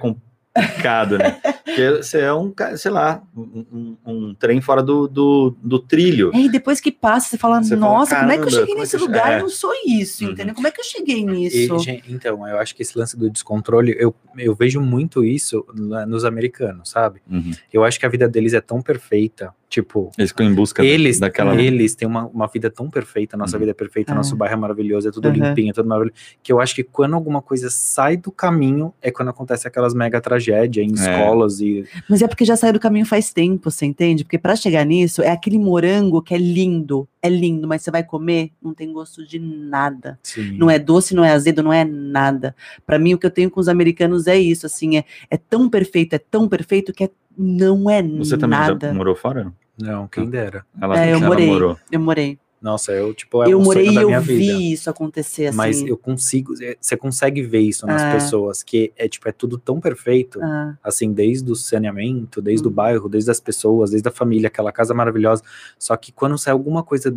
[0.55, 1.33] complicado, né?
[1.65, 6.31] Porque você é um, sei lá, um, um- um trem fora do, do, do trilho.
[6.33, 8.45] É, E aí depois que passa, você fala, Você fala, nossa, como é que eu
[8.47, 9.33] "Caramba, cheguei é nesse que eu che-" lugar?
[9.33, 9.37] É.
[9.37, 10.31] Eu não sou isso, Uhum.
[10.33, 10.55] entendeu?
[10.55, 11.79] Como é que eu cheguei E, nisso?
[11.81, 16.25] gente, então, eu acho que esse lance do descontrole, eu, eu vejo muito isso nos
[16.25, 17.21] americanos, sabe?
[17.29, 17.51] Uhum.
[17.73, 21.19] Eu acho que a vida deles é tão perfeita, tipo, Eles ficam em busca eles,
[21.19, 21.61] daquela.
[21.61, 23.61] eles têm uma, uma vida tão perfeita, nossa Uhum.
[23.61, 24.15] vida é perfeita, É.
[24.15, 25.35] nosso bairro é maravilhoso, é tudo Uhum.
[25.35, 29.11] limpinho, é tudo maravilhoso, que eu acho que quando alguma coisa sai do caminho, é
[29.11, 30.95] quando acontece aquelas mega tragédias em É.
[30.95, 31.85] escolas e...
[32.09, 34.23] Mas é porque já saiu do caminho faz tempo, você entende?
[34.23, 38.05] Porque pra chegar nisso, é aquele morango que é lindo, é lindo, mas você vai
[38.05, 40.19] comer, não tem gosto de nada.
[40.23, 40.57] Sim.
[40.57, 42.55] Não é doce, não é azedo, não é nada.
[42.87, 45.69] Pra mim, o que eu tenho com os americanos é isso, assim, é, é tão
[45.69, 48.87] perfeito, é tão perfeito que é- não é Você também nada.
[48.89, 49.53] já morou fora?
[49.79, 50.65] Não, quem dera.
[50.81, 51.47] Ela, É, eu ela morei.
[51.47, 51.79] morou.
[51.91, 52.39] Eu morei.
[52.63, 54.53] Nossa, eu, tipo, é eu um morei sonho e da eu vi vida.
[54.63, 55.57] isso acontecer, assim.
[55.57, 58.13] Mas eu consigo, é, você consegue ver isso nas É.
[58.13, 62.71] pessoas, que é tipo, é tudo tão perfeito, Ah, assim, desde o saneamento, desde o
[62.71, 62.75] Hum.
[62.75, 65.43] bairro, desde as pessoas, desde a família, aquela casa maravilhosa.
[65.79, 67.15] Só que quando sai alguma coisa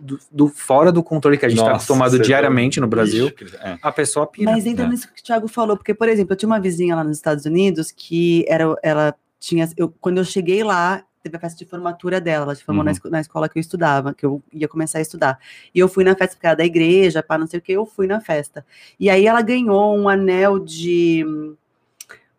[0.00, 3.56] do, do- fora do controle que a gente está acostumado você diariamente no Brasil, Ixi,
[3.62, 3.78] é.
[3.82, 4.52] a pessoa pira.
[4.52, 4.88] Mas entra É.
[4.88, 7.44] nisso que o Thiago falou, porque, por exemplo, eu tinha uma vizinha lá nos Estados
[7.46, 9.68] Unidos que era, ela tinha.
[9.76, 12.90] Eu, quando eu cheguei lá, teve a festa de formatura dela, ela se formou na,
[12.90, 12.92] Uhum.
[12.92, 15.38] esco- na escola que eu estudava, que eu ia começar a estudar.
[15.74, 17.84] E eu fui na festa, porque era da igreja, pá, não sei o que, eu
[17.86, 18.64] fui na festa.
[19.00, 21.24] E aí ela ganhou um anel de.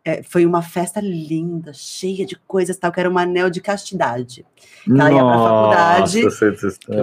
[0.06, 4.46] É, foi uma festa linda, cheia de coisas tal, que era um anel de castidade.
[4.88, 6.22] Ela ia pra faculdade.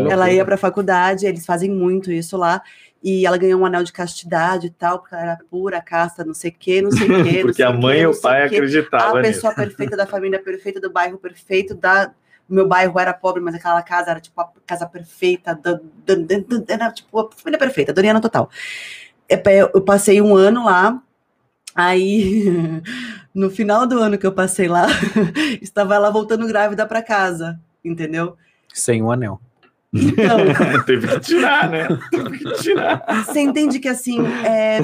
[0.08, 2.62] Ela ia pra faculdade, eles fazem muito isso lá.
[3.02, 6.32] E ela ganhou um anel de castidade e tal, porque ela era pura, casta, não
[6.32, 7.40] sei o quê, não sei o quê.
[7.42, 9.32] Porque a o quê, mãe e o pai acreditavam A nisso.
[9.34, 12.12] pessoa perfeita da família perfeita, do bairro perfeito, da.
[12.48, 16.64] Meu bairro era pobre, mas aquela casa era tipo a casa perfeita, da, da- da-
[16.68, 18.48] era tipo a família perfeita, Doriana total.
[19.28, 19.42] É,
[19.74, 21.02] eu passei um ano lá,
[21.74, 22.44] aí
[23.35, 24.86] no final do ano que eu passei lá,
[25.61, 28.36] estava ela voltando grávida para casa, entendeu?
[28.73, 29.40] Sem o anel.
[29.93, 30.39] Então,
[30.86, 31.86] Teve que tirar, né?
[32.11, 33.05] Teve que tirar.
[33.24, 34.78] Você entende que assim, é,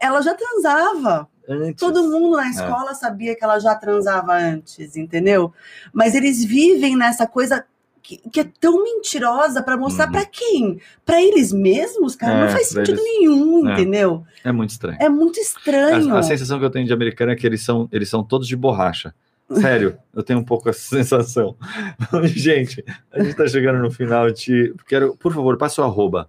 [0.00, 1.28] ela já transava.
[1.48, 1.80] Antes.
[1.80, 5.52] Todo mundo na escola sabia que ela já transava antes, entendeu?
[5.92, 7.64] Mas eles vivem nessa coisa
[8.02, 10.12] que, que é tão mentirosa para mostrar Uhum.
[10.12, 10.80] pra quem?
[11.04, 13.04] Pra eles mesmos, cara, É, não faz sentido eles.
[13.04, 13.72] nenhum, É.
[13.74, 14.24] entendeu?
[14.44, 14.98] É muito estranho.
[15.00, 16.14] É muito estranho.
[16.14, 18.46] A, a sensação que eu tenho de americano é que eles são, eles são todos
[18.48, 19.14] de borracha.
[19.52, 21.56] Sério, eu tenho um pouco essa sensação.
[22.24, 24.26] gente, a gente tá chegando no final.
[24.86, 26.28] Quero, por favor, passe o arroba.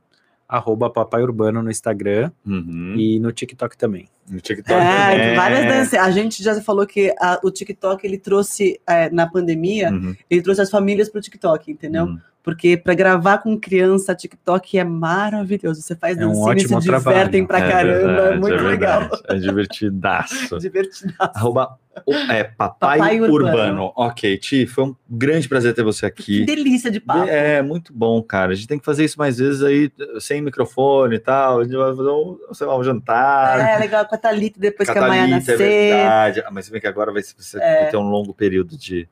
[0.52, 2.96] Arroba Papai Urbano no Instagram Uhum.
[2.98, 4.10] e no TikTok também.
[4.30, 4.74] No TikTok.
[4.80, 5.36] É, também.
[5.36, 5.94] várias danças.
[6.00, 10.14] A gente já falou que a- o TikTok ele trouxe é, na pandemia, Uhum.
[10.30, 12.04] ele trouxe as famílias pro TikTok, entendeu?
[12.04, 12.20] Uhum.
[12.44, 15.80] Porque para gravar com criança, TikTok é maravilhoso.
[15.82, 17.48] Você faz É um dancinha e se ótimo divertem trabalho.
[17.48, 19.00] pra caramba, é, verdade, muito legal.
[19.02, 19.24] verdade.
[19.30, 20.58] É divertidaço.
[20.60, 21.18] Divertidaço.
[21.20, 23.46] Arroba o- é, papai, Papai urbano.
[23.46, 23.94] Urbano.
[23.96, 26.46] Ok, Ti, foi um grande prazer ter você Que aqui.
[26.46, 27.28] delícia de papo.
[27.30, 28.54] É, muito bom, cara.
[28.54, 31.60] A gente tem que fazer isso mais vezes aí, sem microfone e tal.
[31.60, 33.60] A gente vai fazer um, sei lá, um jantar.
[33.60, 35.58] É, legal com a Thalita depois que a Maia Catalita, é nascer.
[35.58, 36.44] verdade.
[36.46, 37.22] Ah, Mas se bem que agora vai,
[37.62, 37.82] É.
[37.82, 39.08] vai ter um longo período de,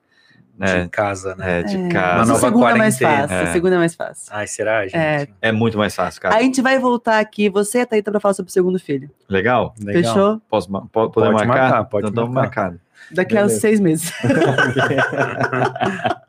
[0.60, 1.60] né, De casa, né?
[1.60, 2.07] é, de É, casa.
[2.07, 3.27] Uma mas a nova segunda é mais quarentena.
[3.27, 3.36] fácil.
[3.36, 3.49] É.
[3.49, 4.34] A segunda é mais fácil.
[4.36, 4.95] Ai, será, gente?
[4.98, 5.27] É.
[5.41, 6.36] É muito mais fácil, cara.
[6.36, 9.10] A gente vai voltar aqui, você e a Thalita, pra falar sobre o segundo filho.
[9.30, 9.73] Legal?
[9.81, 10.03] Legal.
[10.14, 10.41] Fechou?
[10.49, 11.61] Posso, ma- po- poder Pode marcar?
[11.64, 12.73] marcar, pode então, tamo marcar.
[13.11, 13.61] Daqui a uns Beleza.
[13.61, 14.11] seis meses.